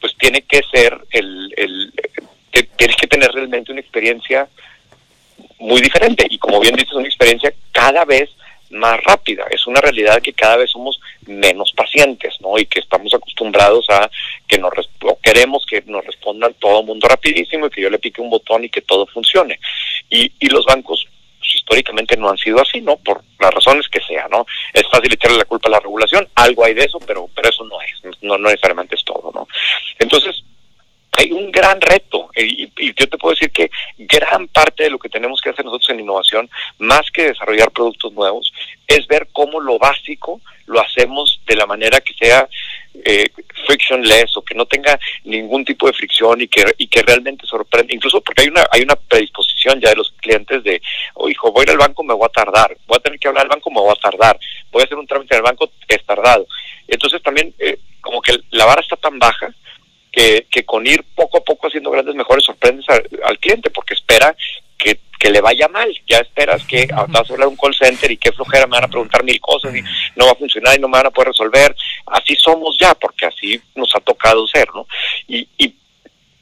pues 0.00 0.14
tiene 0.18 0.42
que 0.42 0.60
ser 0.70 0.98
el, 1.10 1.54
el 1.56 1.92
tienes 2.76 2.96
que 2.96 3.06
tener 3.06 3.30
realmente 3.32 3.72
una 3.72 3.80
experiencia 3.80 4.48
muy 5.58 5.80
diferente. 5.80 6.26
Y 6.28 6.38
como 6.38 6.60
bien 6.60 6.74
dices 6.74 6.94
una 6.94 7.06
experiencia 7.06 7.52
cada 7.70 8.04
vez 8.04 8.30
más 8.72 9.02
rápida. 9.04 9.44
Es 9.50 9.66
una 9.66 9.80
realidad 9.80 10.20
que 10.20 10.32
cada 10.32 10.56
vez 10.56 10.70
somos 10.70 10.98
menos 11.26 11.72
pacientes 11.72 12.34
no 12.40 12.58
y 12.58 12.66
que 12.66 12.80
estamos 12.80 13.12
acostumbrados 13.14 13.86
a 13.90 14.10
que 14.48 14.58
nos 14.58 14.72
queremos 15.22 15.64
que 15.66 15.82
nos 15.86 16.04
respondan 16.04 16.54
todo 16.54 16.80
el 16.80 16.86
mundo 16.86 17.06
rapidísimo 17.06 17.66
y 17.66 17.70
que 17.70 17.82
yo 17.82 17.90
le 17.90 17.98
pique 17.98 18.20
un 18.20 18.30
botón 18.30 18.64
y 18.64 18.70
que 18.70 18.80
todo 18.80 19.06
funcione. 19.06 19.60
Y, 20.10 20.32
y 20.40 20.46
los 20.48 20.64
bancos 20.64 21.06
pues, 21.42 21.56
históricamente 21.56 22.16
no 22.16 22.30
han 22.30 22.38
sido 22.38 22.60
así, 22.60 22.80
¿no? 22.80 22.96
Por 22.98 23.20
las 23.40 23.52
razones 23.52 23.88
que 23.88 24.00
sea, 24.00 24.28
¿no? 24.28 24.46
Es 24.72 24.84
fácil 24.88 25.12
echarle 25.12 25.38
la 25.38 25.44
culpa 25.44 25.68
a 25.68 25.72
la 25.72 25.80
regulación, 25.80 26.28
algo 26.36 26.64
hay 26.64 26.74
de 26.74 26.84
eso, 26.84 27.00
pero, 27.04 27.28
pero 27.34 27.48
eso 27.48 27.64
no 27.64 27.80
es, 27.80 28.22
no, 28.22 28.38
no 28.38 28.48
necesariamente 28.48 28.94
es 28.94 29.04
todo, 29.04 29.32
¿no? 29.34 29.48
Entonces, 29.98 30.44
hay 31.12 31.30
un 31.32 31.50
gran 31.50 31.80
reto 31.80 32.30
y, 32.36 32.70
yo 32.94 33.08
te 33.08 33.18
puedo 33.18 33.34
decir 33.34 33.50
que 33.50 33.70
gran 33.98 34.48
parte 34.48 34.84
de 34.84 34.90
lo 34.90 34.98
que 34.98 35.08
tenemos 35.08 35.40
que 35.40 35.50
hacer 35.50 35.64
nosotros 35.64 35.90
en 35.90 36.00
innovación, 36.00 36.48
más 36.78 37.10
que 37.10 37.28
desarrollar 37.28 37.70
productos 37.70 38.12
nuevos, 38.12 38.52
es 38.86 39.06
ver 39.08 39.28
cómo 39.32 39.60
lo 39.60 39.78
básico 39.78 40.40
lo 40.66 40.80
hacemos 40.80 41.40
de 41.46 41.56
la 41.56 41.66
manera 41.66 42.00
que 42.00 42.14
sea 42.14 42.48
eh, 43.04 43.30
frictionless 43.66 44.36
o 44.36 44.42
que 44.42 44.54
no 44.54 44.66
tenga 44.66 44.98
ningún 45.24 45.64
tipo 45.64 45.86
de 45.86 45.92
fricción 45.92 46.40
y 46.40 46.48
que 46.48 46.64
y 46.78 46.86
que 46.88 47.02
realmente 47.02 47.46
sorprenda, 47.46 47.94
incluso 47.94 48.20
porque 48.20 48.42
hay 48.42 48.48
una 48.48 48.66
hay 48.70 48.82
una 48.82 48.96
predisposición 48.96 49.80
ya 49.80 49.90
de 49.90 49.96
los 49.96 50.12
clientes 50.20 50.62
de, 50.62 50.80
o 51.14 51.24
oh, 51.24 51.28
hijo, 51.28 51.50
voy 51.52 51.62
a 51.62 51.64
ir 51.64 51.70
al 51.70 51.78
banco, 51.78 52.02
me 52.02 52.14
voy 52.14 52.26
a 52.26 52.28
tardar, 52.28 52.76
voy 52.86 52.96
a 52.96 53.02
tener 53.02 53.18
que 53.18 53.28
hablar 53.28 53.44
al 53.44 53.50
banco, 53.50 53.70
me 53.70 53.80
voy 53.80 53.92
a 53.92 54.00
tardar, 54.00 54.38
voy 54.70 54.82
a 54.82 54.84
hacer 54.84 54.98
un 54.98 55.06
trámite 55.06 55.34
en 55.34 55.38
el 55.38 55.44
banco, 55.44 55.70
es 55.88 56.04
tardado. 56.04 56.46
Entonces 56.88 57.22
también 57.22 57.54
eh, 57.58 57.78
como 58.00 58.20
que 58.20 58.38
la 58.50 58.66
vara 58.66 58.82
está 58.82 58.96
tan 58.96 59.18
baja 59.18 59.54
que, 60.10 60.46
que 60.50 60.64
con 60.64 60.86
ir 60.86 61.02
poco 61.14 61.38
a 61.38 61.44
poco 61.44 61.66
haciendo 61.66 61.90
grandes 61.90 62.14
mejores 62.14 62.44
sorprendes 62.44 62.86
al, 62.88 63.38
cliente 63.38 63.70
porque 63.70 63.94
espera 63.94 64.36
que, 64.82 65.00
que, 65.18 65.30
le 65.30 65.40
vaya 65.40 65.68
mal. 65.68 65.92
Ya 66.06 66.18
esperas 66.18 66.64
que 66.66 66.86
vas 66.86 67.30
a 67.30 67.32
hablar 67.32 67.48
un 67.48 67.56
call 67.56 67.74
center 67.74 68.10
y 68.10 68.16
qué 68.16 68.32
flojera 68.32 68.66
me 68.66 68.76
van 68.76 68.84
a 68.84 68.88
preguntar 68.88 69.22
mil 69.24 69.40
cosas 69.40 69.74
y 69.74 69.82
no 70.16 70.26
va 70.26 70.32
a 70.32 70.36
funcionar 70.36 70.76
y 70.76 70.80
no 70.80 70.88
me 70.88 70.98
van 70.98 71.06
a 71.06 71.10
poder 71.10 71.28
resolver. 71.28 71.74
Así 72.06 72.34
somos 72.36 72.76
ya, 72.78 72.94
porque 72.94 73.26
así 73.26 73.60
nos 73.74 73.94
ha 73.94 74.00
tocado 74.00 74.46
ser, 74.46 74.68
¿no? 74.74 74.86
Y, 75.28 75.48
y, 75.58 75.74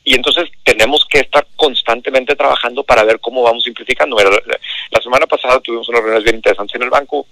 y 0.04 0.14
entonces 0.14 0.48
tenemos 0.64 1.04
que 1.06 1.20
estar 1.20 1.46
constantemente 1.56 2.34
trabajando 2.34 2.82
para 2.82 3.04
ver 3.04 3.20
cómo 3.20 3.42
vamos 3.42 3.64
simplificando. 3.64 4.16
La 4.16 5.02
semana 5.02 5.26
pasada 5.26 5.60
tuvimos 5.60 5.88
unas 5.88 6.00
reuniones 6.00 6.24
bien 6.24 6.36
interesantes 6.36 6.74
en 6.76 6.82
el 6.82 6.90
banco 6.90 7.26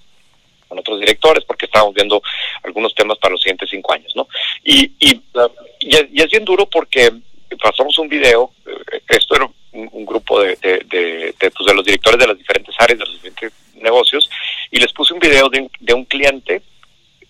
con 0.68 0.78
otros 0.78 1.00
directores 1.00 1.44
porque 1.44 1.64
estábamos 1.64 1.94
viendo 1.94 2.22
algunos 2.62 2.94
temas 2.94 3.16
para 3.18 3.32
los 3.32 3.40
siguientes 3.40 3.70
cinco 3.70 3.92
años, 3.94 4.12
¿no? 4.14 4.28
Y, 4.62 4.92
y, 4.98 5.22
y, 5.80 5.96
es 5.96 6.30
bien 6.30 6.44
duro 6.44 6.66
porque 6.66 7.10
pasamos 7.58 7.98
un 7.98 8.08
video 8.08 8.52
esto 9.08 9.36
era 9.36 9.48
un, 9.72 9.88
un 9.92 10.06
grupo 10.06 10.40
de, 10.40 10.56
de, 10.56 10.82
de, 10.86 11.34
de, 11.38 11.50
pues, 11.50 11.66
de 11.66 11.74
los 11.74 11.77
directores 11.88 12.18
de 12.20 12.26
las 12.30 12.38
diferentes 12.38 12.74
áreas, 12.78 12.98
de 12.98 13.04
los 13.06 13.14
diferentes 13.14 13.52
negocios, 13.74 14.28
y 14.70 14.78
les 14.78 14.92
puse 14.92 15.14
un 15.14 15.20
video 15.20 15.48
de, 15.48 15.60
un- 15.62 15.70
de 15.80 15.94
un 15.94 16.04
cliente 16.04 16.62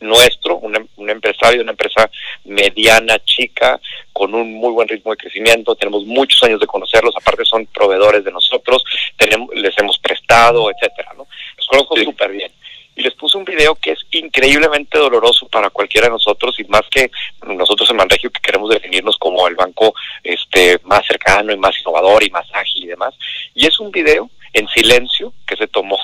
nuestro, 0.00 0.58
un, 0.58 0.88
un 0.96 1.10
empresario, 1.10 1.60
una 1.62 1.72
empresa 1.72 2.08
mediana, 2.44 3.18
chica, 3.24 3.80
con 4.12 4.32
un 4.32 4.54
muy 4.54 4.70
buen 4.70 4.86
ritmo 4.86 5.10
de 5.10 5.16
crecimiento, 5.16 5.74
tenemos 5.74 6.04
muchos 6.06 6.40
años 6.44 6.60
de 6.60 6.66
conocerlos, 6.66 7.14
aparte 7.16 7.44
son 7.44 7.66
proveedores 7.66 8.22
de 8.24 8.30
nosotros, 8.30 8.84
tenemos, 9.16 9.48
les 9.54 9.76
hemos 9.78 9.98
prestado, 9.98 10.70
etcétera, 10.70 11.10
¿no? 11.16 11.26
Los 11.56 11.66
conozco 11.66 11.96
súper 11.96 12.30
bien. 12.30 12.52
Y 12.94 13.02
les 13.02 13.14
puse 13.14 13.38
un 13.38 13.44
video 13.44 13.74
que 13.76 13.92
es 13.92 14.00
increíblemente 14.10 14.98
doloroso 14.98 15.48
para 15.48 15.70
cualquiera 15.70 16.06
de 16.08 16.12
nosotros 16.12 16.58
y 16.58 16.64
más 16.64 16.82
que 16.90 17.10
nosotros 17.46 17.88
en 17.90 17.96
Manregio 17.96 18.30
que 18.30 18.40
queremos 18.40 18.70
definirnos 18.70 19.16
como 19.18 19.46
el 19.46 19.54
banco 19.54 19.94
este 20.24 20.80
más 20.84 21.06
cercano 21.06 21.52
y 21.52 21.56
más 21.56 21.78
innovador 21.80 22.24
y 22.24 22.30
más 22.30 22.46
ágil 22.52 22.84
y 22.84 22.88
demás. 22.88 23.14
Y 23.54 23.66
es 23.66 23.78
un 23.78 23.92
video 23.92 24.28
en 24.52 24.66
silencio 24.68 25.32
que 25.46 25.56
se 25.56 25.66
tomó 25.68 25.98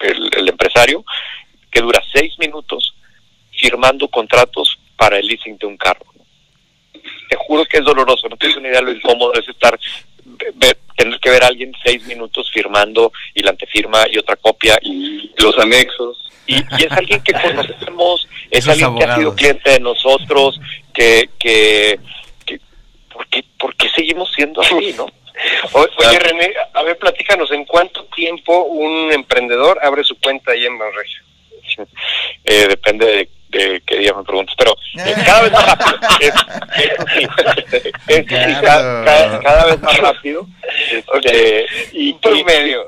el, 0.00 0.30
el 0.36 0.48
empresario 0.48 1.04
que 1.70 1.80
dura 1.80 2.02
seis 2.12 2.38
minutos 2.38 2.94
firmando 3.52 4.08
contratos 4.08 4.78
para 4.96 5.18
el 5.18 5.26
leasing 5.26 5.58
de 5.58 5.66
un 5.66 5.76
carro. 5.76 6.06
Te 7.28 7.36
juro 7.36 7.64
que 7.66 7.78
es 7.78 7.84
doloroso, 7.84 8.28
no 8.28 8.36
tienes 8.36 8.56
una 8.56 8.68
idea 8.68 8.80
de 8.80 8.86
lo 8.86 8.92
incómodo 8.92 9.32
es 9.34 9.48
estar, 9.48 9.78
ve- 10.24 10.52
ver- 10.54 10.78
tener 10.96 11.20
que 11.20 11.30
ver 11.30 11.44
a 11.44 11.48
alguien 11.48 11.72
seis 11.84 12.04
minutos 12.06 12.50
firmando 12.52 13.12
y 13.34 13.42
la 13.42 13.50
antefirma 13.50 14.06
y 14.10 14.18
otra 14.18 14.36
copia 14.36 14.78
y 14.82 15.30
los 15.38 15.56
anexos. 15.58 16.24
Y, 16.46 16.54
y 16.56 16.84
es 16.86 16.92
alguien 16.92 17.22
que 17.22 17.32
conocemos, 17.34 18.26
es 18.50 18.60
Esos 18.66 18.70
alguien 18.72 18.96
que 18.96 19.04
ha 19.04 19.16
sido 19.16 19.34
cliente 19.36 19.70
de 19.70 19.80
nosotros, 19.80 20.58
que, 20.94 21.28
que, 21.38 22.00
que 22.46 22.58
¿por, 23.12 23.26
qué, 23.28 23.44
por 23.58 23.76
qué 23.76 23.88
seguimos 23.90 24.32
siendo 24.34 24.62
así, 24.62 24.94
no? 24.96 25.06
Oye, 25.72 26.18
René, 26.18 26.52
a 26.74 26.82
ver, 26.82 26.98
platícanos, 26.98 27.50
¿en 27.52 27.64
cuánto 27.64 28.04
tiempo 28.06 28.62
un 28.64 29.12
emprendedor 29.12 29.78
abre 29.82 30.02
su 30.04 30.18
cuenta 30.20 30.52
ahí 30.52 30.64
en 30.66 30.78
Banregio? 30.78 31.22
Eh, 32.44 32.66
depende 32.68 33.06
de, 33.06 33.28
de 33.58 33.82
qué 33.86 33.98
día 33.98 34.14
me 34.14 34.24
preguntes, 34.24 34.54
pero 34.58 34.72
eh, 35.04 35.14
cada 35.24 35.42
vez 35.42 35.52
más 35.52 35.66
rápido. 35.78 36.32
Es- 38.08 38.24
ca- 38.62 39.40
cada, 39.42 39.66
vez 39.66 39.80
más 39.82 39.98
rápido. 39.98 40.46
Este, 40.90 41.66
y, 41.92 42.08
y- 42.10 42.44
medio. 42.44 42.84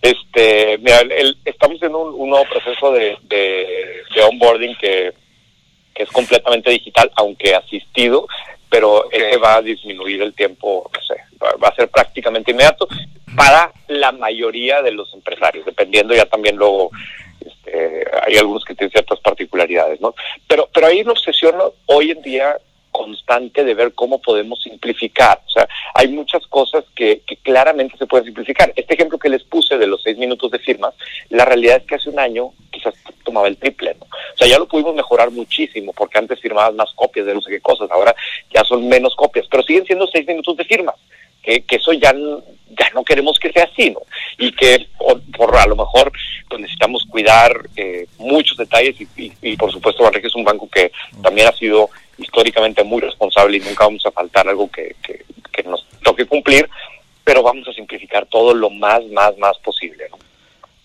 Este, 0.00 0.78
mira, 0.78 1.00
el- 1.00 1.12
el- 1.12 1.36
estamos 1.44 1.82
en 1.82 1.94
un, 1.94 2.14
un 2.14 2.30
nuevo 2.30 2.44
proceso 2.50 2.92
de, 2.92 3.16
de, 3.22 4.02
de 4.14 4.22
onboarding 4.22 4.76
que, 4.76 5.12
que 5.94 6.02
es 6.02 6.10
completamente 6.10 6.70
digital, 6.70 7.10
aunque 7.16 7.54
asistido, 7.54 8.26
pero 8.72 9.10
ese 9.10 9.36
va 9.36 9.56
a 9.56 9.62
disminuir 9.62 10.22
el 10.22 10.32
tiempo, 10.32 10.90
no 10.90 11.00
sé, 11.02 11.14
va, 11.42 11.52
va 11.62 11.68
a 11.68 11.74
ser 11.74 11.90
prácticamente 11.90 12.52
inmediato 12.52 12.88
para 13.36 13.70
la 13.88 14.12
mayoría 14.12 14.80
de 14.80 14.92
los 14.92 15.12
empresarios, 15.12 15.66
dependiendo 15.66 16.14
ya 16.14 16.24
también 16.24 16.56
luego, 16.56 16.90
este, 17.38 18.02
hay 18.26 18.36
algunos 18.38 18.64
que 18.64 18.74
tienen 18.74 18.90
ciertas 18.90 19.20
particularidades, 19.20 20.00
¿no? 20.00 20.14
Pero, 20.48 20.70
pero 20.72 20.86
hay 20.86 21.02
una 21.02 21.12
obsesión 21.12 21.54
hoy 21.84 22.12
en 22.12 22.22
día 22.22 22.56
constante 22.90 23.62
de 23.62 23.74
ver 23.74 23.92
cómo 23.92 24.22
podemos 24.22 24.62
simplificar. 24.62 25.42
O 25.46 25.50
sea, 25.50 25.68
hay 25.94 26.08
muchas 26.08 26.46
cosas 26.46 26.84
que, 26.94 27.20
que 27.26 27.36
claramente 27.36 27.98
se 27.98 28.06
pueden 28.06 28.24
simplificar. 28.24 28.72
Este 28.74 28.94
ejemplo 28.94 29.18
que 29.18 29.28
les 29.28 29.42
puse 29.44 29.76
de 29.76 29.86
los 29.86 30.02
seis 30.02 30.16
minutos 30.16 30.50
de 30.50 30.58
firmas, 30.58 30.94
la 31.28 31.44
realidad 31.44 31.76
es 31.76 31.86
que 31.86 31.96
hace 31.96 32.08
un 32.08 32.18
año 32.18 32.52
quizás 32.70 32.94
tomaba 33.22 33.48
el 33.48 33.58
triple, 33.58 33.96
¿no? 34.00 34.06
Sea, 34.42 34.50
ya 34.50 34.58
lo 34.58 34.66
pudimos 34.66 34.96
mejorar 34.96 35.30
muchísimo, 35.30 35.92
porque 35.92 36.18
antes 36.18 36.40
firmabas 36.40 36.74
más 36.74 36.90
copias 36.96 37.26
de 37.26 37.34
no 37.34 37.40
sé 37.40 37.50
qué 37.50 37.60
cosas, 37.60 37.88
ahora 37.92 38.12
ya 38.52 38.64
son 38.64 38.88
menos 38.88 39.14
copias, 39.14 39.46
pero 39.48 39.62
siguen 39.62 39.86
siendo 39.86 40.04
seis 40.08 40.26
minutos 40.26 40.56
de 40.56 40.64
firmas. 40.64 40.96
Que, 41.40 41.64
eso 41.68 41.92
ya, 41.92 42.12
ya 42.12 42.90
no 42.92 43.04
queremos 43.04 43.38
que 43.38 43.52
sea 43.52 43.68
así, 43.70 43.90
¿no? 43.90 44.00
Y 44.38 44.50
que 44.50 44.88
por, 44.98 45.56
a 45.56 45.66
lo 45.66 45.76
mejor 45.76 46.10
pues 46.48 46.60
necesitamos 46.60 47.04
cuidar 47.08 47.52
eh, 47.76 48.06
muchos 48.18 48.56
detalles 48.56 48.96
y, 49.16 49.56
por 49.56 49.70
supuesto 49.70 50.02
Banregio 50.02 50.28
es 50.28 50.34
un 50.34 50.44
banco 50.44 50.68
que 50.68 50.90
también 51.22 51.46
ha 51.46 51.52
sido 51.52 51.88
históricamente 52.18 52.82
muy 52.82 53.00
responsable 53.00 53.58
y 53.58 53.60
nunca 53.60 53.84
vamos 53.84 54.04
a 54.06 54.10
faltar 54.10 54.48
algo 54.48 54.68
que, 54.68 54.96
que, 55.04 55.24
que 55.52 55.62
nos 55.62 55.86
toque 56.02 56.26
cumplir, 56.26 56.68
pero 57.22 57.44
vamos 57.44 57.68
a 57.68 57.72
simplificar 57.72 58.26
todo 58.26 58.54
lo 58.54 58.70
más, 58.70 59.04
más, 59.06 59.38
más 59.38 59.56
posible, 59.58 60.06
¿no? 60.10 60.21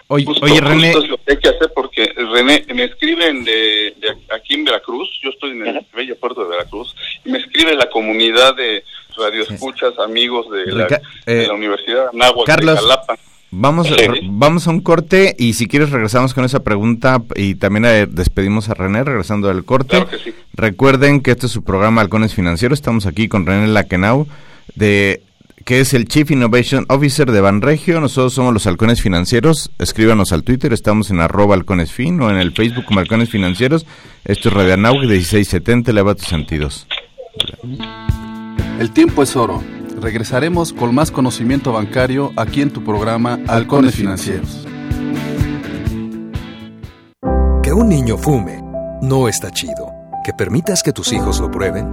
Oye, 0.09 0.25
Justo- 0.25 0.45
oye, 0.45 0.61
René, 0.61 0.93
justo 0.93 1.03
es 1.03 1.09
lo 1.09 1.17
que 1.17 1.31
hay 1.33 1.37
que 1.37 1.49
hacer 1.49 1.69
porque 1.75 2.13
René 2.33 2.63
me 2.73 2.85
escriben 2.85 3.43
de, 3.43 3.93
de 3.99 4.07
aquí 4.33 4.53
en 4.53 4.63
Veracruz, 4.63 5.09
yo 5.21 5.29
estoy 5.31 5.51
en 5.51 5.67
el 5.67 5.85
bello 5.93 6.15
puerto 6.17 6.43
de 6.43 6.49
Veracruz, 6.49 6.95
y 7.25 7.29
me 7.29 7.39
escribe 7.39 7.75
la 7.75 7.89
comunidad 7.89 8.55
de 8.55 8.83
radioescuchas, 9.17 9.97
amigos 9.99 10.49
de 10.51 10.65
la, 10.71 10.83
Rica- 10.87 11.01
de 11.25 11.43
eh, 11.43 11.47
la 11.47 11.53
Universidad 11.53 12.07
Anáhuac 12.13 12.45
Carlos, 12.45 12.75
de 12.75 12.81
Jalapa. 12.81 13.17
Vamos, 13.49 13.87
Sí. 13.87 13.95
vamos 14.23 14.67
a 14.67 14.71
un 14.71 14.81
corte 14.81 15.33
y 15.39 15.53
si 15.53 15.67
quieres 15.67 15.89
regresamos 15.91 16.33
con 16.33 16.43
esa 16.43 16.63
pregunta 16.63 17.21
y 17.35 17.55
también 17.55 17.85
eh, 17.85 18.05
despedimos 18.07 18.69
a 18.69 18.73
René 18.73 19.03
regresando 19.05 19.47
del 19.47 19.63
corte. 19.63 19.89
Claro 19.91 20.09
que 20.09 20.17
sí. 20.19 20.33
Recuerden 20.53 21.21
que 21.21 21.31
este 21.31 21.45
es 21.45 21.51
su 21.53 21.63
programa 21.63 22.01
Halcones 22.01 22.33
Financieros. 22.35 22.77
Estamos 22.79 23.05
aquí 23.05 23.29
con 23.29 23.45
René 23.45 23.67
Lakenau, 23.67 24.27
de, 24.75 25.21
que 25.67 25.81
es 25.81 25.93
el 25.93 26.07
Chief 26.07 26.31
Innovation 26.31 26.85
Officer 26.87 27.29
de 27.29 27.41
Banregio. 27.41 27.99
Nosotros 27.99 28.33
somos 28.33 28.53
los 28.53 28.65
Halcones 28.67 29.01
Financieros. 29.01 29.69
Escríbanos 29.79 30.31
al 30.31 30.43
Twitter, 30.43 30.71
estamos 30.71 31.11
en 31.11 31.19
arroba 31.19 31.55
halconesfin 31.55 32.21
o 32.21 32.29
en 32.29 32.37
el 32.37 32.53
Facebook 32.53 32.85
como 32.85 33.01
Halcones 33.01 33.29
Financieros. 33.29 33.85
Esto 34.23 34.47
es 34.47 34.55
Radio 34.55 34.75
Anau 34.75 34.93
1670, 34.93 35.91
eleva 35.91 36.15
tus 36.15 36.27
sentidos. 36.27 36.87
El 38.79 38.91
tiempo 38.91 39.23
es 39.23 39.35
oro. 39.35 39.61
Regresaremos 39.99 40.71
con 40.71 40.95
más 40.95 41.11
conocimiento 41.11 41.73
bancario 41.73 42.31
aquí 42.37 42.61
en 42.61 42.71
tu 42.71 42.85
programa 42.85 43.37
Halcones 43.49 43.93
Financieros. 43.93 44.65
Que 47.61 47.73
un 47.73 47.89
niño 47.89 48.17
fume 48.17 48.63
no 49.01 49.27
está 49.27 49.51
chido. 49.51 49.91
Que 50.23 50.31
permitas 50.31 50.81
que 50.81 50.93
tus 50.93 51.11
hijos 51.11 51.41
lo 51.41 51.51
prueben, 51.51 51.89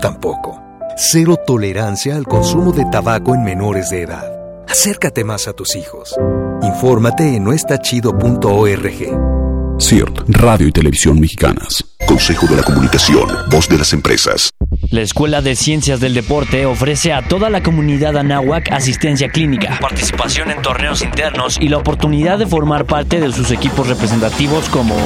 tampoco. 0.00 0.65
Cero 0.98 1.36
tolerancia 1.46 2.16
al 2.16 2.24
consumo 2.24 2.72
de 2.72 2.86
tabaco 2.86 3.34
en 3.34 3.44
menores 3.44 3.90
de 3.90 4.00
edad. 4.00 4.32
Acércate 4.66 5.24
más 5.24 5.46
a 5.46 5.52
tus 5.52 5.76
hijos. 5.76 6.16
Infórmate 6.62 7.36
en 7.36 7.44
noestachido.org. 7.44 9.76
CIRT, 9.78 10.20
Radio 10.28 10.66
y 10.66 10.72
Televisión 10.72 11.20
Mexicanas. 11.20 11.84
Consejo 12.06 12.46
de 12.46 12.56
la 12.56 12.62
Comunicación, 12.62 13.28
voz 13.50 13.68
de 13.68 13.76
las 13.76 13.92
empresas. 13.92 14.48
La 14.90 15.02
Escuela 15.02 15.42
de 15.42 15.54
Ciencias 15.54 16.00
del 16.00 16.14
Deporte 16.14 16.64
ofrece 16.64 17.12
a 17.12 17.28
toda 17.28 17.50
la 17.50 17.62
comunidad 17.62 18.16
anáhuac 18.16 18.72
asistencia 18.72 19.28
clínica, 19.28 19.78
participación 19.82 20.50
en 20.50 20.62
torneos 20.62 21.02
internos 21.02 21.58
y 21.60 21.68
la 21.68 21.76
oportunidad 21.76 22.38
de 22.38 22.46
formar 22.46 22.86
parte 22.86 23.20
de 23.20 23.30
sus 23.32 23.50
equipos 23.50 23.86
representativos 23.86 24.70
como 24.70 24.96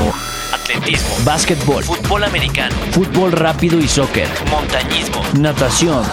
atletismo, 0.71 1.11
básquetbol, 1.25 1.83
fútbol 1.83 2.23
americano, 2.25 2.75
fútbol 2.93 3.33
rápido 3.33 3.81
y 3.81 3.89
soccer, 3.89 4.29
montañismo, 4.51 5.23
natación, 5.39 6.05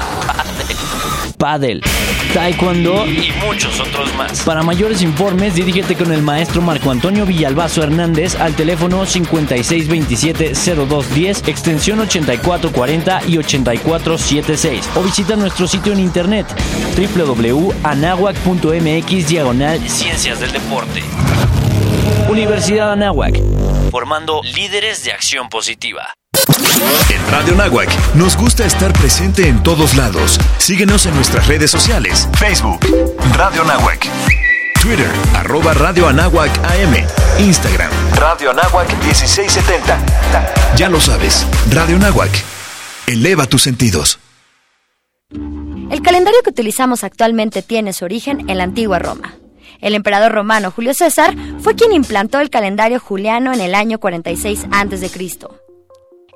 pádel, 1.38 1.82
taekwondo. 2.34 3.06
y 3.06 3.32
muchos 3.46 3.78
otros 3.80 4.12
más. 4.16 4.42
Para 4.42 4.64
mayores 4.64 5.04
informes, 5.04 5.54
dirígete 5.54 5.94
con 5.96 6.12
el 6.12 6.24
maestro 6.24 6.64
Marco 6.64 6.90
Antonio 6.90 7.24
Villalbazo 7.26 7.84
Hernández 7.84 8.36
al 8.36 8.56
teléfono 8.56 9.06
5627-0210, 9.06 11.48
extensión 11.48 12.00
8440 12.00 13.22
y 13.28 13.38
8476 13.38 14.90
o 14.96 15.04
visita 15.04 15.36
nuestro 15.36 15.68
sitio 15.68 15.94
en 15.94 16.00
internet 16.00 16.48
www.anahuac.mx 17.16 19.28
diagonal 19.28 19.88
Ciencias 19.88 20.40
del 20.40 20.52
Deporte. 20.52 21.04
Universidad 22.30 22.92
Anáhuac, 22.92 23.40
formando 23.90 24.42
líderes 24.44 25.04
de 25.04 25.12
acción 25.12 25.50
positiva. 25.50 26.14
En 27.10 27.32
Radio 27.32 27.56
Nahuac 27.56 27.90
nos 28.16 28.38
gusta 28.38 28.66
estar 28.66 28.94
presente 28.94 29.48
en 29.48 29.64
todos 29.64 29.96
lados. 29.96 30.40
Síguenos 30.58 31.06
en 31.06 31.16
nuestras 31.16 31.48
redes 31.48 31.72
sociales. 31.72 32.28
Facebook, 32.38 32.80
Radio 33.36 33.64
Nahuac. 33.64 34.08
Twitter, 34.82 35.10
arroba 35.36 35.74
Radio 35.74 36.08
Anáhuac 36.08 36.52
AM. 36.66 36.96
Instagram, 37.40 37.92
Radio 38.16 38.52
Anáhuac 38.52 38.88
1670. 39.04 40.76
Ya 40.76 40.90
lo 40.90 41.00
sabes, 41.00 41.46
Radio 41.72 41.98
Nahuac. 41.98 42.32
Eleva 43.08 43.48
tus 43.48 43.64
sentidos. 43.64 44.20
El 45.32 46.02
calendario 46.02 46.42
que 46.44 46.52
utilizamos 46.52 47.04
actualmente 47.04 47.62
tiene 47.62 47.94
su 47.94 48.06
origen 48.06 48.50
en 48.50 48.58
la 48.58 48.64
antigua 48.64 49.00
Roma. 49.00 49.36
El 49.82 49.96
emperador 49.96 50.32
romano 50.32 50.72
Julio 50.72 50.94
César 50.94 51.36
fue 51.60 51.76
quien 51.76 51.94
implantó 51.94 52.40
el 52.40 52.50
calendario 52.50 53.00
juliano 53.00 53.54
en 53.54 53.62
el 53.62 53.76
año 53.76 54.00
46 54.00 54.66
a.C. 54.72 55.10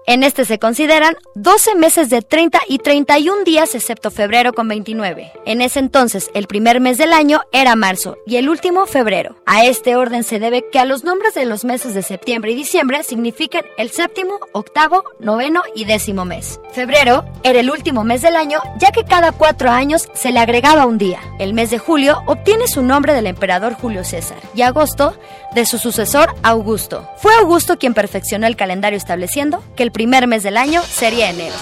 En 0.08 0.24
este 0.24 0.46
se 0.46 0.58
consideran 0.58 1.16
12 1.36 1.76
meses 1.76 2.10
de 2.10 2.22
30 2.22 2.60
y 2.68 2.80
31 2.80 3.44
días 3.44 3.76
excepto 3.76 4.10
febrero 4.10 4.52
con 4.52 4.68
29. 4.68 5.32
En 5.46 5.62
ese 5.62 5.80
entonces 5.80 6.32
el 6.34 6.48
primer 6.48 6.80
mes 6.80 6.98
del 6.98 7.14
año 7.14 7.42
era 7.52 7.76
marzo 7.76 8.18
y 8.26 8.38
el 8.38 8.50
último 8.50 8.88
febrero. 8.88 9.36
A 9.46 9.66
este 9.66 9.96
orden 9.96 10.24
se 10.24 10.40
debe 10.40 10.66
que 10.72 10.80
a 10.80 10.86
los 10.86 11.04
nombres 11.04 11.36
de 11.36 11.46
los 11.46 11.66
meses 11.66 11.94
de 11.94 12.02
septiembre 12.02 12.52
y 12.52 12.56
diciembre 12.56 13.04
significan 13.04 13.64
el 13.78 13.92
séptimo, 13.92 14.40
octavo, 14.54 15.04
noveno 15.20 15.62
y 15.76 15.86
décimo 15.86 16.26
mes. 16.26 16.60
Febrero 16.72 17.24
era 17.44 17.60
el 17.60 17.70
último 17.70 18.04
mes 18.04 18.24
del 18.24 18.36
año 18.36 18.60
ya 18.80 18.92
que 18.92 19.06
cada 19.06 19.32
cuatro 19.32 19.70
años 19.70 20.10
se 20.14 20.32
le 20.32 20.40
agregaba 20.40 20.88
un 20.88 20.98
día. 20.98 21.20
El 21.38 21.54
mes 21.54 21.70
de 21.70 21.78
julio 21.78 22.24
obtiene 22.26 22.68
su 22.68 22.82
nombre 22.82 23.14
del 23.14 23.28
emperador 23.28 23.74
Julio 23.74 24.04
César 24.04 24.38
y 24.56 24.64
agosto 24.64 25.16
de 25.54 25.66
su 25.66 25.78
sucesor 25.78 26.34
Augusto. 26.44 27.10
Fue 27.18 27.34
Augusto 27.36 27.78
quien 27.78 27.94
perfeccionó 27.94 28.48
el 28.48 28.56
calendario 28.56 28.98
estableciendo 28.98 29.64
que 29.76 29.84
el 29.84 29.92
primer 29.92 30.28
mes 30.28 30.44
del 30.44 30.58
año 30.58 30.82
sería 30.82 31.30
enero. 31.30 31.56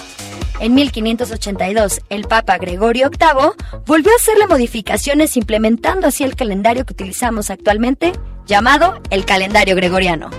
En 0.59 0.75
1582, 0.75 2.01
el 2.09 2.25
Papa 2.25 2.57
Gregorio 2.57 3.09
VIII 3.09 3.81
volvió 3.85 4.11
a 4.11 4.15
hacerle 4.15 4.45
modificaciones 4.45 5.37
implementando 5.37 6.07
así 6.07 6.23
el 6.23 6.35
calendario 6.35 6.85
que 6.85 6.93
utilizamos 6.93 7.49
actualmente, 7.49 8.11
llamado 8.45 8.99
el 9.09 9.25
calendario 9.25 9.75
gregoriano. 9.75 10.29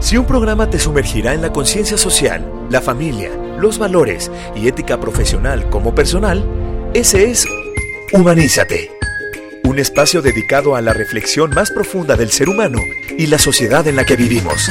Si 0.00 0.16
un 0.16 0.26
programa 0.26 0.68
te 0.68 0.78
sumergirá 0.78 1.34
en 1.34 1.42
la 1.42 1.52
conciencia 1.52 1.96
social, 1.96 2.44
la 2.70 2.80
familia, 2.80 3.30
los 3.58 3.78
valores 3.78 4.30
y 4.54 4.68
ética 4.68 4.98
profesional 5.00 5.68
como 5.70 5.94
personal, 5.94 6.44
ese 6.94 7.30
es 7.30 7.46
Humanízate. 8.12 8.93
Un 9.74 9.80
espacio 9.80 10.22
dedicado 10.22 10.76
a 10.76 10.80
la 10.80 10.92
reflexión 10.92 11.50
más 11.50 11.72
profunda 11.72 12.14
del 12.14 12.30
ser 12.30 12.48
humano 12.48 12.78
y 13.18 13.26
la 13.26 13.38
sociedad 13.38 13.84
en 13.88 13.96
la 13.96 14.04
que 14.04 14.14
vivimos. 14.14 14.70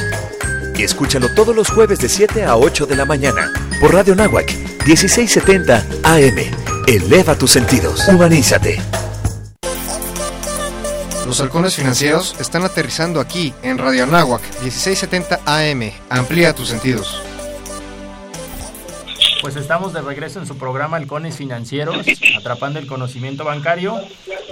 Y 0.78 0.84
escúchalo 0.84 1.28
todos 1.36 1.54
los 1.54 1.70
jueves 1.70 2.00
de 2.00 2.08
7 2.08 2.46
a 2.46 2.56
8 2.56 2.86
de 2.86 2.96
la 2.96 3.04
mañana 3.04 3.52
por 3.82 3.94
Radio 3.94 4.16
Nahuac 4.16 4.50
1670 4.86 5.86
AM. 6.04 6.38
Eleva 6.88 7.36
tus 7.36 7.52
sentidos. 7.52 8.08
Humanízate. 8.08 8.82
Los 11.26 11.42
halcones 11.42 11.76
financieros 11.76 12.38
están 12.40 12.64
aterrizando 12.64 13.20
aquí 13.20 13.54
en 13.62 13.80
Radio 13.80 14.06
Anáhuac 14.06 14.42
1670 14.62 15.42
AM. 15.46 15.92
Amplía 16.10 16.56
tus 16.56 16.70
sentidos. 16.70 17.22
Pues 19.44 19.58
estamos 19.58 19.92
de 19.92 20.02
regreso 20.02 20.40
en 20.40 20.48
su 20.48 20.58
programa 20.58 20.96
Halcones 20.96 21.36
Financieros, 21.36 22.08
atrapando 22.38 22.80
el 22.80 22.88
conocimiento 22.88 23.44
bancario. 23.44 24.00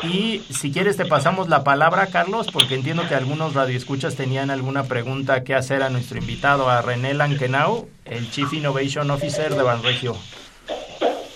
Y 0.03 0.41
si 0.51 0.71
quieres 0.71 0.97
te 0.97 1.05
pasamos 1.05 1.47
la 1.47 1.63
palabra, 1.63 2.07
Carlos, 2.07 2.47
porque 2.51 2.73
entiendo 2.75 3.07
que 3.07 3.13
algunos 3.15 3.53
radioescuchas 3.53 4.15
tenían 4.15 4.49
alguna 4.49 4.83
pregunta 4.85 5.43
que 5.43 5.53
hacer 5.53 5.83
a 5.83 5.89
nuestro 5.89 6.17
invitado, 6.17 6.69
a 6.69 6.81
René 6.81 7.13
Lankenau, 7.13 7.87
el 8.05 8.29
Chief 8.31 8.51
Innovation 8.53 9.11
Officer 9.11 9.53
de 9.53 9.61
Banregio. 9.61 10.17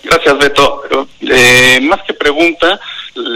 Gracias, 0.02 0.38
Beto. 0.38 0.82
Eh, 1.20 1.78
más 1.82 2.02
que 2.02 2.14
pregunta, 2.14 2.78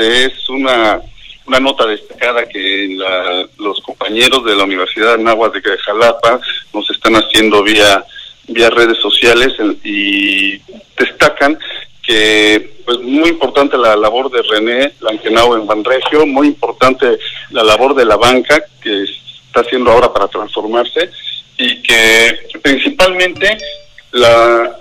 es 0.01 0.49
una, 0.49 1.01
una 1.47 1.61
nota 1.61 1.87
destacada 1.87 2.45
que 2.49 2.89
la- 2.97 3.47
los 3.59 3.81
compañeros 3.83 4.45
de 4.45 4.57
la 4.57 4.64
Universidad 4.64 5.14
Anáhuac 5.14 5.55
de 5.62 5.78
Jalapa 5.78 6.41
nos 6.74 6.91
están 6.91 7.14
haciendo 7.14 7.62
vía 7.62 8.05
vía 8.49 8.68
redes 8.68 8.99
sociales 8.99 9.53
y 9.85 10.59
destacan 10.99 11.57
que 12.03 12.82
pues 12.84 12.98
muy 13.01 13.30
importante 13.30 13.76
la 13.76 13.96
labor 13.96 14.30
de 14.30 14.42
René 14.42 14.94
Lankenau 15.01 15.55
en 15.55 15.66
Banregio, 15.66 16.26
muy 16.26 16.48
importante 16.48 17.18
la 17.51 17.62
labor 17.62 17.94
de 17.94 18.05
la 18.05 18.16
banca 18.16 18.62
que 18.82 19.05
está 19.05 19.61
haciendo 19.61 19.90
ahora 19.90 20.12
para 20.12 20.28
transformarse 20.28 21.11
y 21.59 21.82
que 21.82 22.38
principalmente 22.62 23.57
la 24.12 24.76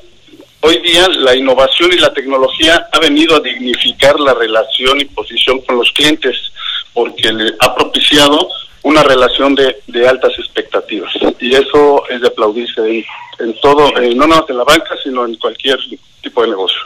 hoy 0.61 0.77
día 0.79 1.07
la 1.07 1.35
innovación 1.35 1.91
y 1.93 1.97
la 1.97 2.13
tecnología 2.13 2.87
ha 2.91 2.99
venido 2.99 3.35
a 3.35 3.39
dignificar 3.39 4.19
la 4.19 4.33
relación 4.33 4.99
y 4.99 5.05
posición 5.05 5.61
con 5.61 5.77
los 5.77 5.91
clientes 5.91 6.35
porque 6.93 7.31
le 7.31 7.53
ha 7.59 7.75
propiciado 7.75 8.49
una 8.81 9.03
relación 9.03 9.55
de, 9.55 9.77
de 9.87 10.07
altas 10.07 10.31
expectativas 10.37 11.11
y 11.39 11.53
eso 11.53 12.07
es 12.09 12.21
de 12.21 12.27
aplaudirse 12.27 13.05
en, 13.39 13.53
todo, 13.61 13.97
eh, 13.97 14.13
no 14.15 14.27
nada 14.27 14.41
más 14.41 14.49
en 14.49 14.57
la 14.57 14.63
banca, 14.63 14.95
sino 15.03 15.25
en 15.25 15.35
cualquier 15.35 15.79
tipo 16.21 16.41
de 16.41 16.49
negocio. 16.49 16.81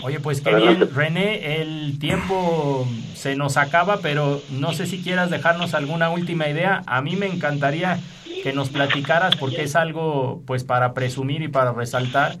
Oye, 0.00 0.18
pues 0.20 0.40
qué 0.40 0.50
Adelante. 0.50 0.84
bien, 0.86 0.94
René, 0.94 1.60
el 1.60 1.98
tiempo 1.98 2.88
se 3.14 3.36
nos 3.36 3.56
acaba, 3.56 3.98
pero 4.00 4.42
no 4.50 4.72
sé 4.72 4.86
si 4.86 5.02
quieras 5.02 5.30
dejarnos 5.30 5.74
alguna 5.74 6.10
última 6.10 6.48
idea. 6.48 6.82
A 6.86 7.02
mí 7.02 7.16
me 7.16 7.26
encantaría 7.26 8.00
que 8.42 8.52
nos 8.52 8.70
platicaras, 8.70 9.36
porque 9.36 9.62
es 9.62 9.76
algo 9.76 10.42
pues 10.46 10.64
para 10.64 10.94
presumir 10.94 11.42
y 11.42 11.48
para 11.48 11.72
resaltar, 11.72 12.38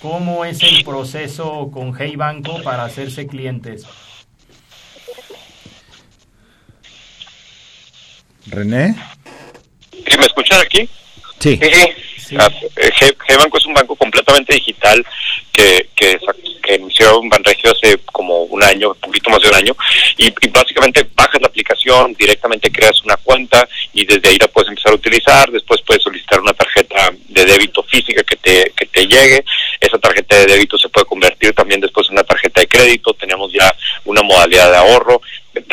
cómo 0.00 0.44
es 0.44 0.62
el 0.62 0.82
proceso 0.84 1.70
con 1.72 1.94
Hey 1.96 2.16
Banco 2.16 2.62
para 2.62 2.84
hacerse 2.84 3.26
clientes. 3.26 3.86
René. 8.46 8.94
¿Sí 9.92 10.18
¿Me 10.18 10.26
escuchan 10.26 10.60
aquí? 10.60 10.88
Sí. 11.38 11.60
Ah, 11.62 11.88
eh, 12.30 12.90
G- 13.00 13.16
G-Banco 13.16 13.58
es 13.58 13.66
un 13.66 13.74
banco 13.74 13.96
completamente 13.96 14.54
digital 14.54 15.04
que, 15.52 15.88
que, 15.94 16.18
que 16.62 16.74
inició 16.74 17.22
en 17.22 17.28
Banregio 17.28 17.70
hace 17.70 17.98
como 18.12 18.42
un 18.44 18.62
año, 18.62 18.90
un 18.90 19.00
poquito 19.00 19.30
más 19.30 19.40
de 19.42 19.48
un 19.48 19.54
año, 19.54 19.76
y, 20.16 20.26
y 20.26 20.48
básicamente 20.48 21.06
bajas 21.14 21.40
la 21.40 21.48
aplicación, 21.48 22.14
directamente 22.14 22.72
creas 22.72 23.02
una 23.04 23.16
cuenta 23.18 23.68
y 23.92 24.04
desde 24.04 24.28
ahí 24.28 24.38
la 24.38 24.48
puedes 24.48 24.68
empezar 24.68 24.92
a 24.92 24.96
utilizar, 24.96 25.50
después 25.50 25.80
puedes 25.82 26.02
solicitar 26.02 26.40
una 26.40 26.52
tarjeta 26.52 27.12
de 27.28 27.44
débito 27.44 27.82
física 27.84 28.22
que 28.22 28.36
te, 28.36 28.72
que 28.76 28.86
te 28.86 29.06
llegue, 29.06 29.44
esa 29.80 29.98
tarjeta 29.98 30.36
de 30.36 30.46
débito 30.46 30.78
se 30.78 30.88
puede 30.88 31.06
convertir 31.06 31.52
también 31.52 31.80
después 31.80 32.06
en 32.08 32.14
una 32.14 32.24
tarjeta 32.24 32.60
de 32.60 32.68
crédito, 32.68 33.14
tenemos 33.14 33.52
ya 33.52 33.74
una 34.04 34.22
modalidad 34.22 34.70
de 34.70 34.76
ahorro, 34.78 35.20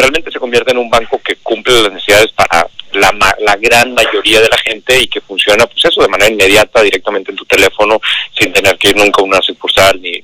realmente 0.02 0.32
se 0.32 0.39
convierte 0.39 0.72
en 0.72 0.78
un 0.80 0.89
banco 0.89 1.20
que 1.24 1.36
cumple 1.38 1.82
las 1.84 1.93
necesidades 1.93 2.32
para 2.34 2.68
la, 2.93 3.14
la 3.39 3.56
gran 3.56 3.93
mayoría 3.93 4.41
de 4.41 4.49
la 4.49 4.58
gente 4.58 4.99
y 4.99 5.08
que 5.08 5.22
funciona 5.22 5.66
pues 5.66 5.86
eso 5.86 6.02
de 6.02 6.10
manera 6.10 6.30
inmediata 6.32 6.82
directamente 6.82 7.32
en 7.32 7.38
tu 7.38 7.45
teléfono 7.45 8.02
sin 8.38 8.52
tener 8.52 8.78
que 8.78 8.89
ir 8.89 8.97
nunca 8.97 9.22
a 9.22 9.26
una 9.26 9.41
sucursal 9.41 10.02
ni, 10.02 10.20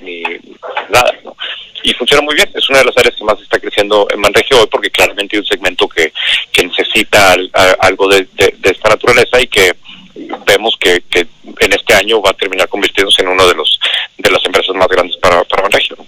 nada 0.89 1.13
¿no? 1.23 1.35
y 1.83 1.93
funciona 1.93 2.21
muy 2.23 2.35
bien 2.35 2.49
es 2.53 2.69
una 2.69 2.79
de 2.79 2.85
las 2.85 2.97
áreas 2.97 3.15
que 3.15 3.23
más 3.23 3.39
está 3.41 3.57
creciendo 3.59 4.05
en 4.11 4.19
Manregio 4.19 4.59
hoy 4.59 4.67
porque 4.69 4.89
claramente 4.89 5.37
hay 5.37 5.39
un 5.39 5.45
segmento 5.45 5.87
que, 5.87 6.11
que 6.51 6.65
necesita 6.65 7.35
algo 7.79 8.09
de, 8.09 8.27
de- 8.33 8.55
de 8.57 8.69
esta 8.71 8.89
naturaleza 8.89 9.39
y 9.41 9.47
que 9.47 9.73
vemos 10.45 10.75
que, 10.79 11.01
que 11.09 11.19
en 11.59 11.71
este 11.73 11.93
año 11.93 12.21
va 12.21 12.31
a 12.31 12.33
terminar 12.33 12.67
convirtiéndose 12.67 13.21
en 13.21 13.29
uno 13.29 13.47
de 13.47 13.53
los 13.55 13.79
de 14.17 14.29
las 14.31 14.43
empresas 14.45 14.75
más 14.75 14.87
grandes 14.89 15.15
para, 15.17 15.43
para 15.45 15.61
Banregio 15.63 15.95
¿no? 15.97 16.05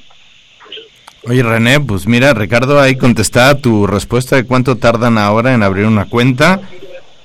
Oye, 1.28 1.43
René, 1.43 1.80
pues 1.80 2.07
mira, 2.07 2.34
Ricardo 2.34 2.80
ahí 2.80 2.95
contestaba 2.95 3.55
tu 3.55 3.86
respuesta 3.86 4.36
de 4.36 4.45
cuánto 4.45 4.78
tardan 4.78 5.17
ahora 5.17 5.53
en 5.53 5.63
abrir 5.63 5.86
una 5.86 6.05
cuenta. 6.05 6.61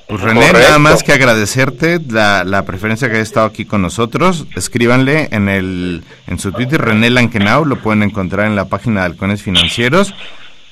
Pues 0.08 0.20
René, 0.20 0.40
Correcto. 0.40 0.58
nada 0.58 0.78
más 0.78 1.02
que 1.02 1.12
agradecerte 1.12 1.98
la, 2.08 2.44
la 2.44 2.64
preferencia 2.64 3.08
que 3.08 3.14
haya 3.14 3.22
estado 3.22 3.46
aquí 3.46 3.64
con 3.64 3.80
nosotros. 3.82 4.46
Escríbanle 4.56 5.28
en 5.30 5.48
el 5.48 6.02
en 6.26 6.38
su 6.38 6.52
Twitter, 6.52 6.80
René 6.80 7.08
Lankenau, 7.08 7.64
lo 7.64 7.76
pueden 7.80 8.02
encontrar 8.02 8.46
en 8.46 8.56
la 8.56 8.66
página 8.66 9.00
de 9.00 9.06
Halcones 9.06 9.42
Financieros. 9.42 10.12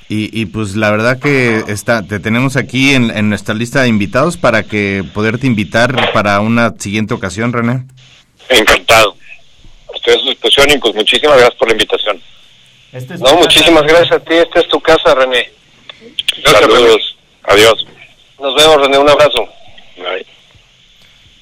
Y, 0.09 0.29
y 0.39 0.47
pues 0.47 0.77
la 0.77 0.91
verdad 0.91 1.19
que 1.19 1.63
está, 1.69 2.03
te 2.03 2.19
tenemos 2.21 2.57
aquí 2.57 2.93
en, 2.93 3.11
en 3.17 3.31
nuestra 3.31 3.55
lista 3.55 3.81
de 3.81 3.89
invitados 3.89 4.37
para 4.37 4.65
que 4.65 5.03
poderte 5.15 5.47
invitar 5.47 6.13
para 6.13 6.41
una 6.41 6.75
siguiente 6.79 7.15
ocasión, 7.15 7.53
René. 7.53 7.85
encantado 8.51 9.17
estoy 9.95 10.15
a 10.15 10.19
su 10.19 10.29
disposición 10.29 10.71
y 10.71 10.79
pues 10.79 10.95
muchísimas 10.95 11.37
gracias 11.37 11.55
por 11.59 11.69
la 11.69 11.75
invitación 11.75 12.21
Este 12.93 13.17
No, 13.19 13.35
muchísimas 13.37 13.83
gracias 13.85 14.13
a 14.13 14.21
ti. 14.21 14.35
Esta 14.35 14.61
es 14.61 14.69
tu 14.69 14.81
casa, 14.81 15.15
René. 15.15 15.51
Saludos. 16.45 17.17
Adiós. 17.45 17.87
Nos 18.39 18.55
vemos, 18.55 18.83
René. 18.83 18.99
Un 18.99 19.09
abrazo. 19.09 19.49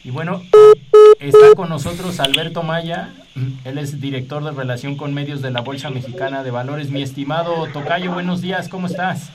Y 0.02 0.10
bueno, 0.10 0.42
está 1.18 1.54
con 1.54 1.68
nosotros 1.68 2.20
Alberto 2.20 2.62
Maya, 2.62 3.10
él 3.66 3.76
es 3.76 4.00
director 4.00 4.42
de 4.42 4.50
relación 4.50 4.96
con 4.96 5.12
medios 5.12 5.42
de 5.42 5.50
la 5.50 5.60
Bolsa 5.60 5.90
Mexicana 5.90 6.42
de 6.42 6.50
Valores. 6.50 6.88
Mi 6.88 7.02
estimado 7.02 7.66
Tocayo, 7.70 8.10
buenos 8.10 8.40
días, 8.40 8.70
¿cómo 8.70 8.86
estás? 8.86 9.28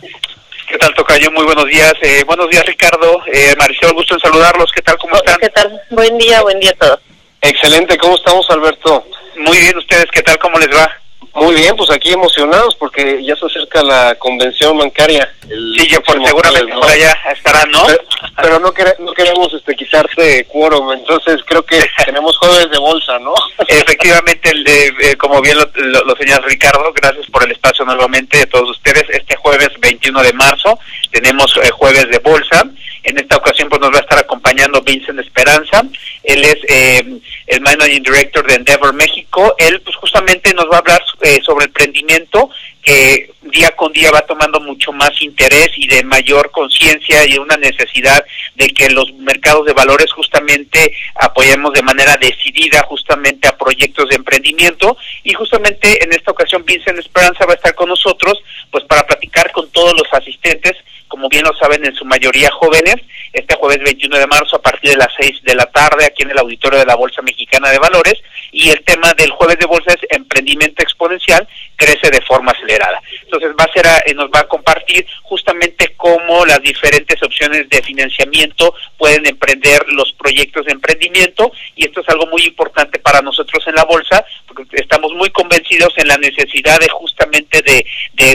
¿Qué 0.67 0.79
tal, 0.79 0.95
Tocayo? 0.95 1.29
Muy 1.31 1.45
buenos 1.45 1.67
días. 1.67 1.93
Eh, 2.01 2.23
buenos 2.25 2.49
días, 2.49 2.65
Ricardo. 2.65 3.21
Eh, 3.31 3.53
Marisol, 3.59 3.93
gusto 3.93 4.15
en 4.15 4.19
saludarlos. 4.19 4.71
¿Qué 4.73 4.81
tal? 4.81 4.97
¿Cómo 4.97 5.15
están? 5.15 5.37
¿Qué 5.39 5.49
tal? 5.49 5.79
Buen 5.91 6.17
día, 6.17 6.41
buen 6.41 6.59
día 6.59 6.71
a 6.71 6.73
todos. 6.73 6.99
Excelente. 7.41 7.95
¿Cómo 7.99 8.15
estamos, 8.15 8.49
Alberto? 8.49 9.05
Muy 9.37 9.59
bien, 9.59 9.77
¿ustedes 9.77 10.07
qué 10.11 10.23
tal? 10.23 10.39
¿Cómo 10.39 10.57
les 10.57 10.69
va? 10.69 10.91
Muy 11.35 11.53
bien, 11.55 11.75
pues 11.75 11.89
aquí 11.91 12.13
emocionados 12.13 12.75
porque 12.75 13.23
ya 13.23 13.35
se 13.35 13.45
acerca 13.45 13.83
la 13.83 14.15
convención 14.15 14.77
bancaria. 14.77 15.29
el 15.49 15.75
Sí, 15.77 15.87
próximo 15.97 16.25
seguramente 16.27 16.73
¿no? 16.73 16.79
por 16.81 16.89
allá 16.89 17.13
estarán, 17.35 17.69
¿no? 17.71 17.85
Pero, 17.85 17.99
pero 18.41 18.59
no, 18.59 18.73
quere- 18.73 18.95
no 18.99 19.13
queremos 19.13 19.53
este, 19.53 19.75
quitarte 19.75 20.45
quórum, 20.45 20.93
entonces 20.93 21.41
creo 21.45 21.63
que 21.63 21.79
tenemos 22.05 22.37
jueves 22.37 22.69
de 22.71 22.77
bolsa, 22.77 23.19
¿no? 23.19 23.33
Efectivamente, 23.67 24.49
el 24.49 24.63
de, 24.63 24.93
eh, 25.01 25.15
como 25.17 25.41
bien 25.41 25.57
lo, 25.57 25.69
lo, 25.75 26.03
lo 26.05 26.15
señala 26.15 26.45
Ricardo, 26.47 26.91
gracias 26.93 27.25
por 27.27 27.43
el 27.43 27.51
espacio 27.51 27.83
nuevamente 27.85 28.37
de 28.37 28.47
todos 28.47 28.69
ustedes. 28.69 29.03
Este 29.09 29.35
jueves 29.35 29.69
21 29.79 30.21
de 30.23 30.33
marzo 30.33 30.79
tenemos 31.11 31.53
eh, 31.63 31.69
jueves 31.71 32.07
de 32.09 32.19
bolsa. 32.19 32.63
En 33.03 33.19
esta 33.19 33.35
ocasión 33.37 33.69
pues 33.69 33.79
nos 33.81 33.91
va 33.93 33.97
a 33.97 34.01
estar 34.01 34.17
acompañando 34.17 34.81
Vincent 34.81 35.19
Esperanza. 35.19 35.83
Él 36.23 36.43
es 36.43 36.57
eh, 36.67 37.05
el 37.45 37.61
Managing 37.61 38.01
Director 38.01 38.47
de 38.47 38.55
Endeavor 38.55 38.93
México. 38.93 39.53
Él 39.59 39.79
pues 39.81 39.95
justamente 39.97 40.51
nos 40.55 40.65
va 40.65 40.77
a 40.77 40.79
hablar 40.79 41.03
eh, 41.25 41.41
sobre 41.43 41.65
emprendimiento 41.65 42.51
que 42.83 43.31
día 43.41 43.71
con 43.71 43.91
día 43.91 44.11
va 44.11 44.21
tomando 44.21 44.59
mucho 44.59 44.91
más 44.91 45.09
interés 45.21 45.71
y 45.75 45.87
de 45.87 46.03
mayor 46.03 46.51
conciencia 46.51 47.25
y 47.25 47.39
una 47.39 47.57
necesidad 47.57 48.23
de 48.53 48.67
que 48.67 48.91
los 48.91 49.11
mercados 49.15 49.65
de 49.65 49.73
valores 49.73 50.11
justamente 50.11 50.93
apoyemos 51.15 51.73
de 51.73 51.81
manera 51.81 52.15
decidida 52.17 52.83
justamente 52.83 53.47
a 53.47 53.57
proyectos 53.57 54.07
de 54.09 54.17
emprendimiento. 54.17 54.95
Y 55.23 55.33
justamente 55.33 56.03
en 56.03 56.13
esta 56.13 56.29
ocasión 56.29 56.63
Vincent 56.63 56.99
Esperanza 56.99 57.47
va 57.47 57.53
a 57.53 57.55
estar 57.55 57.73
con 57.73 57.89
nosotros 57.89 58.37
pues 58.69 58.83
para 58.83 59.07
platicar 59.07 59.51
con 59.51 59.67
todos 59.71 59.93
los 59.97 60.07
asistentes 60.13 60.75
como 61.07 61.29
bien 61.29 61.43
lo 61.43 61.55
saben 61.55 61.85
en 61.85 61.95
su 61.95 62.03
mayoría 62.05 62.51
jóvenes, 62.51 62.95
este 63.35 63.55
jueves 63.55 63.79
21 63.83 64.17
de 64.17 64.27
marzo 64.27 64.55
a 64.55 64.61
partir 64.61 64.91
de 64.91 64.97
las 64.97 65.09
6 65.19 65.43
de 65.43 65.55
la 65.55 65.65
tarde 65.65 66.05
aquí 66.05 66.23
en 66.23 66.31
el 66.31 66.39
auditorio 66.39 66.79
de 66.79 66.85
la 66.85 66.95
Bolsa 66.95 67.21
Mexicana 67.21 67.69
de 67.69 67.79
Valores 67.79 68.15
y 68.51 68.69
el 68.69 68.83
tema 68.83 69.13
del 69.13 69.31
jueves 69.31 69.59
de 69.59 69.65
bolsa 69.65 69.93
es 69.93 70.07
emprendimiento 70.09 70.81
exponencial 70.81 71.47
crece 71.75 72.09
de 72.09 72.21
forma 72.21 72.53
acelerada. 72.53 73.01
Entonces 73.23 73.51
va 73.51 73.65
a 73.65 73.73
ser 73.73 73.87
a, 73.87 73.97
eh, 74.05 74.13
nos 74.13 74.29
va 74.29 74.39
a 74.39 74.47
compartir 74.47 75.05
justamente 75.23 75.93
cómo 75.97 76.45
las 76.45 76.61
diferentes 76.61 77.21
opciones 77.21 77.67
de 77.69 77.81
financiamiento 77.81 78.73
pueden 78.97 79.25
emprender 79.25 79.85
los 79.89 80.13
proyectos 80.13 80.65
de 80.65 80.71
emprendimiento 80.71 81.51
y 81.75 81.85
esto 81.85 82.01
es 82.01 82.09
algo 82.09 82.27
muy 82.27 82.43
importante 82.43 82.99
para 82.99 83.21
nosotros 83.21 83.65
en 83.67 83.75
la 83.75 83.83
bolsa 83.83 84.23
porque 84.47 84.63
estamos 84.73 85.13
muy 85.13 85.29
convencidos 85.31 85.93
en 85.97 86.07
la 86.07 86.17
necesidad 86.17 86.79
de 86.79 86.87
justamente 86.89 87.61
de, 87.61 87.85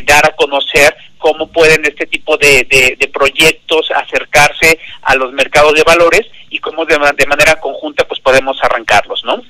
dar 0.02 0.26
a 0.26 0.36
conocer 0.36 0.94
cómo 1.18 1.50
pueden 1.50 1.84
este 1.84 2.06
tipo 2.06 2.36
de, 2.36 2.66
proyectos 3.12 3.90
acercarse 3.90 4.78
a 5.02 5.14
los 5.14 5.32
mercados 5.32 5.74
de 5.74 5.82
valores 5.82 6.26
y 6.48 6.58
cómo 6.58 6.84
de, 6.84 6.98
de 7.16 7.26
manera 7.26 7.60
conjunta 7.60 8.06
pues 8.06 8.20
podemos 8.20 8.58
arrancarlos, 8.62 9.24
¿no? 9.24 9.42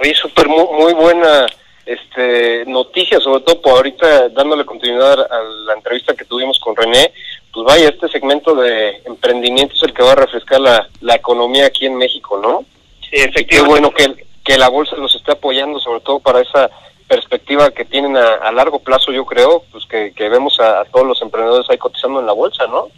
Oye, 0.00 0.14
súper 0.14 0.48
muy, 0.48 0.66
muy 0.72 0.92
buena 0.94 1.46
este, 1.84 2.64
noticia, 2.66 3.18
sobre 3.18 3.42
todo 3.42 3.60
por 3.60 3.72
ahorita 3.72 4.28
dándole 4.28 4.64
continuidad 4.64 5.20
a 5.20 5.42
la 5.66 5.74
entrevista 5.74 6.14
que 6.14 6.24
tuvimos 6.24 6.58
con 6.60 6.76
René, 6.76 7.12
pues 7.52 7.64
vaya, 7.64 7.88
este 7.88 8.08
segmento 8.08 8.54
de 8.54 9.02
emprendimiento 9.06 9.74
es 9.74 9.82
el 9.82 9.94
que 9.94 10.02
va 10.02 10.12
a 10.12 10.16
refrescar 10.16 10.60
la, 10.60 10.88
la 11.00 11.14
economía 11.14 11.66
aquí 11.66 11.86
en 11.86 11.96
México, 11.96 12.38
¿no? 12.38 12.64
Sí, 13.00 13.16
efectivamente. 13.16 13.46
qué 13.48 13.62
bueno 13.62 13.90
que, 13.90 14.26
que 14.44 14.58
la 14.58 14.68
bolsa 14.68 14.96
los 14.96 15.14
esté 15.14 15.32
apoyando, 15.32 15.80
sobre 15.80 16.00
todo 16.00 16.20
para 16.20 16.40
esa 16.40 16.70
perspectiva 17.08 17.70
que 17.70 17.86
tienen 17.86 18.16
a, 18.16 18.52
largo 18.52 18.80
plazo, 18.80 19.10
yo 19.10 19.24
creo, 19.24 19.64
pues 19.72 19.86
que, 19.86 20.12
vemos 20.28 20.60
a, 20.60 20.84
todos 20.84 21.06
los 21.06 21.20
emprendedores 21.22 21.68
ahí 21.70 21.78
cotizando 21.78 22.20
en 22.20 22.26
la 22.26 22.32
bolsa, 22.32 22.66
¿no? 22.66 22.88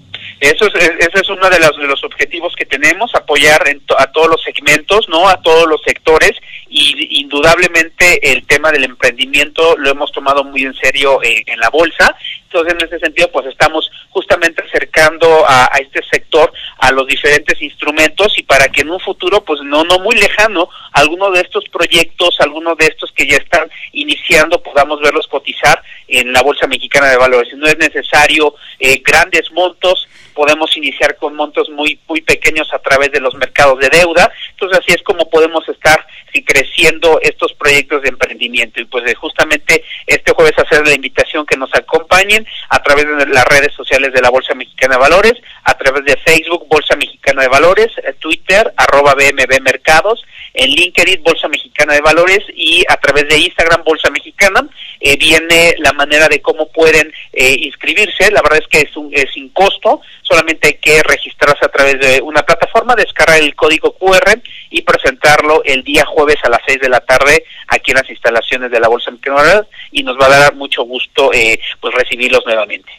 Eso 0.40 0.66
es, 0.66 0.74
ese 0.74 1.20
es 1.20 1.28
uno 1.28 1.50
de 1.50 1.58
los, 1.58 1.76
de 1.76 1.86
los 1.86 2.02
objetivos 2.02 2.54
que 2.56 2.64
tenemos, 2.64 3.14
apoyar 3.14 3.62
a 3.98 4.06
todos 4.06 4.28
los 4.28 4.42
segmentos, 4.42 5.06
¿no? 5.08 5.28
A 5.28 5.40
todos 5.42 5.68
los 5.68 5.82
sectores 5.82 6.32
y 6.70 7.20
indudablemente 7.20 8.32
el 8.32 8.46
tema 8.46 8.70
del 8.70 8.84
emprendimiento 8.84 9.76
lo 9.76 9.90
hemos 9.90 10.12
tomado 10.12 10.44
muy 10.44 10.62
en 10.62 10.74
serio 10.74 11.20
eh, 11.22 11.42
en 11.46 11.58
la 11.58 11.68
bolsa. 11.68 12.16
Entonces, 12.44 12.74
en 12.74 12.86
ese 12.86 12.98
sentido, 13.00 13.30
pues 13.30 13.46
estamos 13.46 13.90
justamente 14.10 14.62
acercando 14.66 15.44
a, 15.48 15.70
este 15.80 16.00
sector 16.10 16.52
a 16.78 16.90
los 16.92 17.06
diferentes 17.06 17.60
instrumentos 17.60 18.36
y 18.38 18.42
para 18.44 18.68
que 18.68 18.80
en 18.80 18.90
un 18.90 19.00
futuro, 19.00 19.44
pues 19.44 19.60
no 19.62 19.84
no 19.84 19.98
muy 19.98 20.16
lejano, 20.16 20.68
alguno 20.92 21.30
de 21.30 21.40
estos 21.40 21.64
proyectos, 21.70 22.36
algunos 22.40 22.76
de 22.78 22.86
estos 22.86 23.12
que 23.12 23.26
ya 23.26 23.36
están 23.36 23.68
iniciando, 23.92 24.62
podamos 24.62 25.00
verlos 25.00 25.26
cotizar 25.26 25.82
en 26.08 26.32
la 26.32 26.42
Bolsa 26.42 26.66
Mexicana 26.66 27.08
de 27.10 27.16
Valores. 27.16 27.52
No 27.56 27.66
es 27.66 27.78
necesario 27.78 28.54
eh, 28.78 29.00
grandes 29.04 29.50
montos, 29.52 30.08
podemos 30.40 30.74
iniciar 30.74 31.16
con 31.16 31.36
montos 31.36 31.68
muy 31.68 32.00
muy 32.08 32.22
pequeños 32.22 32.72
a 32.72 32.78
través 32.78 33.12
de 33.12 33.20
los 33.20 33.34
mercados 33.34 33.78
de 33.78 33.90
deuda. 33.90 34.32
Entonces 34.52 34.78
así 34.78 34.94
es 34.94 35.02
como 35.02 35.28
podemos 35.28 35.68
estar 35.68 36.06
creciendo 36.46 37.20
estos 37.20 37.52
proyectos 37.52 38.00
de 38.00 38.08
emprendimiento. 38.08 38.80
Y 38.80 38.86
pues 38.86 39.04
eh, 39.06 39.14
justamente 39.14 39.84
este 40.06 40.32
jueves 40.32 40.58
hacer 40.58 40.86
la 40.86 40.94
invitación 40.94 41.44
que 41.44 41.58
nos 41.58 41.74
acompañen 41.74 42.46
a 42.70 42.82
través 42.82 43.04
de 43.06 43.26
las 43.26 43.44
redes 43.44 43.74
sociales 43.74 44.14
de 44.14 44.22
la 44.22 44.30
Bolsa 44.30 44.54
Mexicana 44.54 44.94
de 44.94 45.00
Valores, 45.02 45.34
a 45.64 45.76
través 45.76 46.06
de 46.06 46.16
Facebook 46.16 46.66
Bolsa 46.70 46.96
Mexicana 46.96 47.42
de 47.42 47.48
Valores, 47.48 47.88
eh, 47.98 48.14
Twitter 48.18 48.72
arroba 48.78 49.14
BMB 49.14 49.60
Mercados, 49.60 50.24
en 50.60 50.70
LinkedIn 50.72 51.22
Bolsa 51.22 51.48
Mexicana 51.48 51.94
de 51.94 52.02
Valores 52.02 52.40
y 52.54 52.84
a 52.86 52.96
través 52.98 53.26
de 53.28 53.38
Instagram 53.38 53.82
Bolsa 53.82 54.10
Mexicana 54.10 54.68
eh, 55.00 55.16
viene 55.16 55.74
la 55.78 55.94
manera 55.94 56.28
de 56.28 56.42
cómo 56.42 56.68
pueden 56.68 57.10
eh, 57.32 57.56
inscribirse. 57.62 58.30
La 58.30 58.42
verdad 58.42 58.58
es 58.60 58.68
que 58.68 58.86
es, 58.86 58.94
un, 58.94 59.10
es 59.14 59.32
sin 59.32 59.48
costo, 59.50 60.02
solamente 60.20 60.68
hay 60.68 60.74
que 60.74 61.02
registrarse 61.02 61.64
a 61.64 61.70
través 61.70 61.98
de 61.98 62.20
una 62.20 62.42
plataforma, 62.42 62.94
descargar 62.94 63.38
el 63.38 63.54
código 63.54 63.92
QR 63.92 64.38
y 64.68 64.82
presentarlo 64.82 65.62
el 65.64 65.82
día 65.82 66.04
jueves 66.04 66.36
a 66.42 66.50
las 66.50 66.60
6 66.66 66.78
de 66.78 66.90
la 66.90 67.00
tarde 67.00 67.42
aquí 67.68 67.92
en 67.92 67.96
las 67.96 68.10
instalaciones 68.10 68.70
de 68.70 68.80
la 68.80 68.88
Bolsa 68.88 69.10
Mexicana 69.10 69.66
y 69.92 70.02
nos 70.02 70.20
va 70.20 70.26
a 70.26 70.40
dar 70.40 70.54
mucho 70.56 70.82
gusto 70.82 71.32
eh, 71.32 71.58
pues 71.80 71.94
recibirlos 71.94 72.44
nuevamente. 72.44 72.92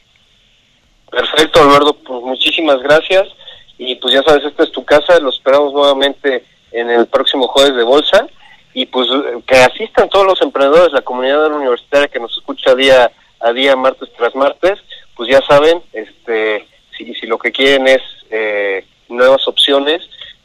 Perfecto, 1.12 1.62
Alberto, 1.62 1.94
pues 2.08 2.24
muchísimas 2.24 2.82
gracias 2.82 3.28
y 3.78 3.96
pues 3.98 4.16
ya 4.16 4.24
sabes, 4.24 4.46
esta 4.46 4.64
es 4.64 4.72
tu 4.72 4.84
casa, 4.84 5.20
lo 5.20 5.30
esperamos 5.30 5.74
nuevamente 5.74 6.44
en 6.72 6.90
el 6.90 7.08
próximo 7.08 7.48
jueves 7.48 7.76
de 7.76 7.84
bolsa 7.84 8.28
y 8.74 8.86
pues 8.86 9.10
que 9.46 9.56
asistan 9.56 10.10
todos 10.10 10.26
los 10.26 10.42
emprendedores, 10.42 10.94
la 10.94 11.02
comunidad 11.02 11.54
universitaria 11.54 12.08
que 12.08 12.20
nos 12.20 12.36
escucha 12.38 12.74
día 12.76 13.12
a 13.40 13.52
día, 13.54 13.76
martes 13.76 14.10
tras 14.18 14.36
martes, 14.36 14.80
pues 15.16 15.30
ya 15.30 15.42
saben, 15.42 15.82
este, 15.94 16.68
si, 16.98 17.14
si 17.16 17.26
lo 17.26 17.38
que 17.38 17.52
quieren 17.52 17.88
es 17.88 18.02
eh, 18.30 18.86
nuevas 19.10 19.48
opciones, 19.48 20.02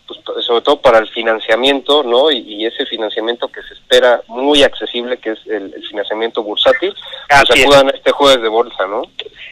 pues 0.07 0.21
sobre 0.45 0.63
todo 0.63 0.81
para 0.81 0.99
el 0.99 1.09
financiamiento, 1.09 2.03
¿no? 2.03 2.31
Y, 2.31 2.65
ese 2.67 2.87
financiamiento 2.87 3.49
que 3.49 3.63
se 3.63 3.75
espera 3.75 4.23
muy 4.29 4.63
accesible, 4.63 5.19
que 5.19 5.31
es 5.31 5.39
el, 5.47 5.73
financiamiento 5.89 6.43
bursátil, 6.43 6.95
pues 7.29 7.63
acudan 7.63 7.89
a 7.89 7.91
este 7.91 8.13
jueves 8.13 8.43
de 8.43 8.49
bolsa, 8.49 8.87
¿no? 8.87 9.03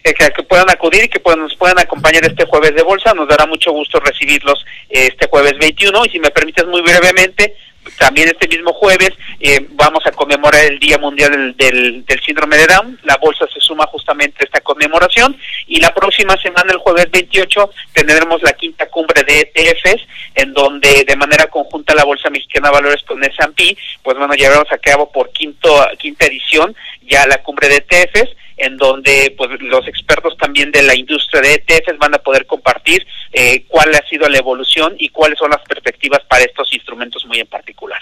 Que, 0.04 0.12
puedan 0.42 0.68
acudir 0.68 1.04
y 1.04 1.08
que 1.08 1.18
puedan, 1.18 1.40
nos 1.40 1.56
puedan 1.56 1.78
acompañar 1.78 2.22
este 2.26 2.44
jueves 2.44 2.74
de 2.74 2.82
bolsa, 2.82 3.14
nos 3.14 3.26
dará 3.26 3.46
mucho 3.46 3.72
gusto 3.72 3.98
recibirlos 4.00 4.62
eh, 4.90 5.08
este 5.10 5.26
jueves 5.28 5.56
21 5.58 6.04
y 6.04 6.10
si 6.10 6.18
me 6.18 6.28
permites 6.28 6.66
muy 6.66 6.82
brevemente, 6.82 7.56
también 7.98 8.28
este 8.28 8.46
mismo 8.46 8.74
jueves 8.74 9.12
eh, 9.40 9.66
vamos 9.70 10.06
a 10.06 10.10
conmemorar 10.10 10.62
el 10.66 10.78
Día 10.78 10.98
Mundial 10.98 11.56
del, 11.56 12.04
del, 12.04 12.20
Síndrome 12.22 12.58
de 12.58 12.66
Down. 12.66 13.00
La 13.04 13.16
bolsa 13.16 13.46
se 13.50 13.60
suma 13.60 13.86
justamente 13.86 14.36
a 14.40 14.44
esta 14.44 14.60
conmemoración. 14.60 15.38
Y 15.68 15.80
la 15.80 15.94
próxima 15.94 16.36
semana, 16.36 16.72
el 16.72 16.78
jueves 16.78 17.10
28, 17.10 17.70
tendremos 17.94 18.42
la 18.42 18.52
quinta 18.52 18.86
cumbre 18.90 19.22
de 19.22 19.50
ETFs, 19.54 20.06
en 20.34 20.52
donde 20.52 21.04
de 21.04 21.16
manera 21.16 21.46
conjunta 21.46 21.94
la 21.94 22.04
Bolsa 22.04 22.28
Mexicana 22.28 22.68
de 22.68 22.74
Valores 22.74 23.02
con 23.04 23.24
S&P, 23.24 23.74
pues 24.02 24.18
bueno, 24.18 24.34
llevamos 24.34 24.70
a 24.70 24.76
cabo 24.76 25.10
por 25.10 25.30
quinto, 25.30 25.86
quinta 25.98 26.26
edición 26.26 26.76
ya 27.06 27.26
la 27.26 27.42
cumbre 27.42 27.68
de 27.68 27.76
ETFs 27.76 28.36
en 28.64 28.76
donde 28.76 29.34
pues 29.36 29.50
los 29.60 29.86
expertos 29.86 30.36
también 30.38 30.72
de 30.72 30.82
la 30.82 30.94
industria 30.94 31.40
de 31.42 31.54
ETFs 31.54 31.98
van 31.98 32.14
a 32.14 32.18
poder 32.18 32.46
compartir 32.46 33.06
eh, 33.32 33.64
cuál 33.68 33.94
ha 33.94 34.08
sido 34.08 34.28
la 34.28 34.38
evolución 34.38 34.94
y 34.98 35.08
cuáles 35.10 35.38
son 35.38 35.50
las 35.50 35.62
perspectivas 35.62 36.20
para 36.28 36.44
estos 36.44 36.72
instrumentos 36.72 37.24
muy 37.26 37.40
en 37.40 37.46
particular. 37.46 38.00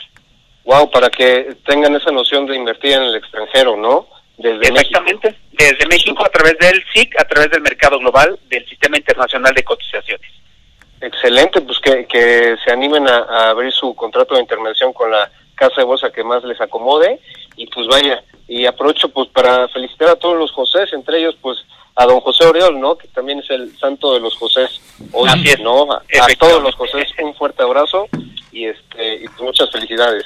Wow, 0.65 0.91
para 0.91 1.11
que 1.11 1.57
tengan 1.67 1.95
esa 1.97 2.13
noción 2.13 2.47
de 2.47 2.57
invertir 2.57 2.93
en 2.93 3.03
el 3.03 3.17
extranjero, 3.17 3.77
¿no? 3.77 4.07
Desde 4.37 4.69
Exactamente, 4.69 5.37
desde 5.53 5.87
México 5.87 6.25
a 6.25 6.31
través 6.31 6.57
del 6.59 6.83
SIC, 6.93 7.21
a 7.21 7.25
través 7.25 7.51
del 7.51 7.61
mercado 7.61 7.99
global, 7.99 8.39
del 8.49 8.67
Sistema 8.69 8.97
Internacional 8.97 9.55
de 9.55 9.65
Cotizaciones. 9.65 10.31
Excelente, 11.01 11.61
pues 11.61 11.79
que, 11.81 12.07
que 12.07 12.57
se 12.65 12.73
animen 12.73 13.09
a, 13.09 13.19
a 13.19 13.51
abrir 13.51 13.73
su 13.73 13.95
contrato 13.95 14.35
de 14.35 14.41
intervención 14.41 14.93
con 14.93 15.11
la 15.11 15.31
casa 15.57 15.81
de 15.81 15.85
bolsa 15.85 16.13
que 16.13 16.25
más 16.25 16.43
les 16.45 16.61
acomode 16.61 17.21
y 17.57 17.67
pues 17.67 17.87
vaya, 17.89 18.23
y 18.53 18.67
aprovecho 18.67 19.09
pues 19.09 19.29
para 19.29 19.67
felicitar 19.69 20.11
a 20.11 20.17
todos 20.17 20.37
los 20.39 20.53
José, 20.53 20.81
entre 20.93 21.21
ellos 21.21 21.35
pues 21.41 21.57
a 21.97 22.05
don 22.05 22.21
José 22.21 22.45
Oriol, 22.45 22.79
¿no? 22.79 22.99
Que 22.99 23.09
también 23.09 23.39
es 23.39 23.49
el 23.49 23.75
santo 23.79 24.13
de 24.13 24.21
los 24.21 24.37
José 24.37 24.67
hoy, 25.13 25.31
¿no? 25.63 25.91
A, 25.91 26.03
todos 26.39 26.63
los 26.63 26.75
José 26.75 27.07
un 27.23 27.35
fuerte 27.35 27.63
abrazo 27.63 28.09
y 28.53 28.67
este 28.67 29.15
y 29.23 29.27
pues, 29.27 29.41
muchas 29.41 29.71
felicidades. 29.71 30.25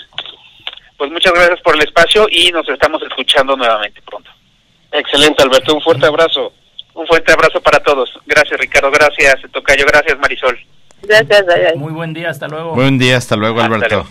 Pues 0.97 1.13
muchas 1.13 1.35
gracias 1.35 1.61
por 1.61 1.77
el 1.77 1.83
espacio 1.83 2.27
y 2.29 2.51
nos 2.51 2.69
estamos 2.69 3.01
escuchando 3.03 3.57
nuevamente 3.57 4.03
pronto. 4.03 4.29
Excelente, 4.91 5.45
Alberto, 5.45 5.75
un 5.75 5.83
fuerte 5.83 6.07
abrazo. 6.07 6.53
Un 6.95 7.07
fuerte 7.07 7.31
abrazo 7.33 7.61
para 7.61 7.79
todos. 7.79 8.11
Gracias, 8.27 8.59
Ricardo, 8.59 8.91
gracias, 8.91 9.37
Tocayo, 9.53 9.87
gracias, 9.87 10.19
Marisol. 10.19 10.59
Gracias, 11.03 11.45
Muy 11.77 11.93
buen 11.93 12.13
día, 12.13 12.31
hasta 12.31 12.49
luego. 12.49 12.75
Buen 12.75 12.99
día, 12.99 13.19
hasta 13.19 13.37
luego, 13.37 13.61
Alberto. 13.61 14.05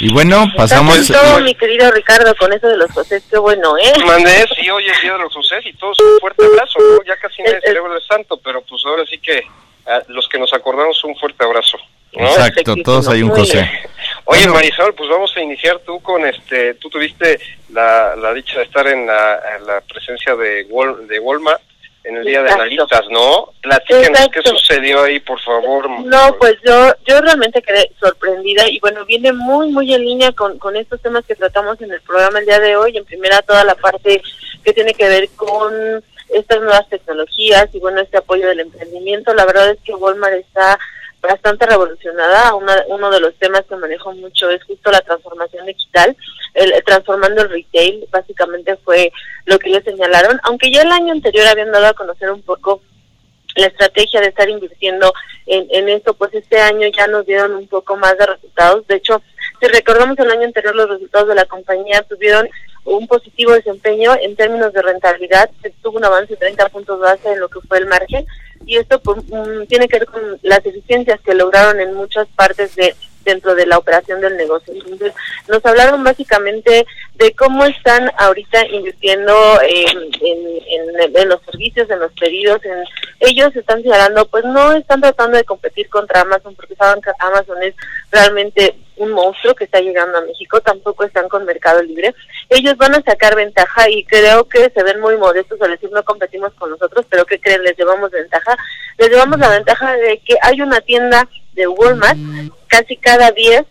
Y 0.00 0.12
bueno, 0.12 0.46
pasamos... 0.56 1.06
todo, 1.06 1.40
mi 1.40 1.54
querido 1.54 1.90
Ricardo, 1.90 2.34
con 2.36 2.52
eso 2.52 2.68
de 2.68 2.76
los 2.76 2.90
José, 2.92 3.22
qué 3.30 3.38
bueno, 3.38 3.76
¿eh? 3.78 3.92
Mandé, 4.04 4.46
sí, 4.58 4.68
hoy 4.68 4.86
es 4.86 5.00
Día 5.02 5.12
de 5.12 5.18
los 5.20 5.32
José 5.32 5.56
y 5.64 5.72
todos 5.74 5.98
un 6.00 6.18
fuerte 6.20 6.44
abrazo, 6.44 6.78
¿no? 6.80 7.04
Ya 7.04 7.16
casi 7.16 7.42
no 7.42 7.50
es 7.50 7.62
celebra 7.62 7.94
el 7.94 8.02
santo, 8.02 8.38
pero 8.42 8.62
pues 8.62 8.82
ahora 8.86 9.04
sí 9.08 9.18
que 9.18 9.42
los 10.08 10.28
que 10.28 10.38
nos 10.38 10.52
acordamos 10.52 11.02
un 11.04 11.16
fuerte 11.16 11.44
abrazo. 11.44 11.78
Exacto, 12.12 12.74
todos 12.84 13.08
hay 13.08 13.22
un 13.22 13.30
José. 13.30 13.68
Oye, 14.24 14.48
Marisol, 14.48 14.94
pues 14.94 15.08
vamos 15.10 15.36
a 15.36 15.40
iniciar 15.40 15.78
tú 15.80 16.00
con 16.00 16.24
este, 16.24 16.74
tú 16.74 16.88
tuviste 16.88 17.38
la, 17.70 18.16
la 18.16 18.32
dicha 18.32 18.58
de 18.58 18.64
estar 18.64 18.86
en 18.86 19.06
la, 19.06 19.40
en 19.56 19.66
la 19.66 19.80
presencia 19.80 20.34
de, 20.34 20.66
Wal, 20.70 21.06
de 21.06 21.18
Walmart 21.18 21.60
en 22.04 22.16
el 22.18 22.24
día 22.24 22.42
de. 22.42 22.50
Analistas, 22.50 23.02
¿no? 23.10 23.52
Platíquenos 23.62 24.08
Exacto. 24.20 24.40
qué 24.42 24.48
sucedió 24.50 25.02
ahí, 25.02 25.20
por 25.20 25.40
favor. 25.40 25.88
No, 25.90 26.36
pues 26.38 26.54
yo 26.64 26.92
yo 27.06 27.20
realmente 27.20 27.62
quedé 27.62 27.90
sorprendida 27.98 28.68
y 28.68 28.78
bueno, 28.80 29.04
viene 29.04 29.32
muy, 29.32 29.70
muy 29.70 29.92
en 29.94 30.02
línea 30.04 30.32
con, 30.32 30.58
con 30.58 30.76
estos 30.76 31.00
temas 31.02 31.24
que 31.26 31.34
tratamos 31.34 31.80
en 31.80 31.90
el 31.92 32.00
programa 32.02 32.38
el 32.38 32.46
día 32.46 32.60
de 32.60 32.76
hoy. 32.76 32.96
En 32.96 33.04
primera, 33.04 33.42
toda 33.42 33.64
la 33.64 33.74
parte 33.74 34.22
que 34.64 34.72
tiene 34.72 34.94
que 34.94 35.08
ver 35.08 35.28
con 35.36 35.72
estas 36.30 36.58
nuevas 36.60 36.88
tecnologías 36.88 37.68
y 37.74 37.78
bueno, 37.80 38.00
este 38.00 38.18
apoyo 38.18 38.48
del 38.48 38.60
emprendimiento. 38.60 39.32
La 39.34 39.44
verdad 39.46 39.70
es 39.70 39.78
que 39.84 39.94
Walmart 39.94 40.34
está 40.34 40.78
bastante 41.20 41.64
revolucionada. 41.66 42.54
Una- 42.54 42.84
uno 42.88 43.10
de 43.10 43.20
los 43.20 43.34
temas 43.36 43.62
que 43.68 43.76
manejo 43.76 44.12
mucho 44.12 44.50
es 44.50 44.62
justo 44.64 44.90
la 44.90 45.00
transformación 45.00 45.64
digital, 45.66 46.14
el, 46.54 46.72
transformando 46.84 47.42
el 47.42 47.50
retail, 47.50 48.06
básicamente 48.10 48.76
fue 48.76 49.12
lo 49.44 49.58
que 49.58 49.70
ellos 49.70 49.84
señalaron, 49.84 50.40
aunque 50.44 50.72
ya 50.72 50.82
el 50.82 50.92
año 50.92 51.12
anterior 51.12 51.46
habían 51.46 51.72
dado 51.72 51.86
a 51.86 51.94
conocer 51.94 52.30
un 52.30 52.42
poco 52.42 52.80
la 53.56 53.66
estrategia 53.66 54.20
de 54.20 54.28
estar 54.28 54.48
invirtiendo 54.48 55.12
en, 55.46 55.66
en 55.70 55.88
esto, 55.88 56.14
pues 56.14 56.34
este 56.34 56.58
año 56.60 56.88
ya 56.88 57.06
nos 57.06 57.26
dieron 57.26 57.54
un 57.54 57.68
poco 57.68 57.96
más 57.96 58.16
de 58.18 58.26
resultados. 58.26 58.86
De 58.86 58.96
hecho, 58.96 59.22
si 59.60 59.68
recordamos 59.68 60.18
el 60.18 60.30
año 60.30 60.44
anterior, 60.44 60.74
los 60.74 60.88
resultados 60.88 61.28
de 61.28 61.34
la 61.36 61.44
compañía 61.44 62.02
tuvieron 62.02 62.48
un 62.84 63.06
positivo 63.06 63.52
desempeño 63.52 64.14
en 64.20 64.36
términos 64.36 64.72
de 64.72 64.82
rentabilidad, 64.82 65.50
se 65.62 65.70
tuvo 65.82 65.98
un 65.98 66.04
avance 66.04 66.34
de 66.34 66.36
30 66.36 66.68
puntos 66.68 67.00
base 67.00 67.32
en 67.32 67.40
lo 67.40 67.48
que 67.48 67.60
fue 67.60 67.78
el 67.78 67.86
margen, 67.86 68.26
y 68.66 68.76
esto 68.76 69.00
pues, 69.00 69.18
mm, 69.24 69.66
tiene 69.68 69.88
que 69.88 70.00
ver 70.00 70.08
con 70.08 70.38
las 70.42 70.64
eficiencias 70.66 71.20
que 71.20 71.34
lograron 71.34 71.80
en 71.80 71.94
muchas 71.94 72.26
partes 72.28 72.74
de 72.76 72.94
dentro 73.24 73.54
de 73.54 73.66
la 73.66 73.78
operación 73.78 74.20
del 74.20 74.36
negocio. 74.36 74.72
Entonces, 74.72 75.12
nos 75.48 75.64
hablaron 75.64 76.04
básicamente 76.04 76.86
de 77.14 77.34
cómo 77.34 77.64
están 77.64 78.10
ahorita 78.18 78.66
invirtiendo 78.66 79.34
en, 79.62 80.10
en, 80.20 81.28
los 81.28 81.40
servicios, 81.42 81.88
en 81.90 82.00
los 82.00 82.12
pedidos, 82.12 82.64
en 82.64 82.84
ellos 83.20 83.54
están 83.56 83.82
señalando, 83.82 84.26
pues 84.26 84.44
no 84.44 84.72
están 84.72 85.00
tratando 85.00 85.36
de 85.36 85.44
competir 85.44 85.88
contra 85.88 86.20
Amazon 86.20 86.54
porque 86.54 86.74
saben 86.74 87.02
que 87.02 87.10
Amazon 87.18 87.62
es 87.62 87.74
realmente 88.10 88.76
un 88.96 89.10
monstruo 89.12 89.54
que 89.54 89.64
está 89.64 89.80
llegando 89.80 90.18
a 90.18 90.22
México, 90.22 90.60
tampoco 90.60 91.04
están 91.04 91.28
con 91.28 91.44
Mercado 91.44 91.82
Libre. 91.82 92.14
Ellos 92.48 92.76
van 92.76 92.94
a 92.94 93.02
sacar 93.02 93.34
ventaja 93.34 93.88
y 93.90 94.04
creo 94.04 94.44
que 94.44 94.70
se 94.70 94.82
ven 94.82 95.00
muy 95.00 95.16
modestos 95.16 95.60
al 95.62 95.72
decir 95.72 95.90
no 95.92 96.04
competimos 96.04 96.52
con 96.54 96.70
nosotros, 96.70 97.04
pero 97.08 97.24
¿qué 97.24 97.40
creen? 97.40 97.62
Les 97.62 97.76
llevamos 97.76 98.10
ventaja. 98.10 98.56
Les 98.98 99.10
llevamos 99.10 99.38
la 99.38 99.48
ventaja 99.48 99.96
de 99.96 100.18
que 100.18 100.36
hay 100.42 100.60
una 100.60 100.80
tienda 100.80 101.28
de 101.52 101.66
Walmart 101.66 102.18
casi 102.74 102.96
cada 102.96 103.30
10 103.30 103.62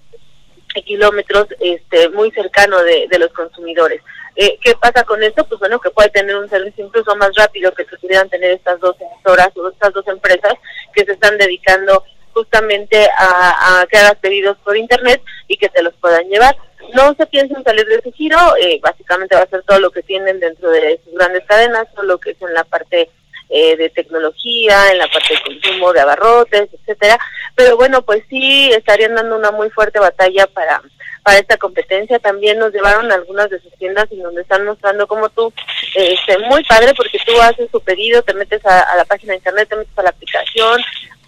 kilómetros 0.85 1.47
este 1.59 2.07
muy 2.09 2.31
cercano 2.31 2.81
de, 2.81 3.19
los 3.19 3.33
consumidores. 3.33 4.01
Eh, 4.37 4.57
¿Qué 4.63 4.75
pasa 4.75 5.03
con 5.03 5.21
esto? 5.21 5.45
Pues 5.45 5.59
bueno, 5.59 5.79
que 5.81 5.89
puede 5.89 6.09
tener 6.09 6.37
un 6.37 6.49
servicio 6.49 6.85
incluso 6.85 7.13
más 7.17 7.31
rápido 7.35 7.73
que 7.73 7.83
se 7.83 7.97
pudieran 7.97 8.29
tener 8.29 8.51
estas 8.51 8.79
dos 8.79 8.95
emisoras 8.99 9.49
o 9.57 9.69
estas 9.69 9.93
dos 9.93 10.07
empresas 10.07 10.53
que 10.95 11.03
se 11.03 11.11
están 11.11 11.37
dedicando 11.37 12.01
justamente 12.33 13.09
a, 13.17 13.81
a 13.81 13.87
que 13.87 13.97
hagas 13.97 14.15
pedidos 14.15 14.57
por 14.63 14.77
internet 14.77 15.21
y 15.49 15.57
que 15.57 15.67
te 15.67 15.83
los 15.83 15.93
puedan 15.95 16.27
llevar. 16.29 16.55
No 16.95 17.13
se 17.15 17.25
piensen 17.25 17.61
salir 17.63 17.85
de 17.85 17.95
ese 17.95 18.11
giro, 18.13 18.37
eh, 18.55 18.79
básicamente 18.81 19.35
va 19.35 19.41
a 19.41 19.49
ser 19.49 19.63
todo 19.63 19.79
lo 19.79 19.91
que 19.91 20.01
tienen 20.01 20.39
dentro 20.39 20.71
de 20.71 20.99
sus 21.03 21.13
grandes 21.13 21.45
cadenas, 21.45 21.93
todo 21.93 22.05
lo 22.05 22.19
que 22.19 22.31
es 22.31 22.41
en 22.41 22.53
la 22.53 22.63
parte 22.63 23.09
eh, 23.49 23.75
de 23.77 23.89
tecnología, 23.89 24.91
en 24.91 24.97
la 24.97 25.07
parte 25.07 25.33
de 25.33 25.41
consumo 25.41 25.93
de 25.93 26.01
abarrotes, 26.01 26.69
etcétera. 26.73 27.19
Pero 27.55 27.75
bueno, 27.77 28.01
pues 28.01 28.23
sí 28.29 28.71
estarían 28.71 29.15
dando 29.15 29.35
una 29.35 29.51
muy 29.51 29.69
fuerte 29.69 29.99
batalla 29.99 30.47
para 30.47 30.81
para 31.23 31.39
esta 31.39 31.57
competencia. 31.57 32.19
También 32.19 32.59
nos 32.59 32.73
llevaron 32.73 33.11
algunas 33.11 33.49
de 33.49 33.59
sus 33.61 33.71
tiendas 33.77 34.11
en 34.11 34.21
donde 34.21 34.41
están 34.41 34.65
mostrando 34.65 35.07
cómo 35.07 35.29
tú, 35.29 35.51
eh, 35.95 36.15
muy 36.49 36.63
padre 36.65 36.93
porque 36.95 37.17
tú 37.25 37.39
haces 37.41 37.71
tu 37.71 37.79
pedido, 37.79 38.21
te 38.21 38.33
metes 38.33 38.63
a, 38.65 38.81
a 38.81 38.97
la 38.97 39.05
página 39.05 39.31
de 39.31 39.37
internet, 39.37 39.69
te 39.69 39.75
metes 39.77 39.97
a 39.97 40.03
la 40.03 40.09
aplicación, 40.09 40.81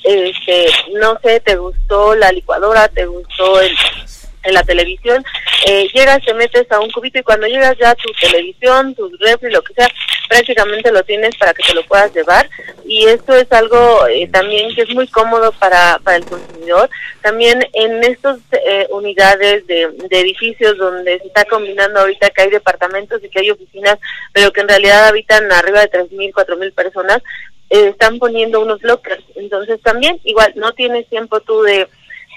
este, 0.03 0.67
no 0.93 1.17
sé, 1.23 1.39
te 1.39 1.55
gustó 1.55 2.13
la 2.15 2.31
licuadora, 2.31 2.87
te 2.89 3.05
gustó 3.05 3.59
el 3.61 3.75
en 4.45 4.53
la 4.53 4.63
televisión, 4.63 5.23
eh, 5.65 5.87
llegas, 5.93 6.23
te 6.23 6.33
metes 6.33 6.71
a 6.71 6.79
un 6.79 6.89
cubito 6.91 7.19
y 7.19 7.23
cuando 7.23 7.47
llegas 7.47 7.75
ya 7.77 7.95
tu 7.95 8.11
televisión, 8.19 8.95
tu 8.95 9.11
refri, 9.19 9.51
lo 9.51 9.61
que 9.63 9.73
sea, 9.73 9.87
prácticamente 10.29 10.91
lo 10.91 11.03
tienes 11.03 11.35
para 11.37 11.53
que 11.53 11.63
te 11.63 11.73
lo 11.73 11.83
puedas 11.85 12.13
llevar 12.13 12.49
y 12.85 13.05
esto 13.05 13.35
es 13.35 13.51
algo 13.51 14.07
eh, 14.07 14.27
también 14.31 14.73
que 14.75 14.83
es 14.83 14.89
muy 14.93 15.07
cómodo 15.07 15.51
para, 15.53 15.99
para 16.03 16.17
el 16.17 16.25
consumidor. 16.25 16.89
También 17.21 17.65
en 17.73 18.03
estas 18.03 18.37
unidades 18.89 19.65
de, 19.67 19.89
de 20.09 20.19
edificios 20.19 20.77
donde 20.77 21.19
se 21.19 21.27
está 21.27 21.45
combinando 21.45 21.99
ahorita 21.99 22.29
que 22.29 22.43
hay 22.43 22.49
departamentos 22.49 23.23
y 23.23 23.29
que 23.29 23.39
hay 23.39 23.51
oficinas, 23.51 23.97
pero 24.33 24.51
que 24.51 24.61
en 24.61 24.67
realidad 24.67 25.07
habitan 25.07 25.51
arriba 25.51 25.81
de 25.81 25.91
3.000, 25.91 26.31
4.000 26.31 26.73
personas, 26.73 27.21
eh, 27.69 27.89
están 27.89 28.19
poniendo 28.19 28.61
unos 28.61 28.81
lockers. 28.83 29.23
Entonces 29.35 29.81
también 29.81 30.19
igual 30.23 30.53
no 30.55 30.73
tienes 30.73 31.07
tiempo 31.07 31.39
tú 31.41 31.63
de 31.63 31.87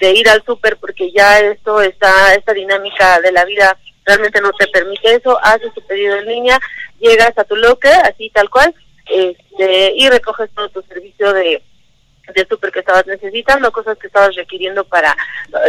de 0.01 0.13
ir 0.13 0.29
al 0.29 0.45
súper 0.45 0.77
porque 0.77 1.11
ya 1.13 1.41
esto 1.41 1.81
está, 1.81 2.35
esta 2.35 2.53
dinámica 2.53 3.21
de 3.21 3.33
la 3.33 3.45
vida 3.45 3.77
realmente 4.05 4.41
no 4.41 4.53
te 4.53 4.67
permite 4.69 5.15
eso, 5.15 5.39
haces 5.43 5.73
tu 5.75 5.83
pedido 5.87 6.17
en 6.17 6.27
línea, 6.27 6.61
llegas 6.99 7.37
a 7.37 7.45
tu 7.45 7.57
locker, 7.57 7.95
así 8.05 8.31
tal 8.31 8.49
cual, 8.49 8.75
este, 9.07 9.93
y 9.97 10.09
recoges 10.09 10.51
todo 10.55 10.69
tu 10.71 10.83
servicio 10.83 11.33
de 11.33 11.63
de 12.35 12.47
súper 12.47 12.71
que 12.71 12.81
estabas 12.81 13.07
necesitando, 13.07 13.73
cosas 13.73 13.97
que 13.99 14.07
estabas 14.07 14.35
requiriendo 14.35 14.85
para 14.85 15.17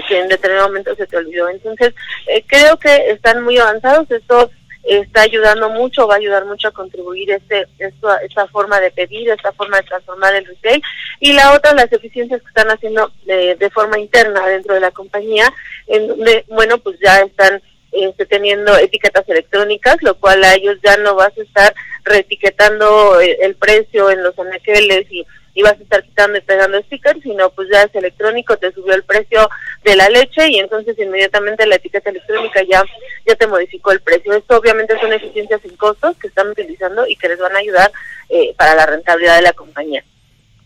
que 0.08 0.20
en 0.20 0.28
determinado 0.28 0.68
momento 0.68 0.96
se 0.96 1.08
te 1.08 1.18
olvidó. 1.18 1.50
Entonces, 1.50 1.94
eh, 2.28 2.44
creo 2.46 2.78
que 2.78 3.12
están 3.12 3.44
muy 3.44 3.58
avanzados, 3.58 4.10
esto 4.12 4.52
está 4.84 5.22
ayudando 5.22 5.70
mucho, 5.70 6.08
va 6.08 6.16
a 6.16 6.18
ayudar 6.18 6.46
mucho 6.46 6.70
a 6.70 6.72
contribuir 6.72 7.32
este, 7.32 7.68
esto, 7.78 8.10
esta 8.20 8.48
forma 8.48 8.80
de 8.80 8.92
pedir, 8.92 9.30
esta 9.30 9.52
forma 9.54 9.78
de 9.78 9.84
transformar 9.84 10.36
el 10.36 10.46
retail. 10.46 10.82
Y 11.20 11.34
la 11.34 11.54
otra, 11.54 11.74
las 11.74 11.92
eficiencias 11.92 12.42
que 12.42 12.48
están 12.48 12.70
haciendo 12.70 13.12
de, 13.26 13.56
de 13.56 13.70
forma 13.70 14.00
interna 14.00 14.48
dentro 14.48 14.74
de 14.74 14.80
la 14.80 14.92
compañía, 14.92 15.52
en 15.88 16.08
donde, 16.08 16.46
bueno, 16.48 16.78
pues 16.78 16.98
ya 17.00 17.20
están 17.22 17.62
este, 17.92 18.26
teniendo 18.26 18.78
etiquetas 18.78 19.28
electrónicas, 19.28 19.98
lo 20.02 20.16
cual 20.16 20.44
a 20.44 20.56
ellos 20.56 20.78
ya 20.84 20.98
no 20.98 21.16
vas 21.16 21.38
a 21.38 21.42
estar 21.42 21.74
reetiquetando 22.04 23.20
el, 23.20 23.36
el 23.42 23.56
precio 23.56 24.10
en 24.10 24.24
los 24.24 24.38
anaqueles 24.40 25.12
y, 25.12 25.26
y 25.60 25.62
vas 25.62 25.74
a 25.74 25.84
estar 25.84 26.02
quitando 26.02 26.38
y 26.38 26.42
pegando 26.42 26.82
stickers, 26.84 27.22
sino 27.22 27.50
pues 27.50 27.68
ya 27.70 27.84
es 27.84 27.94
electrónico, 27.94 28.56
te 28.56 28.72
subió 28.72 28.94
el 28.94 29.04
precio 29.04 29.50
de 29.84 29.98
la 29.98 30.08
leche 30.08 30.48
y 30.48 30.58
entonces 30.58 30.98
inmediatamente 30.98 31.68
la 31.68 31.76
etiqueta 31.76 32.12
electrónica 32.12 32.62
ya, 32.64 32.82
ya 33.28 33.36
te 33.36 33.46
modificó 33.46 33.92
el 33.92 34.00
precio. 34.00 34.34
Esto 34.34 34.56
obviamente 34.56 34.98
son 35.02 35.12
eficiencias 35.12 35.60
en 35.66 35.76
costos 35.76 36.16
que 36.16 36.28
están 36.28 36.48
utilizando 36.48 37.06
y 37.06 37.18
que 37.18 37.28
les 37.28 37.40
van 37.40 37.54
a 37.58 37.60
ayudar 37.60 37.92
eh, 38.30 38.54
para 38.58 38.74
la 38.74 38.86
rentabilidad 38.86 39.36
de 39.36 39.42
la 39.42 39.52
compañía. 39.52 40.02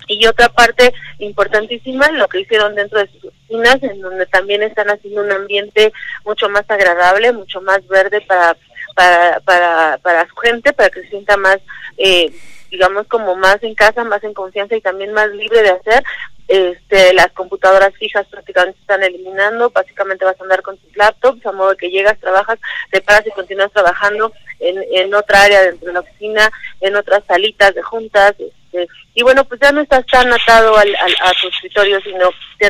Y 0.08 0.28
otra 0.28 0.50
parte 0.50 0.94
importantísima, 1.18 2.12
lo 2.12 2.28
que 2.28 2.42
hicieron 2.42 2.76
dentro 2.76 3.00
de 3.00 3.08
sus 3.08 3.26
oficinas, 3.26 3.82
en 3.82 4.00
donde 4.00 4.28
también 4.28 4.62
están 4.62 4.92
haciendo 4.92 5.22
un 5.22 5.32
ambiente 5.32 5.92
mucho 6.24 6.50
más 6.50 6.66
agradable, 6.70 7.32
mucho 7.32 7.62
más 7.62 7.88
verde 7.88 8.22
para 8.22 8.56
para 8.94 9.40
para, 9.40 9.98
para 10.04 10.28
su 10.28 10.36
gente, 10.36 10.72
para 10.72 10.92
que 10.92 11.02
se 11.02 11.10
sienta 11.10 11.36
más, 11.36 11.58
eh, 11.98 12.32
digamos, 12.74 13.06
como 13.08 13.36
más 13.36 13.62
en 13.62 13.76
casa, 13.76 14.04
más 14.04 14.24
en 14.24 14.34
confianza 14.34 14.76
y 14.76 14.82
también 14.82 15.14
más 15.14 15.30
libre 15.30 15.62
de 15.62 15.70
hacer. 15.70 16.04
Este, 16.48 17.14
las 17.14 17.32
computadoras 17.32 17.94
fijas 17.98 18.26
prácticamente 18.28 18.76
se 18.78 18.82
están 18.82 19.04
eliminando, 19.04 19.70
básicamente 19.70 20.26
vas 20.26 20.38
a 20.40 20.44
andar 20.44 20.62
con 20.64 20.78
tus 20.78 20.98
laptops, 20.98 21.46
a 21.46 21.52
modo 21.52 21.70
de 21.70 21.78
que 21.78 21.90
llegas, 21.92 22.20
trabajas, 22.20 22.60
te 22.92 23.00
paras 23.00 23.26
y 23.28 23.32
continúas 23.32 23.72
trabajando 23.72 24.34
en, 24.60 24.84
en 24.92 25.14
otra 25.14 25.44
área 25.44 25.62
dentro 25.62 25.88
de 25.88 25.94
la 25.94 26.00
oficina, 26.02 26.52
en 26.82 26.96
otras 26.96 27.24
salitas 27.28 27.74
de 27.76 27.82
juntas, 27.84 28.34
este, 28.40 28.88
y 29.14 29.22
bueno, 29.22 29.46
pues 29.46 29.62
ya 29.62 29.72
no 29.72 29.82
estás 29.82 30.06
tan 30.08 30.34
atado 30.34 30.76
al, 30.76 30.94
al- 30.96 31.16
a 31.24 31.32
tu 31.40 31.48
escritorio, 31.48 32.02
sino 32.02 32.30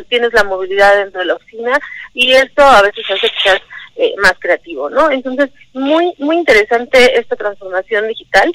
tienes 0.09 0.33
la 0.33 0.43
movilidad 0.43 0.97
dentro 0.97 1.21
de 1.21 1.27
la 1.27 1.35
oficina 1.35 1.79
y 2.13 2.33
esto 2.33 2.61
a 2.61 2.81
veces 2.81 3.09
hace 3.09 3.29
que 3.29 3.39
seas 3.41 3.61
eh, 3.95 4.13
más 4.17 4.33
creativo, 4.39 4.89
¿no? 4.89 5.09
Entonces, 5.09 5.49
muy, 5.73 6.13
muy 6.19 6.37
interesante 6.37 7.17
esta 7.19 7.35
transformación 7.35 8.07
digital 8.07 8.51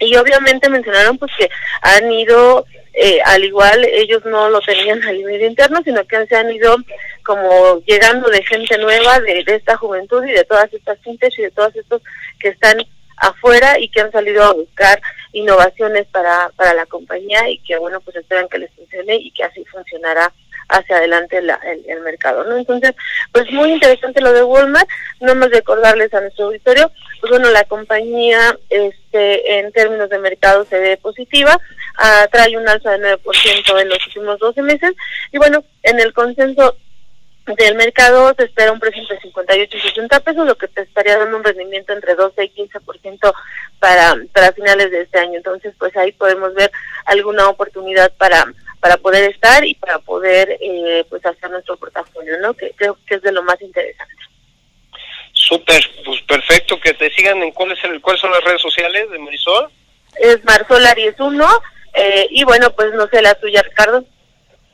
y 0.00 0.16
obviamente 0.16 0.68
mencionaron 0.68 1.18
pues 1.18 1.32
que 1.36 1.48
han 1.82 2.10
ido 2.12 2.64
eh, 2.94 3.20
al 3.24 3.44
igual 3.44 3.84
ellos 3.84 4.24
no 4.24 4.48
lo 4.48 4.60
tenían 4.60 5.02
al 5.08 5.16
nivel 5.16 5.42
interno 5.42 5.80
sino 5.84 6.04
que 6.06 6.26
se 6.26 6.36
han 6.36 6.50
ido 6.50 6.76
como 7.24 7.80
llegando 7.86 8.28
de 8.28 8.42
gente 8.44 8.78
nueva 8.78 9.20
de, 9.20 9.44
de 9.44 9.54
esta 9.56 9.76
juventud 9.76 10.24
y 10.24 10.32
de 10.32 10.44
todas 10.44 10.72
estas 10.72 10.98
fintech 11.00 11.38
y 11.38 11.42
de 11.42 11.50
todos 11.50 11.74
estos 11.76 12.02
que 12.40 12.48
están 12.48 12.78
afuera 13.16 13.78
y 13.78 13.88
que 13.88 14.00
han 14.00 14.12
salido 14.12 14.44
a 14.44 14.52
buscar 14.52 15.00
innovaciones 15.32 16.06
para, 16.06 16.50
para 16.56 16.74
la 16.74 16.86
compañía 16.86 17.48
y 17.48 17.58
que 17.58 17.76
bueno 17.78 18.00
pues 18.00 18.16
esperan 18.16 18.48
que 18.48 18.58
les 18.58 18.72
funcione 18.72 19.16
y 19.16 19.30
que 19.32 19.44
así 19.44 19.64
funcionará 19.66 20.32
hacia 20.68 20.96
adelante 20.96 21.40
la- 21.42 21.60
el, 21.64 21.84
el 21.88 22.00
mercado, 22.00 22.44
¿no? 22.44 22.56
Entonces, 22.56 22.92
pues 23.32 23.50
muy 23.50 23.72
interesante 23.72 24.20
lo 24.20 24.32
de 24.32 24.42
Walmart, 24.44 24.88
no 25.20 25.34
más 25.34 25.50
recordarles 25.50 26.12
a 26.14 26.20
nuestro 26.20 26.46
auditorio, 26.46 26.90
pues 27.20 27.30
bueno, 27.30 27.50
la 27.50 27.64
compañía 27.64 28.56
este 28.68 29.58
en 29.58 29.72
términos 29.72 30.08
de 30.10 30.18
mercado 30.18 30.64
se 30.66 30.78
ve 30.78 30.96
positiva, 30.98 31.58
ah, 31.98 32.26
trae 32.30 32.56
un 32.56 32.68
alza 32.68 32.92
de 32.92 32.98
9% 32.98 33.80
en 33.80 33.88
los 33.88 34.06
últimos 34.06 34.38
12 34.38 34.62
meses 34.62 34.92
y 35.32 35.38
bueno, 35.38 35.64
en 35.82 36.00
el 36.00 36.12
consenso 36.12 36.76
del 37.56 37.76
mercado 37.76 38.34
se 38.36 38.44
espera 38.44 38.72
un 38.72 38.78
precio 38.78 39.00
entre 39.00 39.20
58 39.20 39.74
y 39.76 39.80
60 39.80 40.20
pesos, 40.20 40.46
lo 40.46 40.58
que 40.58 40.68
te 40.68 40.82
estaría 40.82 41.16
dando 41.16 41.38
un 41.38 41.44
rendimiento 41.44 41.94
entre 41.94 42.14
12 42.14 42.44
y 42.44 42.50
15% 42.50 43.32
para, 43.78 44.16
para 44.34 44.52
finales 44.52 44.90
de 44.90 45.00
este 45.00 45.18
año. 45.18 45.38
Entonces, 45.38 45.72
pues 45.78 45.96
ahí 45.96 46.12
podemos 46.12 46.52
ver 46.52 46.70
alguna 47.06 47.48
oportunidad 47.48 48.12
para 48.18 48.44
para 48.80 48.96
poder 48.96 49.30
estar 49.30 49.64
y 49.64 49.74
para 49.74 49.98
poder 49.98 50.58
eh, 50.60 51.04
pues 51.08 51.24
hacer 51.24 51.50
nuestro 51.50 51.76
portafolio, 51.76 52.38
¿no? 52.40 52.54
Que 52.54 52.70
creo 52.76 52.96
que 53.06 53.16
es 53.16 53.22
de 53.22 53.32
lo 53.32 53.42
más 53.42 53.60
interesante. 53.60 54.14
Súper, 55.32 55.82
pues 56.04 56.20
perfecto, 56.22 56.78
que 56.80 56.94
te 56.94 57.10
sigan 57.10 57.42
en 57.42 57.52
cuáles 57.52 57.78
cuáles 58.02 58.20
son 58.20 58.30
las 58.30 58.44
redes 58.44 58.60
sociales 58.60 59.10
de 59.10 59.18
Marisol. 59.18 59.70
Es 60.16 60.44
Marisol 60.44 60.86
Aries 60.86 61.18
1 61.18 61.48
eh, 61.94 62.26
y 62.30 62.44
bueno, 62.44 62.70
pues 62.74 62.92
no 62.94 63.06
sé 63.08 63.22
la 63.22 63.34
tuya, 63.34 63.62
Ricardo 63.62 64.04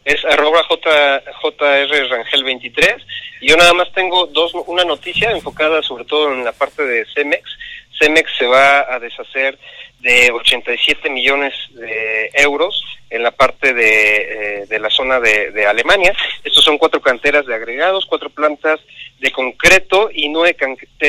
es 0.04 0.22
arroba 0.26 0.62
J, 0.64 1.22
JR 1.40 2.08
Rangel 2.08 2.44
23. 2.44 2.96
Y 3.40 3.48
yo 3.48 3.56
nada 3.56 3.72
más 3.72 3.90
tengo 3.92 4.26
dos, 4.26 4.52
una 4.66 4.84
noticia 4.84 5.30
enfocada 5.30 5.82
sobre 5.82 6.04
todo 6.04 6.32
en 6.32 6.44
la 6.44 6.52
parte 6.52 6.84
de 6.84 7.06
Cemex. 7.14 7.42
Cemex 7.98 8.30
se 8.36 8.46
va 8.46 8.92
a 8.92 8.98
deshacer 8.98 9.58
de 10.04 10.30
87 10.30 11.08
millones 11.08 11.54
de 11.70 12.30
euros 12.34 12.84
en 13.08 13.22
la 13.22 13.30
parte 13.30 13.72
de, 13.72 14.16
eh, 14.60 14.66
de 14.66 14.78
la 14.78 14.90
zona 14.90 15.18
de, 15.18 15.50
de, 15.50 15.66
Alemania. 15.66 16.12
Estos 16.44 16.62
son 16.62 16.76
cuatro 16.76 17.00
canteras 17.00 17.46
de 17.46 17.54
agregados, 17.54 18.04
cuatro 18.04 18.28
plantas 18.28 18.80
de 19.18 19.32
concreto 19.32 20.10
y 20.12 20.28
nueve, 20.28 20.56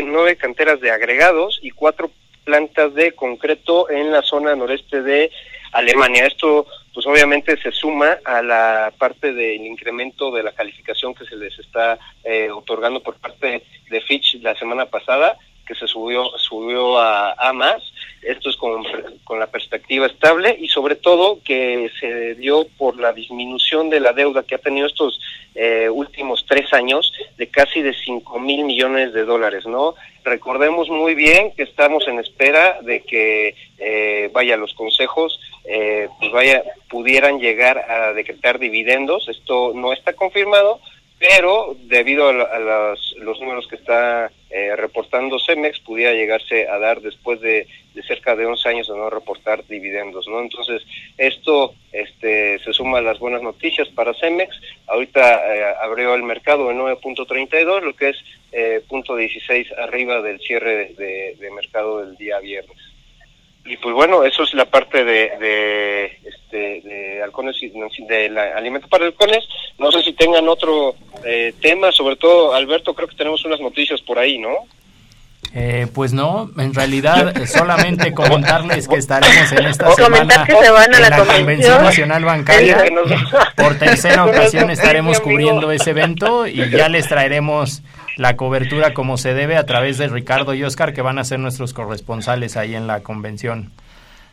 nueve 0.01 0.37
canteras 0.37 0.79
de 0.79 0.91
agregados 0.91 1.59
y 1.61 1.71
cuatro 1.71 2.09
plantas 2.45 2.93
de 2.93 3.11
concreto 3.11 3.89
en 3.89 4.13
la 4.13 4.21
zona 4.21 4.55
noreste 4.55 5.01
de 5.01 5.29
Alemania. 5.73 6.25
Esto 6.25 6.65
pues 6.93 7.05
obviamente 7.05 7.61
se 7.61 7.71
suma 7.71 8.17
a 8.23 8.41
la 8.41 8.93
parte 8.97 9.33
del 9.33 9.65
incremento 9.65 10.31
de 10.31 10.43
la 10.43 10.53
calificación 10.53 11.13
que 11.13 11.25
se 11.25 11.35
les 11.35 11.59
está 11.59 11.99
eh, 12.23 12.49
otorgando 12.49 13.03
por 13.03 13.15
parte 13.15 13.61
de 13.89 14.01
Fitch 14.01 14.35
la 14.35 14.55
semana 14.55 14.85
pasada, 14.85 15.37
que 15.67 15.75
se 15.75 15.85
subió 15.85 16.29
subió 16.37 16.97
A 16.97 17.51
más. 17.53 17.83
Esto 18.25 18.49
es 18.49 18.55
con, 18.57 18.83
con 19.23 19.39
la 19.39 19.47
perspectiva 19.47 20.07
estable 20.07 20.55
y 20.59 20.67
sobre 20.67 20.95
todo 20.95 21.39
que 21.43 21.89
se 21.99 22.35
dio 22.35 22.67
por 22.77 22.99
la 22.99 23.13
disminución 23.13 23.89
de 23.89 23.99
la 23.99 24.13
deuda 24.13 24.43
que 24.43 24.55
ha 24.55 24.59
tenido 24.59 24.87
estos 24.87 25.19
eh, 25.53 25.89
últimos 25.89 26.45
tres 26.47 26.73
años 26.73 27.13
de 27.37 27.47
casi 27.47 27.81
de 27.81 27.93
5 27.93 28.39
mil 28.39 28.65
millones 28.65 29.13
de 29.13 29.23
dólares, 29.23 29.65
¿no? 29.65 29.95
Recordemos 30.23 30.89
muy 30.89 31.15
bien 31.15 31.53
que 31.55 31.63
estamos 31.63 32.07
en 32.07 32.19
espera 32.19 32.79
de 32.81 33.03
que 33.03 33.55
eh, 33.77 34.29
vaya 34.33 34.57
los 34.57 34.73
consejos, 34.73 35.39
eh, 35.63 36.09
pues 36.19 36.31
vaya 36.31 36.63
pudieran 36.89 37.39
llegar 37.39 37.77
a 37.89 38.13
decretar 38.13 38.59
dividendos. 38.59 39.29
Esto 39.29 39.71
no 39.75 39.93
está 39.93 40.13
confirmado, 40.13 40.81
pero 41.17 41.75
debido 41.83 42.27
a, 42.27 42.59
los, 42.59 43.15
números 43.39 43.67
que 43.67 43.75
está 43.75 44.31
eh, 44.49 44.75
reportando 44.75 45.39
Cemex, 45.39 45.79
pudiera 45.79 46.13
llegarse 46.13 46.67
a 46.67 46.77
dar 46.77 47.01
después 47.01 47.39
de, 47.41 47.67
cerca 48.05 48.35
de 48.35 48.45
11 48.45 48.69
años 48.69 48.87
de 48.87 48.95
no 48.95 49.09
reportar 49.09 49.65
dividendos, 49.65 50.27
¿no? 50.27 50.41
Entonces, 50.41 50.83
esto 51.17 51.73
este, 51.93 52.59
se 52.59 52.73
suma 52.73 52.97
a 52.97 53.01
las 53.01 53.19
buenas 53.19 53.41
noticias 53.41 53.87
para 53.89 54.13
Cemex. 54.13 54.59
Ahorita 54.87 55.55
eh, 55.55 55.75
abrió 55.81 56.13
el 56.15 56.23
mercado 56.23 56.69
en 56.69 56.79
9.32, 56.79 57.81
lo 57.81 57.95
que 57.95 58.09
es 58.09 58.17
eh, 58.51 58.81
punto 58.87 59.15
16 59.15 59.71
arriba 59.73 60.21
del 60.21 60.39
cierre 60.39 60.93
de 60.95 61.51
mercado 61.51 62.05
del 62.05 62.17
día 62.17 62.39
viernes 62.39 62.94
y 63.65 63.77
pues 63.77 63.95
bueno, 63.95 64.23
eso 64.23 64.43
es 64.43 64.53
la 64.53 64.65
parte 64.65 65.03
de, 65.03 65.31
de, 65.39 66.05
este, 66.23 66.81
de 66.81 67.23
halcones, 67.23 67.57
de 67.59 68.29
la, 68.29 68.55
alimento 68.55 68.87
para 68.87 69.05
halcones. 69.05 69.47
No 69.79 69.91
sé 69.91 70.03
si 70.03 70.13
tengan 70.13 70.47
otro 70.47 70.95
eh, 71.25 71.53
tema, 71.61 71.91
sobre 71.91 72.15
todo, 72.15 72.53
Alberto, 72.53 72.93
creo 72.93 73.07
que 73.07 73.15
tenemos 73.15 73.43
unas 73.43 73.59
noticias 73.59 74.01
por 74.01 74.19
ahí, 74.19 74.37
¿no? 74.37 74.67
Eh, 75.57 75.87
pues 75.93 76.11
no, 76.11 76.51
en 76.57 76.73
realidad 76.73 77.37
eh, 77.37 77.47
solamente 77.47 78.11
comentarles 78.11 78.89
que 78.89 78.97
estaremos 78.97 79.53
en 79.53 79.65
esta 79.67 79.89
semana 79.93 80.35
en 80.43 81.01
la, 81.01 81.15
Convención 81.15 81.81
Nacional 81.81 82.25
Bancaria. 82.25 82.83
Por 83.55 83.75
tercera 83.75 84.25
ocasión 84.25 84.69
estaremos 84.69 85.21
cubriendo 85.21 85.71
ese 85.71 85.91
evento 85.91 86.45
y 86.45 86.69
ya 86.69 86.89
les 86.89 87.07
traeremos 87.07 87.83
la 88.17 88.35
cobertura 88.35 88.93
como 88.93 89.17
se 89.17 89.33
debe 89.33 89.55
a 89.55 89.65
través 89.65 89.97
de 89.97 90.09
Ricardo 90.09 90.53
y 90.53 90.63
Oscar, 90.65 90.93
que 90.93 91.01
van 91.01 91.19
a 91.19 91.23
ser 91.23 91.39
nuestros 91.39 91.73
corresponsales 91.73 92.57
ahí 92.57 92.75
en 92.75 92.85
la 92.85 92.99
convención. 92.99 93.71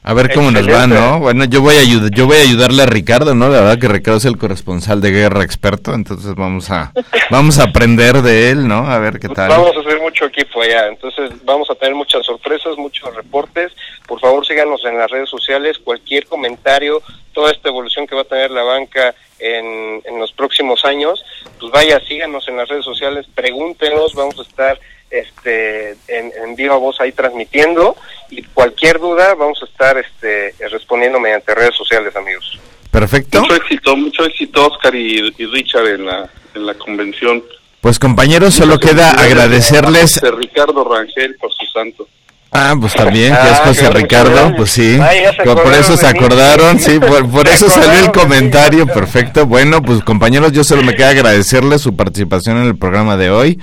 A 0.04 0.14
ver 0.14 0.34
cómo 0.34 0.50
nos 0.50 0.68
va, 0.68 0.88
¿no? 0.88 1.20
Bueno, 1.20 1.44
yo 1.44 1.60
voy 1.60 1.76
a 1.76 1.80
ayudar, 1.80 2.10
yo 2.10 2.26
voy 2.26 2.38
a 2.38 2.40
ayudarle 2.40 2.82
a 2.82 2.86
Ricardo, 2.86 3.36
¿no? 3.36 3.48
La 3.48 3.60
verdad 3.60 3.78
que 3.78 3.86
Ricardo 3.86 4.18
es 4.18 4.24
el 4.24 4.36
corresponsal 4.36 5.00
de 5.00 5.12
guerra 5.12 5.44
experto, 5.44 5.94
entonces 5.94 6.34
vamos 6.34 6.70
a 6.72 6.92
vamos 7.30 7.60
a 7.60 7.64
aprender 7.64 8.20
de 8.20 8.50
él, 8.50 8.66
¿no? 8.66 8.90
A 8.90 8.98
ver 8.98 9.20
qué 9.20 9.28
tal. 9.28 9.48
Vamos 9.48 9.76
a 9.76 9.78
hacer 9.78 10.00
mucho 10.00 10.24
equipo 10.24 10.60
allá, 10.60 10.88
entonces 10.88 11.30
vamos 11.44 11.70
a 11.70 11.76
tener 11.76 11.94
muchas 11.94 12.26
sorpresas, 12.26 12.76
muchos 12.76 13.14
reportes. 13.14 13.70
Por 14.08 14.18
favor, 14.18 14.44
síganos 14.44 14.84
en 14.84 14.98
las 14.98 15.08
redes 15.08 15.28
sociales, 15.28 15.78
cualquier 15.78 16.26
comentario, 16.26 17.00
toda 17.32 17.52
esta 17.52 17.68
evolución 17.68 18.08
que 18.08 18.16
va 18.16 18.22
a 18.22 18.24
tener 18.24 18.50
la 18.50 18.64
banca 18.64 19.14
en, 19.38 20.02
en 20.04 20.18
los 20.18 20.32
próximos 20.32 20.84
años, 20.84 21.24
pues 21.60 21.70
vaya, 21.70 22.00
síganos 22.00 22.48
en 22.48 22.56
las 22.56 22.68
redes 22.68 22.84
sociales, 22.84 23.26
pregúntenos, 23.36 24.14
vamos 24.14 24.36
a 24.40 24.42
estar 24.42 24.80
este, 25.10 25.90
en, 26.08 26.32
en 26.42 26.56
viva 26.56 26.76
voz 26.76 27.00
ahí 27.00 27.12
transmitiendo 27.12 27.96
y 28.32 28.42
cualquier 28.54 28.98
duda 28.98 29.34
vamos 29.34 29.62
a 29.62 29.66
estar 29.66 29.98
este, 29.98 30.54
respondiendo 30.70 31.20
mediante 31.20 31.54
redes 31.54 31.76
sociales, 31.76 32.16
amigos. 32.16 32.58
Perfecto. 32.90 33.40
Mucho 33.40 33.54
éxito, 33.56 33.96
mucho 33.96 34.24
éxito, 34.24 34.66
Oscar 34.66 34.94
y, 34.94 35.30
Richard 35.46 35.86
en 35.86 36.06
la, 36.06 36.30
en 36.54 36.66
la 36.66 36.74
convención. 36.74 37.42
Pues 37.80 37.98
compañeros, 37.98 38.54
solo 38.54 38.78
queda 38.78 39.10
agradecerles. 39.10 40.22
A 40.22 40.30
Ricardo 40.30 40.84
Rangel 40.84 41.36
por 41.36 41.52
su 41.52 41.66
santo. 41.66 42.08
Ah, 42.54 42.74
pues 42.78 42.92
también, 42.94 43.34
que 43.34 43.48
es 43.50 43.58
ah, 43.60 43.62
José 43.64 43.90
Ricardo, 43.90 44.54
pues 44.54 44.70
sí, 44.70 44.98
por 45.42 45.72
eso 45.72 45.96
se 45.96 46.06
acordaron, 46.06 46.78
sí, 46.78 46.98
por, 47.00 47.30
por 47.30 47.48
eso 47.48 47.70
salió 47.70 48.04
el 48.04 48.12
comentario, 48.12 48.86
perfecto. 48.86 49.46
Bueno, 49.46 49.80
pues 49.80 50.04
compañeros, 50.04 50.52
yo 50.52 50.62
solo 50.62 50.82
me 50.82 50.94
queda 50.94 51.10
agradecerles 51.10 51.80
su 51.80 51.96
participación 51.96 52.58
en 52.58 52.66
el 52.66 52.76
programa 52.76 53.16
de 53.16 53.30
hoy. 53.30 53.58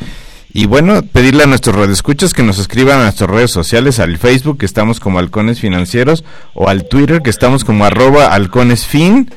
Y 0.51 0.65
bueno, 0.65 1.03
pedirle 1.03 1.43
a 1.43 1.47
nuestros 1.47 1.75
radioescuchas 1.75 2.33
que 2.33 2.41
nos 2.41 2.57
escriban 2.57 2.99
a 2.99 3.03
nuestras 3.03 3.29
redes 3.29 3.51
sociales, 3.51 3.99
al 3.99 4.17
Facebook, 4.17 4.57
que 4.57 4.65
estamos 4.65 4.99
como 4.99 5.19
Halcones 5.19 5.59
Financieros, 5.59 6.23
o 6.55 6.69
al 6.69 6.87
Twitter, 6.87 7.21
que 7.21 7.29
estamos 7.29 7.63
como 7.63 7.85
arroba 7.85 8.33
halconesfin. 8.33 9.29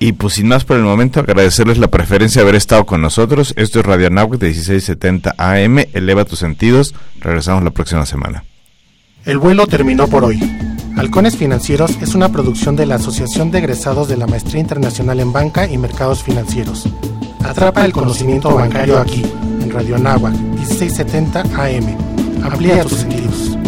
Y 0.00 0.14
pues 0.14 0.34
sin 0.34 0.48
más 0.48 0.64
por 0.64 0.76
el 0.76 0.82
momento, 0.82 1.20
agradecerles 1.20 1.78
la 1.78 1.86
preferencia 1.86 2.40
de 2.40 2.48
haber 2.48 2.56
estado 2.56 2.84
con 2.86 3.00
nosotros. 3.00 3.54
Esto 3.56 3.78
es 3.78 3.86
Radio 3.86 4.08
Anáhuac 4.08 4.40
de 4.40 4.48
1670 4.48 5.36
AM. 5.38 5.78
Eleva 5.92 6.24
tus 6.24 6.40
sentidos. 6.40 6.92
Regresamos 7.20 7.62
la 7.62 7.70
próxima 7.70 8.04
semana. 8.04 8.42
El 9.24 9.38
vuelo 9.38 9.68
terminó 9.68 10.08
por 10.08 10.24
hoy. 10.24 10.40
Halcones 10.96 11.36
Financieros 11.36 11.92
es 12.00 12.16
una 12.16 12.30
producción 12.30 12.74
de 12.74 12.86
la 12.86 12.96
Asociación 12.96 13.52
de 13.52 13.58
Egresados 13.58 14.08
de 14.08 14.16
la 14.16 14.26
Maestría 14.26 14.60
Internacional 14.60 15.20
en 15.20 15.32
Banca 15.32 15.68
y 15.68 15.78
Mercados 15.78 16.24
Financieros. 16.24 16.88
Atrapa 17.44 17.84
el 17.84 17.92
conocimiento 17.92 18.52
bancario 18.52 18.98
aquí, 18.98 19.24
Radio 19.72 19.96
Anáhuac, 19.96 20.34
1670 20.34 21.40
AM. 21.56 21.96
Amplía 22.44 22.82
tus 22.82 22.98
sentidos. 22.98 23.61